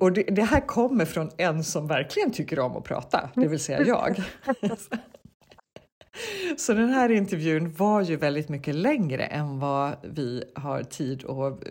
och 0.00 0.12
det, 0.12 0.22
det 0.22 0.42
här 0.42 0.66
kommer 0.66 1.04
från 1.04 1.30
en 1.38 1.64
som 1.64 1.86
verkligen 1.86 2.30
tycker 2.30 2.58
om 2.58 2.76
att 2.76 2.84
prata, 2.84 3.30
det 3.34 3.48
vill 3.48 3.60
säga 3.60 3.82
jag. 3.82 4.22
Så 6.56 6.74
den 6.74 6.88
här 6.88 7.08
intervjun 7.10 7.72
var 7.72 8.02
ju 8.02 8.16
väldigt 8.16 8.48
mycket 8.48 8.74
längre 8.74 9.24
än 9.24 9.58
vad 9.58 9.96
vi 10.02 10.44
har 10.54 10.82
tid 10.82 11.24
att 11.26 11.62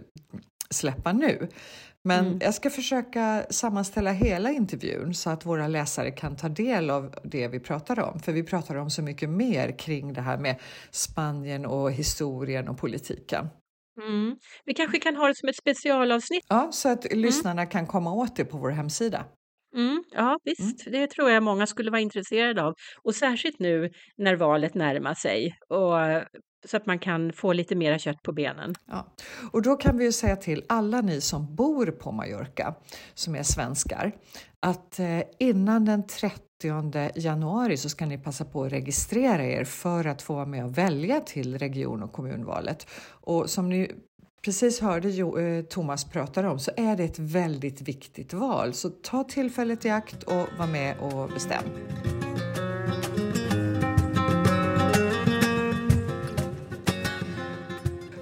släppa 0.70 1.14
nu. 1.14 1.48
Men 2.04 2.26
Mm. 2.28 2.40
jag 2.42 2.54
ska 2.54 2.70
försöka 2.70 3.46
sammanställa 3.50 4.12
hela 4.12 4.52
intervjun 4.52 5.14
så 5.14 5.30
att 5.30 5.46
våra 5.46 5.68
läsare 5.68 6.12
kan 6.12 6.36
ta 6.36 6.50
del 6.50 6.90
av 6.90 7.16
det 7.24 7.48
vi 7.48 7.60
pratar 7.60 8.00
om. 8.00 8.20
För 8.20 8.32
vi 8.32 8.44
pratar 8.44 8.76
om 8.76 8.90
så 8.90 9.02
mycket 9.02 9.30
mer 9.30 9.80
kring 9.80 10.14
det 10.14 10.22
här 10.22 10.38
med 10.38 10.56
Spanien 10.92 11.66
och 11.66 11.92
historien 11.92 12.68
och 12.68 12.78
politiken. 12.78 13.48
Mm. 14.02 14.36
Vi 14.66 14.74
kanske 14.74 15.00
kan 15.00 15.16
ha 15.16 15.28
det 15.28 15.36
som 15.36 15.50
ett 15.50 15.56
specialavsnitt. 15.56 16.44
Ja, 16.50 16.70
så 16.72 16.90
att 16.90 17.14
lyssnarna 17.14 17.66
kan 17.66 17.88
komma 17.88 18.14
åt 18.14 18.36
det 18.36 18.46
på 18.46 18.58
vår 18.58 18.70
hemsida. 18.70 19.26
Mm, 19.76 20.04
ja, 20.12 20.40
visst, 20.44 20.86
det 20.86 21.08
tror 21.08 21.30
jag 21.30 21.44
många 21.44 21.68
skulle 21.68 21.92
vara 21.92 22.02
intresserade 22.02 22.64
av. 22.64 22.74
Och 23.04 23.16
särskilt 23.16 23.60
nu 23.60 23.90
när 24.18 24.36
valet 24.36 24.74
närmar 24.76 25.14
sig, 25.14 25.56
och, 25.70 25.98
så 26.66 26.78
att 26.78 26.86
man 26.86 27.00
kan 27.00 27.34
få 27.34 27.54
lite 27.54 27.76
mera 27.76 28.00
kött 28.00 28.24
på 28.24 28.32
benen. 28.32 28.76
Ja. 28.86 29.08
Och 29.52 29.62
då 29.62 29.76
kan 29.76 29.98
vi 29.98 30.04
ju 30.04 30.12
säga 30.12 30.36
till 30.36 30.64
alla 30.70 31.02
ni 31.02 31.22
som 31.22 31.56
bor 31.56 31.86
på 31.86 32.12
Mallorca, 32.12 32.76
som 33.14 33.36
är 33.36 33.44
svenskar, 33.44 34.12
att 34.60 35.00
eh, 35.00 35.22
innan 35.40 35.86
den 35.86 36.08
30 36.08 36.40
januari 37.16 37.78
så 37.78 37.90
ska 37.90 38.06
ni 38.06 38.18
passa 38.18 38.46
på 38.46 38.64
att 38.64 38.72
registrera 38.72 39.46
er 39.46 39.64
för 39.64 40.06
att 40.06 40.22
få 40.22 40.34
vara 40.34 40.46
med 40.46 40.66
och 40.66 40.78
välja 40.78 41.20
till 41.20 41.58
region 41.58 42.04
och 42.04 42.12
kommunvalet. 42.12 42.88
Och 43.08 43.50
som 43.50 43.70
ni 43.70 43.92
precis 44.46 44.82
hörde 44.82 45.10
jo, 45.10 45.40
eh, 45.40 45.64
Thomas 45.64 46.06
prata 46.06 46.50
om 46.50 46.60
så 46.60 46.72
är 46.78 46.96
det 46.98 47.04
ett 47.04 47.20
väldigt 47.20 47.82
viktigt 47.82 48.34
val. 48.34 48.74
Så 48.74 48.90
ta 48.90 49.24
tillfället 49.24 49.86
i 49.86 49.90
akt 49.90 50.24
och 50.24 50.48
var 50.58 50.68
med 50.68 50.98
och 50.98 51.30
bestäm. 51.30 51.64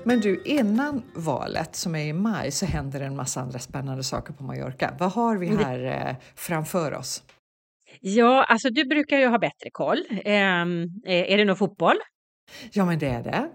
Men 0.03 0.19
du, 0.19 0.41
innan 0.45 1.01
valet 1.13 1.75
som 1.75 1.95
är 1.95 2.05
i 2.05 2.13
maj 2.13 2.51
så 2.51 2.65
händer 2.65 3.01
en 3.01 3.15
massa 3.15 3.41
andra 3.41 3.59
spännande 3.59 4.03
saker 4.03 4.33
på 4.33 4.43
Mallorca. 4.43 4.95
Vad 4.99 5.11
har 5.11 5.37
vi 5.37 5.47
här 5.47 6.07
eh, 6.09 6.15
framför 6.35 6.93
oss? 6.93 7.23
Ja, 8.01 8.43
alltså 8.43 8.69
du 8.69 8.85
brukar 8.85 9.17
ju 9.17 9.27
ha 9.27 9.37
bättre 9.39 9.69
koll. 9.71 9.97
Ehm, 10.25 10.83
eh, 11.05 11.31
är 11.33 11.37
det 11.37 11.45
någon 11.45 11.55
fotboll? 11.57 11.95
Ja, 12.71 12.85
men 12.85 12.99
det 12.99 13.07
är 13.07 13.23
det. 13.23 13.49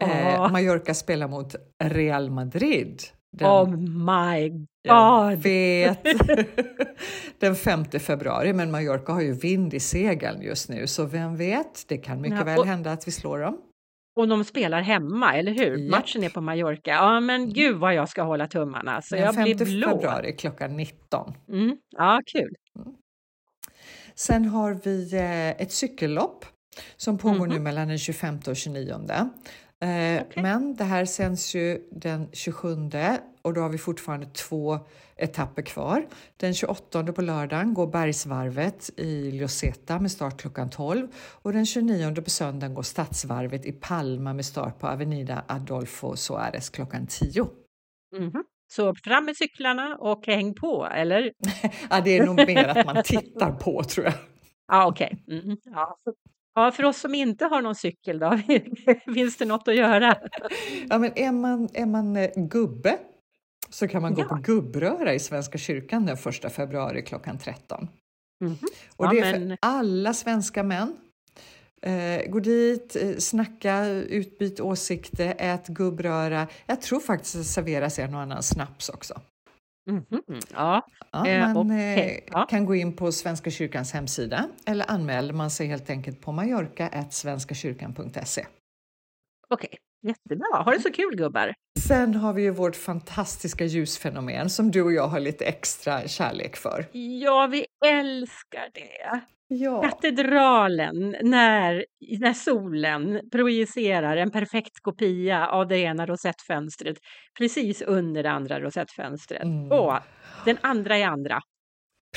Eh, 0.00 0.52
Mallorca 0.52 0.94
spelar 0.94 1.28
mot 1.28 1.54
Real 1.84 2.30
Madrid. 2.30 3.02
Den, 3.32 3.48
Oh 3.48 3.76
my 3.76 4.48
Jag 4.82 4.96
Ja, 4.96 5.32
vet. 5.36 5.98
Den 7.38 7.54
5 7.56 7.84
februari, 7.84 8.52
men 8.52 8.70
Mallorca 8.70 9.12
har 9.12 9.20
ju 9.20 9.32
vind 9.32 9.74
i 9.74 9.80
segeln 9.80 10.42
just 10.42 10.68
nu, 10.68 10.86
så 10.86 11.04
vem 11.04 11.36
vet? 11.36 11.84
Det 11.88 11.96
kan 11.98 12.20
mycket 12.20 12.38
Ja, 12.38 12.44
väl 12.44 12.58
och- 12.58 12.66
hända 12.66 12.92
att 12.92 13.06
vi 13.08 13.12
slår 13.12 13.38
dem. 13.38 13.58
Och 14.20 14.28
de 14.28 14.44
spelar 14.44 14.80
hemma, 14.80 15.34
eller 15.36 15.52
hur? 15.52 15.76
Japp. 15.78 15.90
Matchen 15.90 16.24
är 16.24 16.28
på 16.28 16.40
Mallorca. 16.40 16.90
Ja, 16.90 17.20
men 17.20 17.52
gud 17.52 17.76
vad 17.76 17.94
jag 17.94 18.08
ska 18.08 18.22
hålla 18.22 18.46
tummarna. 18.46 19.02
Så 19.02 19.14
Den 19.14 19.24
jag 19.24 19.34
5 19.34 19.44
blir 19.44 19.54
blå. 19.64 19.88
februari 19.88 20.32
klockan 20.32 20.76
19. 20.76 21.32
Mm. 21.48 21.76
Ja, 21.96 22.20
kul. 22.26 22.54
Sen 24.14 24.44
har 24.44 24.74
vi 24.84 25.14
eh, 25.14 25.50
ett 25.50 25.72
cykellopp 25.72 26.44
som 26.96 27.18
pågår 27.18 27.46
nu 27.46 27.54
Mhm. 27.54 27.62
mellan 27.62 27.88
den 27.88 27.98
25 27.98 28.38
och 28.46 28.56
29. 28.56 29.30
Eh, 29.82 30.22
Okej. 30.22 30.42
Men 30.42 30.74
det 30.74 30.84
här 30.84 31.04
sänds 31.04 31.54
ju 31.54 31.88
den 31.90 32.28
27 32.32 32.76
och 33.42 33.54
då 33.54 33.60
har 33.60 33.68
vi 33.68 33.78
fortfarande 33.78 34.26
två 34.26 34.78
etapper 35.16 35.62
kvar. 35.62 36.06
Den 36.36 36.54
28 36.54 37.12
på 37.12 37.22
lördagen 37.22 37.74
går 37.74 37.86
Bergsvarvet 37.86 38.90
i 38.96 39.30
Lloseta 39.30 39.98
med 39.98 40.10
start 40.10 40.40
klockan 40.40 40.70
12 40.70 41.08
och 41.42 41.52
den 41.52 41.66
29 41.66 42.22
på 42.22 42.30
söndagen 42.30 42.74
går 42.74 42.82
Stadsvarvet 42.82 43.66
i 43.66 43.72
Palma 43.72 44.32
med 44.32 44.44
start 44.44 44.78
på 44.78 44.86
Avenida 44.86 45.44
Adolfo 45.48 46.14
Suárez 46.14 46.70
klockan 46.74 47.06
10. 47.06 47.48
Mhm. 48.18 48.44
Så 48.72 48.94
fram 48.94 49.24
med 49.24 49.36
cyklarna 49.36 49.96
och 49.96 50.26
häng 50.26 50.54
på, 50.54 50.86
eller? 50.86 51.32
Ja, 51.90 52.00
det 52.00 52.18
är 52.18 52.26
nog 52.26 52.36
mer 52.36 52.68
att 52.68 52.86
man 52.86 53.02
tittar 53.04 53.52
på 53.52 53.82
tror 53.84 54.06
jag. 54.06 54.14
Ja, 54.68 54.86
okej. 54.88 55.24
Mm. 55.30 55.56
Ja. 55.64 55.96
Ja, 56.64 56.70
för 56.72 56.84
oss 56.84 57.00
som 57.00 57.14
inte 57.14 57.44
har 57.44 57.62
någon 57.62 57.74
cykel 57.74 58.18
då, 58.18 58.40
finns 59.14 59.36
det 59.36 59.44
något 59.44 59.68
att 59.68 59.76
göra? 59.76 60.16
Ja, 60.88 60.98
men 60.98 61.12
är 61.18 61.32
man, 61.32 61.68
är 61.74 61.86
man 61.86 62.16
eh, 62.16 62.30
gubbe 62.36 62.98
så 63.68 63.88
kan 63.88 64.02
man 64.02 64.14
gå 64.14 64.20
Ja. 64.22 64.26
på 64.28 64.34
gubbröra 64.34 65.14
i 65.14 65.18
Svenska 65.18 65.58
kyrkan 65.58 66.06
den 66.06 66.16
1 66.44 66.52
februari 66.52 67.02
klockan 67.02 67.38
13. 67.38 67.88
Mhm. 68.44 68.56
Och 68.96 69.06
Ja, 69.06 69.10
det 69.10 69.18
är 69.20 69.38
men- 69.38 69.48
för 69.48 69.58
alla 69.62 70.14
svenska 70.14 70.62
män. 70.62 70.96
Eh, 71.82 72.30
gå 72.30 72.40
dit, 72.40 72.96
eh, 72.96 73.16
snacka, 73.18 73.86
utbyt 73.86 74.60
åsikter, 74.60 75.34
ät 75.38 75.66
gubbröra. 75.66 76.46
Jag 76.66 76.80
tror 76.82 77.00
faktiskt 77.00 77.34
att 77.34 77.40
det 77.40 77.44
serveras 77.48 77.98
en 77.98 78.14
och 78.14 78.20
annan 78.20 78.42
snaps 78.42 78.88
också. 78.88 79.20
Mhm. 79.90 80.40
Ja, 80.54 80.86
Ja, 81.12 81.26
Eh, 81.26 81.40
man 81.40 81.56
okej, 81.56 82.24
eh, 82.26 82.32
ja. 82.32 82.46
kan 82.50 82.66
gå 82.66 82.74
in 82.74 82.96
på 82.96 83.12
Svenska 83.12 83.50
kyrkans 83.50 83.92
hemsida 83.92 84.48
eller 84.66 84.90
anmäler 84.90 85.32
man 85.34 85.50
sig 85.50 85.66
helt 85.66 85.90
enkelt 85.90 86.20
på 86.20 86.32
mallorca.svenskakyrkan.se. 86.32 88.46
okej. 89.48 89.78
Jättebra. 90.02 90.62
Ha 90.64 90.72
det 90.72 90.80
så 90.80 90.92
kul 90.92 91.16
gubbar. 91.16 91.54
Sen 91.86 92.14
har 92.14 92.32
vi 92.32 92.42
ju 92.42 92.50
vårt 92.50 92.76
fantastiska 92.76 93.64
ljusfenomen 93.64 94.50
som 94.50 94.70
du 94.70 94.82
och 94.82 94.92
jag 94.92 95.08
har 95.08 95.20
lite 95.20 95.44
extra 95.44 96.08
kärlek 96.08 96.56
för. 96.56 96.86
Ja, 96.92 97.46
vi 97.46 97.66
älskar 97.86 98.70
det. 98.74 99.20
Ja, 99.52 99.82
Katedralen, 99.82 101.16
när, 101.22 101.84
när 102.20 102.32
solen 102.32 103.20
projicerar 103.32 104.16
en 104.16 104.30
perfekt 104.30 104.80
kopia 104.82 105.46
av 105.48 105.68
det 105.68 105.78
ena 105.78 106.06
rosettfönstret 106.06 106.96
precis 107.38 107.82
under 107.82 108.22
det 108.22 108.30
andra 108.30 108.60
rosettfönstret. 108.60 109.42
Mm. 109.42 109.72
Och 109.72 109.94
den 110.44 110.58
andra 110.60 110.98
i 110.98 111.02
andra. 111.02 111.40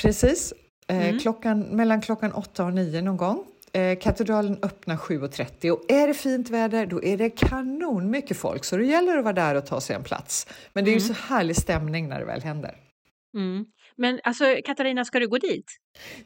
precis. 0.02 0.52
Eh, 0.88 1.06
Mm. 1.08 1.18
klockan, 1.18 1.60
mellan 1.60 2.00
klockan 2.00 2.32
8 2.32 2.64
och 2.64 2.72
9 2.72 3.02
någon 3.02 3.16
gång. 3.16 3.44
Eh, 3.72 3.98
katedralen 3.98 4.58
öppnar 4.62 4.96
7.30 4.96 5.70
och 5.70 5.90
är 5.90 6.08
det 6.08 6.14
fint 6.14 6.50
väder 6.50 6.86
då 6.86 7.04
är 7.04 7.16
det 7.16 7.30
kanon 7.30 8.10
mycket 8.10 8.36
folk 8.36 8.64
så 8.64 8.76
det 8.76 8.84
gäller 8.84 9.16
att 9.18 9.24
vara 9.24 9.34
där 9.34 9.54
och 9.54 9.66
ta 9.66 9.80
sig 9.80 9.96
en 9.96 10.02
plats. 10.02 10.46
Men 10.72 10.84
det 10.84 10.90
är 10.90 10.92
ju 11.00 11.04
Mm. 11.04 11.14
så 11.14 11.34
härlig 11.34 11.56
stämning 11.56 12.08
när 12.08 12.20
det 12.20 12.26
väl 12.26 12.42
händer. 12.42 12.74
Men 13.96 14.20
alltså, 14.24 14.44
Katarina, 14.64 15.04
ska 15.04 15.18
du 15.20 15.28
gå 15.28 15.38
dit? 15.38 15.64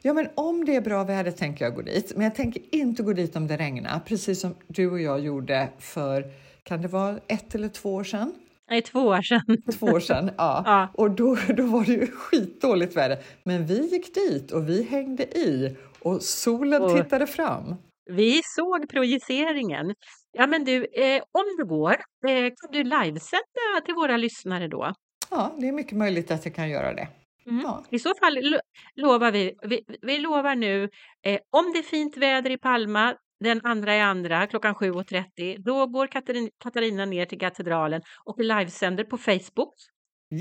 Ja, 0.01 0.13
men 0.13 0.29
om 0.35 0.65
det 0.65 0.75
är 0.75 0.81
bra 0.81 1.03
väder 1.03 1.31
tänker 1.31 1.65
jag 1.65 1.75
gå 1.75 1.81
dit, 1.81 2.11
men 2.15 2.23
jag 2.23 2.35
tänker 2.35 2.61
inte 2.75 3.03
gå 3.03 3.13
dit 3.13 3.35
om 3.35 3.47
det 3.47 3.57
regnar, 3.57 3.99
precis 3.99 4.39
som 4.41 4.55
du 4.67 4.91
och 4.91 5.01
jag 5.01 5.19
gjorde 5.19 5.69
för, 5.79 6.23
kan 6.63 6.81
det 6.81 6.87
vara 6.87 7.19
ett 7.27 7.55
eller 7.55 7.67
två 7.69 7.93
år 7.93 8.03
sedan? 8.03 8.33
Nej, 8.69 8.81
två 8.81 8.99
år 8.99 9.21
sedan. 9.21 9.41
Två 9.79 9.85
år 9.85 9.99
sedan, 9.99 10.31
ja. 10.37 10.63
Ja. 10.65 10.87
Och 10.93 11.11
då, 11.11 11.37
då 11.57 11.63
var 11.63 11.85
det 11.85 11.91
ju 11.91 12.07
skitdåligt 12.07 12.95
väder. 12.97 13.17
Men 13.43 13.65
vi 13.65 13.87
gick 13.87 14.15
dit 14.15 14.51
och 14.51 14.69
vi 14.69 14.83
hängde 14.83 15.23
i 15.23 15.77
och 15.99 16.21
solen 16.23 16.81
Och- 16.81 16.97
tittade 16.97 17.27
fram. 17.27 17.75
Vi 18.11 18.41
såg 18.43 18.89
projiceringen. 18.89 19.95
Ja, 20.31 20.47
men 20.47 20.63
du, 20.63 20.75
eh, 20.85 21.21
om 21.31 21.43
du 21.57 21.65
går, 21.65 21.91
eh, 22.27 22.41
kan 22.41 22.71
du 22.71 22.83
livesända 22.83 23.81
till 23.85 23.93
våra 23.95 24.17
lyssnare 24.17 24.67
då? 24.67 24.93
Ja, 25.31 25.55
det 25.57 25.67
är 25.67 25.71
mycket 25.71 25.97
möjligt 25.97 26.31
att 26.31 26.45
jag 26.45 26.55
kan 26.55 26.69
göra 26.69 26.93
det. 26.93 27.07
Mm. 27.49 27.61
Ja. 27.63 27.83
I 27.91 27.99
så 27.99 28.13
fall 28.15 28.33
lo- 28.41 28.59
lovar 28.95 29.31
vi, 29.31 29.53
vi, 29.61 29.81
vi 30.01 30.17
lovar 30.17 30.55
nu, 30.55 30.89
eh, 31.25 31.39
om 31.49 31.71
det 31.73 31.79
är 31.79 31.83
fint 31.83 32.17
väder 32.17 32.49
i 32.49 32.57
Palma 32.57 33.15
den 33.43 33.61
andra 33.63 33.95
i 33.97 34.01
andra 34.01 34.47
klockan 34.47 34.75
7.30, 34.75 35.55
då 35.65 35.85
går 35.87 36.07
Katarin, 36.07 36.49
Katarina 36.63 37.05
ner 37.05 37.25
till 37.25 37.39
katedralen 37.39 38.01
och 38.25 38.39
livesänder 38.39 39.03
på 39.03 39.17
Facebook. 39.17 39.73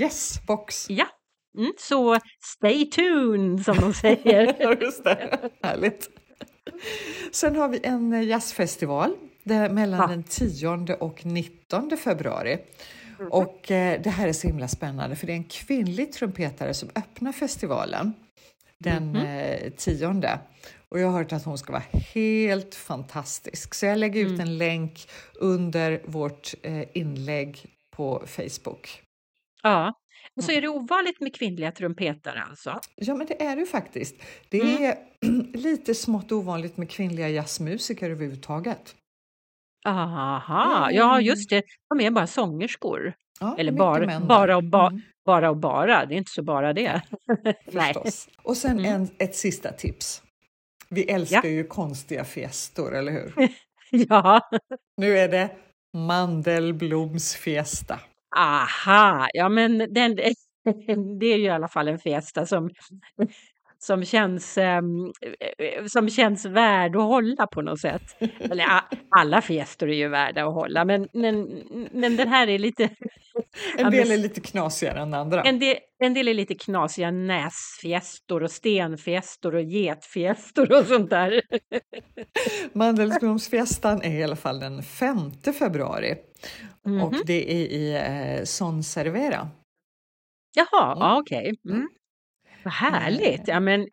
Yes, 0.01 0.47
box! 0.47 0.91
Ja, 0.91 1.07
mm, 1.59 1.73
så 1.79 2.19
stay 2.45 2.85
tuned 2.91 3.65
som 3.65 3.77
de 3.77 3.93
säger. 3.95 4.77
Just 4.83 5.05
det. 5.05 5.51
Härligt. 5.63 6.11
Sen 7.33 7.57
har 7.57 7.69
vi 7.69 7.81
en 7.83 8.13
eh, 8.13 8.23
jazzfestival 8.23 9.17
mellan 9.71 10.01
Ja. 10.01 10.07
den 10.07 10.23
10 10.23 10.95
och 11.01 11.27
19 11.27 11.97
februari. 11.97 12.59
Och 13.31 13.71
eh, 13.71 14.01
det 14.03 14.11
här 14.11 14.29
är 14.29 14.33
så 14.33 14.47
himla 14.47 14.69
spännande 14.69 15.17
för 15.17 15.27
det 15.27 15.33
är 15.33 15.37
en 15.37 15.45
kvinnlig 15.45 16.13
trumpetare 16.13 16.75
som 16.75 16.89
öppnar 16.95 17.33
festivalen 17.33 18.13
den 18.79 19.09
Mhm. 19.11 19.17
eh, 19.27 19.71
10. 19.77 20.39
Och 20.89 21.01
jag 21.01 21.09
har 21.09 21.19
hört 21.19 21.33
att 21.33 21.45
hon 21.45 21.59
ska 21.59 21.73
vara 21.73 21.83
helt 22.15 22.75
fantastisk. 22.75 23.75
Så 23.75 23.87
jag 23.87 23.99
lägger 23.99 24.21
ut 24.21 24.29
Mm. 24.29 24.41
en 24.41 24.59
länk 24.59 25.09
under 25.35 26.03
vårt 26.05 26.55
eh, 26.63 26.83
inlägg 26.95 27.67
på 27.97 28.23
Facebook. 28.27 29.03
ja. 29.63 29.95
Och 30.37 30.45
så 30.45 30.53
är 30.53 30.61
det 30.61 30.69
ovanligt 30.69 31.21
med 31.21 31.35
kvinnliga 31.35 31.73
trumpetare 31.73 32.43
alltså. 32.43 32.81
Ja, 32.95 33.15
men 33.15 33.27
det 33.27 33.43
är 33.43 33.57
det 33.57 33.67
faktiskt. 33.67 34.15
Det 34.49 34.61
Mm. 34.61 34.83
är 34.85 34.97
lite 35.59 35.95
smått 35.95 36.33
ovanligt 36.33 36.77
med 36.77 36.91
kvinnliga 36.91 37.29
jazzmusiker 37.29 38.11
överhuvudtaget. 38.11 38.95
Aha, 39.87 40.83
Mm. 40.85 40.97
ja 40.97 41.21
just 41.21 41.51
det, 41.51 41.63
de 41.89 42.01
är 42.01 42.11
bara 42.11 42.27
sångerskor. 42.27 43.13
Ja, 43.41 43.55
Eller 43.59 43.73
bara- 43.73 44.21
bara 44.21 44.57
och 44.57 44.65
ba- 44.65 44.87
Mm, 44.89 45.01
Bara 45.25 45.51
och 45.51 45.57
bara, 45.57 46.07
det 46.07 46.15
är 46.15 46.19
inte 46.19 46.31
så 46.31 46.43
bara 46.43 46.73
det. 46.73 47.01
Nej. 47.73 47.95
Och 48.43 48.57
sen 48.57 48.79
Mm. 48.79 48.95
en, 48.95 49.09
ett 49.19 49.37
sista 49.37 49.73
tips. 49.73 50.23
Vi 50.89 51.11
älskar 51.11 51.49
ju 51.49 51.65
konstiga 51.65 52.25
fiestor, 52.25 52.95
eller 52.97 53.13
hur? 53.13 53.33
Ja, 53.91 54.41
Nu 54.97 55.19
är 55.19 55.29
det 55.29 55.51
mandelblomsfiesta. 55.95 58.01
aha, 58.37 59.29
ja 59.33 59.49
men 59.49 59.79
den, 59.79 60.17
det 61.19 61.27
är 61.27 61.37
ju 61.39 61.45
i 61.45 61.49
alla 61.49 61.69
fall 61.69 61.89
en 61.89 61.99
fiesta 61.99 62.47
som, 62.47 62.71
som, 63.79 64.05
känns, 64.05 64.59
ehm, 64.59 65.05
eh, 65.59 65.85
som 65.87 66.09
känns 66.09 66.45
värd 66.47 66.97
att 66.97 67.03
hålla 67.03 67.47
på 67.47 67.63
något 67.63 67.81
sätt. 67.81 68.03
Eller 68.39 68.67
alla 69.19 69.43
fiestor 69.43 69.91
är 69.91 69.95
ju 69.95 70.09
värda 70.09 70.47
att 70.47 70.55
hålla, 70.55 70.85
men, 70.85 71.09
men, 71.13 71.63
men 71.93 72.17
den 72.17 72.29
här 72.29 72.49
är 72.49 72.59
lite... 72.59 72.91
En 73.79 73.91
del 73.91 74.11
är 74.11 74.17
lite 74.17 74.41
knasigare 74.41 75.01
än 75.01 75.15
andra. 75.15 75.43
En 75.43 75.59
del, 75.59 75.77
en 76.05 76.15
del 76.15 76.29
är 76.29 76.35
lite 76.35 76.55
knasiga 76.55 77.11
näsfiestor 77.11 78.43
och 78.43 78.51
stenfiestor 78.51 79.55
och 79.55 79.63
getfiestor 79.63 80.73
och 80.81 80.87
sånt 80.87 81.11
där. 81.11 81.43
Mandelblomsfiestan 82.73 84.03
är 84.03 84.19
i 84.21 84.23
alla 84.25 84.37
fall 84.37 84.61
den 84.61 84.83
5 84.83 85.19
februari 85.59 86.15
Mhm. 86.87 87.03
och 87.03 87.15
det 87.27 87.53
är 87.53 87.67
i 87.67 87.95
eh, 87.95 88.45
Son 88.45 88.83
Servera. 88.85 89.49
Jaha, 90.57 90.93
Mm. 90.97 91.19
okej. 91.19 91.55
Mm. 91.71 91.89
Vad 92.65 92.73
härligt! 92.75 93.49
Ja, 93.49 93.61
men, 93.61 93.87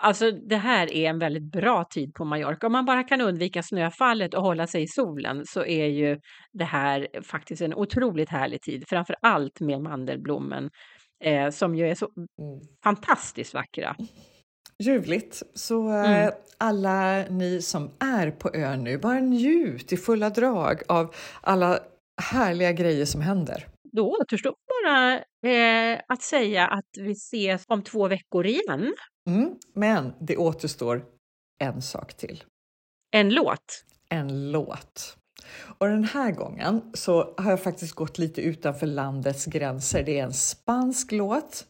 alltså, 0.00 0.30
det 0.30 0.56
här 0.56 0.92
är 0.92 1.10
en 1.10 1.18
väldigt 1.18 1.52
bra 1.52 1.84
tid 1.84 2.14
på 2.14 2.24
Mallorca. 2.24 2.66
Om 2.66 2.72
man 2.72 2.84
bara 2.84 3.02
kan 3.04 3.20
undvika 3.20 3.62
snöfallet 3.62 4.34
och 4.34 4.42
hålla 4.42 4.66
sig 4.66 4.82
i 4.82 4.86
solen 4.88 5.42
så 5.46 5.64
är 5.64 5.86
ju 5.86 6.18
det 6.52 6.64
här 6.64 7.08
faktiskt 7.22 7.62
en 7.62 7.74
otroligt 7.74 8.28
härlig 8.30 8.62
tid. 8.62 8.84
Framför 8.88 9.16
allt 9.22 9.60
med 9.60 9.80
mandelblommen 9.80 10.70
eh, 11.24 11.50
som 11.50 11.74
ju 11.74 11.88
är 11.90 11.94
så 11.94 12.08
Mm. 12.16 12.60
fantastiskt 12.84 13.54
vackra. 13.54 13.96
Ljuvligt. 14.84 15.42
Så 15.54 15.88
Mm. 15.88 16.12
eh, 16.28 16.32
alla 16.58 17.22
ni 17.30 17.62
som 17.62 17.90
är 18.00 18.30
på 18.30 18.50
ön 18.54 18.84
nu, 18.84 18.98
bara 18.98 19.20
njut 19.20 19.92
i 19.92 19.96
fulla 19.96 20.30
drag 20.30 20.82
av 20.88 21.14
alla 21.40 21.78
härliga 22.22 22.72
grejer 22.72 23.04
som 23.04 23.20
händer. 23.20 23.66
Då 23.98 24.16
återstår 24.20 24.54
bara 24.82 25.14
eh, 25.52 26.00
att 26.08 26.22
säga 26.22 26.66
att 26.66 26.88
vi 26.98 27.12
ses 27.12 27.64
om 27.68 27.82
två 27.82 28.08
veckor 28.08 28.46
igen. 28.46 28.94
Mm. 29.28 29.54
Men 29.74 30.12
det 30.20 30.36
återstår 30.36 31.04
en 31.64 31.82
sak 31.82 32.14
till. 32.14 32.44
En 33.10 33.30
låt. 33.34 33.84
En 34.08 34.52
låt. 34.52 35.16
Och 35.78 35.88
den 35.88 36.04
här 36.04 36.32
gången 36.32 36.90
så 36.94 37.34
har 37.36 37.50
jag 37.50 37.62
faktiskt 37.62 37.94
gått 37.94 38.18
lite 38.18 38.40
utanför 38.40 38.86
landets 38.86 39.46
gränser. 39.46 40.02
Det 40.02 40.18
är 40.18 40.24
en 40.24 40.32
spansk 40.32 41.12
låt, 41.12 41.64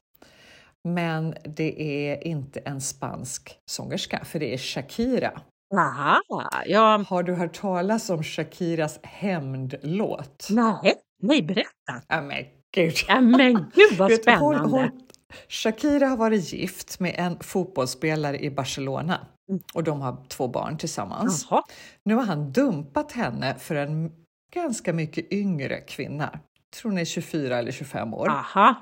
men 0.88 1.34
det 1.44 1.82
är 1.82 2.26
inte 2.26 2.60
en 2.60 2.80
spansk 2.80 3.58
sångerska, 3.66 4.24
för 4.24 4.38
det 4.38 4.54
är 4.54 4.58
Shakira. 4.58 5.40
Aha, 5.74 6.20
ja. 6.66 7.04
Har 7.08 7.22
du 7.22 7.34
hört 7.34 7.54
talas 7.54 8.10
om 8.10 8.22
Shakiras 8.22 8.98
hämndlåt? 9.02 10.48
Nej, 10.50 10.94
nej, 11.22 11.42
berätta. 11.42 12.02
Ja, 12.08 12.20
men 12.22 12.44
gud. 12.74 12.94
Ja, 13.08 13.20
men 13.20 13.70
gud 13.74 13.98
vad 13.98 14.08
du, 14.10 14.14
hon- 14.14 14.22
spännande. 14.22 14.68
hon- 14.68 15.00
Shakira 15.48 16.06
har 16.06 16.16
varit 16.16 16.52
gift 16.52 17.00
med 17.00 17.14
en 17.18 17.38
fotbollsspelare 17.40 18.38
i 18.38 18.50
Barcelona 18.50 19.26
Mm. 19.50 19.62
och 19.74 19.84
de 19.84 20.00
har 20.00 20.24
två 20.28 20.48
barn 20.48 20.78
tillsammans. 20.78 21.46
Jaha, 21.50 21.62
Nu 22.04 22.14
har 22.14 22.22
han 22.22 22.52
dumpat 22.52 23.12
henne 23.12 23.54
för 23.58 23.74
en 23.74 24.12
ganska 24.54 24.92
mycket 24.92 25.32
yngre 25.32 25.80
kvinna. 25.80 26.30
Jag 26.32 26.80
tror 26.80 26.90
hon 26.90 26.98
är 26.98 27.04
24 27.04 27.58
eller 27.58 27.72
25 27.72 28.14
år. 28.14 28.28
aha. 28.28 28.74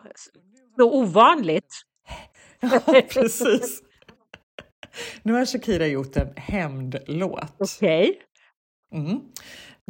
Så 0.77 0.93
ovanligt. 1.01 1.75
Ja, 2.61 2.81
precis. 3.13 3.83
Nu 5.23 5.33
har 5.33 5.45
Shakira 5.47 5.87
gjort 5.87 6.17
en 6.17 6.33
hämndlåt 6.37 7.53
Okej. 7.59 8.21
mm, 8.93 9.21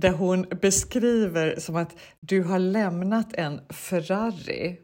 där 0.02 0.10
hon 0.10 0.42
beskriver 0.60 1.60
som 1.60 1.76
att 1.76 1.96
du 2.20 2.42
har 2.42 2.58
lämnat 2.58 3.34
en 3.34 3.60
Ferrari 3.70 4.80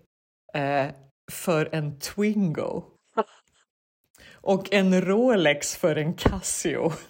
eh, 0.54 0.86
för 1.32 1.68
en 1.72 1.98
Twingo 1.98 2.84
och 4.32 4.72
en 4.72 5.00
Rolex 5.00 5.76
för 5.76 5.96
en 5.96 6.14
Casio. 6.14 6.92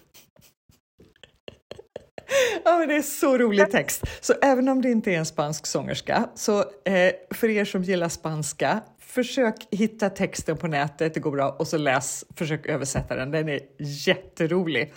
Ja, 2.65 2.77
men 2.77 2.87
det 2.87 2.95
är 2.95 3.01
så 3.01 3.37
rolig 3.37 3.71
text. 3.71 4.03
Så 4.21 4.33
även 4.41 4.69
om 4.69 4.81
det 4.81 4.91
inte 4.91 5.11
är 5.11 5.17
en 5.17 5.25
spansk 5.25 5.65
sångerska, 5.65 6.29
så 6.35 6.59
eh, 6.59 7.13
för 7.31 7.49
er 7.49 7.65
som 7.65 7.83
gillar 7.83 8.09
spanska, 8.09 8.81
försök 8.99 9.55
hitta 9.71 10.09
texten 10.09 10.57
på 10.57 10.67
nätet, 10.67 11.13
det 11.13 11.19
går 11.19 11.31
bra, 11.31 11.49
och 11.59 11.67
så 11.67 11.77
läs, 11.77 12.25
försök 12.35 12.65
översätta 12.65 13.15
den. 13.15 13.31
Den 13.31 13.49
är 13.49 13.59
jätterolig. 13.79 14.93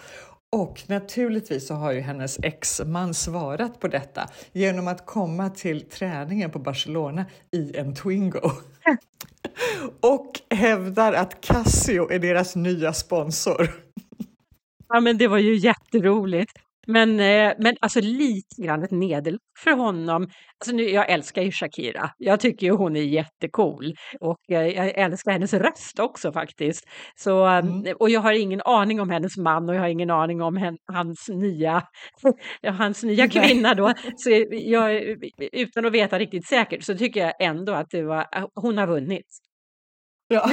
Och 0.57 0.83
naturligtvis 0.87 1.67
så 1.67 1.75
har 1.75 1.93
ju 1.93 2.01
hennes 2.01 2.39
exman 2.43 3.15
svarat 3.15 3.81
på 3.81 3.89
detta 3.89 4.29
genom 4.53 4.89
att 4.89 5.07
komma 5.07 5.51
till 5.51 5.81
träningen 5.81 6.51
på 6.51 6.59
Barcelona 6.59 7.25
i 7.53 7.77
en 7.77 7.95
Twingo. 7.95 8.41
Och 10.01 10.33
hävdar 10.51 11.13
att 11.13 11.41
Casio 11.41 12.11
är 12.11 12.19
deras 12.19 12.57
nya 12.57 12.93
sponsor. 12.93 13.71
Ja, 14.89 15.01
men 15.01 15.19
det 15.19 15.29
var 15.29 15.39
ju 15.39 15.57
jätteroligt. 15.57 16.53
Men, 16.87 17.20
eh, 17.20 17.53
men 17.59 17.76
alltså 17.80 18.01
lite 18.01 18.62
grann 18.62 18.82
ett 18.82 18.91
nederlag 18.91 19.39
för 19.59 19.70
honom. 19.70 20.22
Alltså 20.61 20.76
nu, 20.76 20.82
jag 20.82 21.11
älskar 21.11 21.43
ju 21.43 21.51
Shakira. 21.51 22.11
Jag 22.18 22.41
tycker 22.41 22.66
ju 22.66 22.72
hon 22.72 22.97
är 22.97 23.01
jättecool 23.03 23.95
och 24.20 24.51
eh, 24.51 24.66
jag 24.66 24.89
älskar 24.99 25.32
hennes 25.32 25.55
röst 25.55 25.99
också 25.99 26.32
faktiskt. 26.32 26.84
Så, 27.16 27.47
eh, 27.47 27.57
Mm. 27.66 27.97
Och 28.01 28.11
jag 28.11 28.20
har 28.20 28.32
ingen 28.32 28.62
aning 28.64 29.01
om 29.01 29.11
hennes 29.11 29.37
man 29.37 29.68
och 29.68 29.74
jag 29.74 29.80
har 29.80 29.89
ingen 29.89 30.11
aning 30.11 30.43
om 30.43 30.76
hans 30.93 31.28
nya, 31.28 31.82
hans 32.78 33.03
nya 33.03 33.28
kvinna 33.37 33.74
då. 33.74 33.93
Så 34.16 34.30
jag, 34.51 35.03
utan 35.53 35.87
att 35.87 35.93
veta 35.93 36.18
riktigt 36.18 36.47
säkert 36.49 36.84
så 36.84 36.97
tycker 36.97 37.20
jag 37.20 37.34
ändå 37.41 37.72
att 37.72 37.91
det 37.91 38.03
var, 38.03 38.26
hon 38.55 38.78
har 38.78 38.87
vunnit. 38.87 39.26
Ja. 40.28 40.51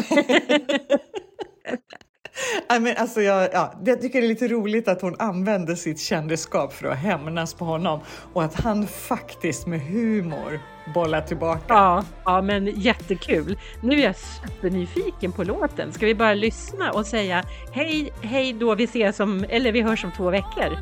Nej, 2.69 2.79
men 2.79 2.97
alltså 2.97 3.21
jag, 3.21 3.49
ja, 3.53 3.73
jag 3.86 4.01
tycker 4.01 4.21
det 4.21 4.27
är 4.27 4.29
lite 4.29 4.47
roligt 4.47 4.88
att 4.88 5.01
hon 5.01 5.15
använder 5.19 5.75
sitt 5.75 5.99
kändisskap 5.99 6.73
för 6.73 6.88
att 6.88 6.97
hämnas 6.97 7.53
på 7.53 7.65
honom 7.65 7.99
och 8.34 8.43
att 8.43 8.55
han 8.55 8.88
faktiskt 8.88 9.67
med 9.67 9.81
humor 9.81 10.59
bollar 10.93 11.21
tillbaka. 11.21 11.63
Ja, 11.67 12.03
ja, 12.25 12.41
men 12.41 12.65
jättekul. 12.65 13.59
Nu 13.81 13.99
är 13.99 14.03
jag 14.03 14.15
supernyfiken 14.15 15.31
på 15.31 15.43
låten. 15.43 15.93
Ska 15.93 16.05
vi 16.05 16.15
bara 16.15 16.34
lyssna 16.34 16.91
och 16.91 17.05
säga 17.05 17.43
hej, 17.71 18.13
hej 18.21 18.53
då, 18.53 18.75
vi 18.75 18.84
ses 18.84 19.19
om, 19.19 19.45
eller 19.49 19.71
vi 19.71 19.81
hörs 19.81 20.03
om 20.03 20.11
två 20.17 20.29
veckor. 20.29 20.77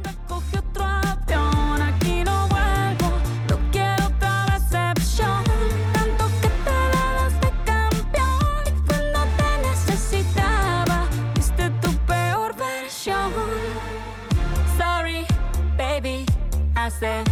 Hace 16.85 17.23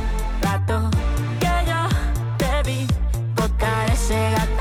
rato 0.41 0.91
que 1.39 1.47
yo 1.67 1.81
te 2.37 2.69
vi 2.69 2.87
botar 3.35 3.89
ese 3.91 4.31
gato. 4.31 4.58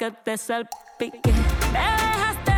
Que 0.00 0.10
te 0.10 0.38
salpique. 0.38 1.20
Me 1.72 1.78
dejaste 1.78 2.49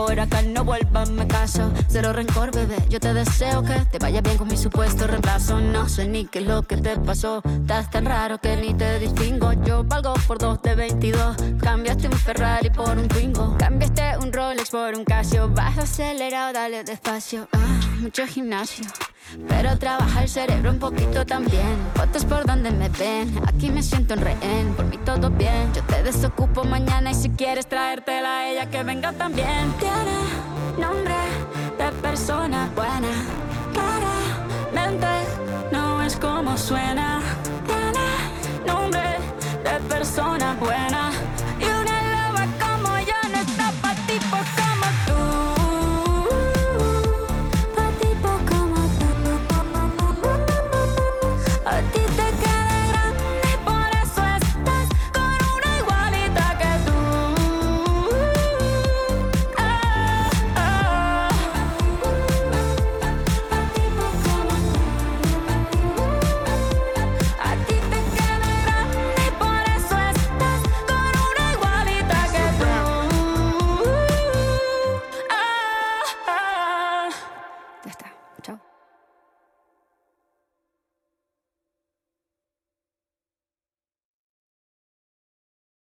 Por 0.00 0.18
acá 0.18 0.40
no 0.40 0.64
vuelvas, 0.64 1.10
me 1.10 1.26
caso. 1.28 1.70
Cero 1.88 2.14
rencor, 2.14 2.50
bebé. 2.52 2.78
Yo 2.88 2.98
te 2.98 3.12
deseo 3.12 3.62
que 3.62 3.74
te 3.84 3.98
vaya 3.98 4.22
bien 4.22 4.38
con 4.38 4.48
mi 4.48 4.56
supuesto 4.56 5.06
reemplazo. 5.06 5.60
No 5.60 5.90
sé 5.90 6.08
ni 6.08 6.24
qué 6.24 6.38
es 6.38 6.46
lo 6.46 6.62
que 6.62 6.78
te 6.78 6.96
pasó. 6.96 7.42
Estás 7.44 7.90
tan 7.90 8.06
raro 8.06 8.38
que 8.38 8.56
ni 8.56 8.72
te 8.72 8.98
distingo. 8.98 9.52
Yo 9.62 9.84
valgo 9.84 10.14
por 10.26 10.38
dos 10.38 10.62
de 10.62 10.74
22. 10.74 11.36
Cambiaste 11.60 12.08
un 12.08 12.14
Ferrari 12.14 12.70
por 12.70 12.96
un 12.96 13.08
Twingo. 13.08 13.58
Cambiaste 13.58 14.16
un 14.22 14.32
Rolex 14.32 14.70
por 14.70 14.94
un 14.94 15.04
Casio. 15.04 15.50
Vas 15.50 15.76
acelerado, 15.76 16.54
dale 16.54 16.82
despacio. 16.82 17.46
Ah, 17.52 17.80
mucho 18.00 18.26
gimnasio. 18.26 18.86
Pero 19.48 19.78
trabaja 19.78 20.22
el 20.22 20.28
cerebro 20.28 20.70
un 20.70 20.78
poquito 20.78 21.24
también. 21.24 21.76
Fotos 21.94 22.24
por 22.24 22.44
donde 22.46 22.70
me 22.70 22.88
ven, 22.88 23.40
aquí 23.46 23.70
me 23.70 23.82
siento 23.82 24.14
en 24.14 24.20
rehén. 24.20 24.74
Por 24.76 24.86
mí 24.86 24.98
todo 24.98 25.30
bien, 25.30 25.72
yo 25.74 25.82
te 25.84 26.02
desocupo 26.02 26.64
mañana 26.64 27.12
y 27.12 27.14
si 27.14 27.30
quieres 27.30 27.66
traértela 27.66 28.38
a 28.38 28.50
ella 28.50 28.70
que 28.70 28.82
venga 28.82 29.12
también. 29.12 29.72
Tiene 29.78 30.16
nombre 30.78 31.14
de 31.78 31.92
persona 32.02 32.68
buena, 32.74 33.08
claramente 33.72 35.06
no 35.70 36.02
es 36.02 36.16
como 36.16 36.56
suena. 36.56 37.20
Tiene 37.66 38.66
nombre 38.66 39.18
de 39.64 39.80
persona 39.88 40.56
buena. 40.58 40.99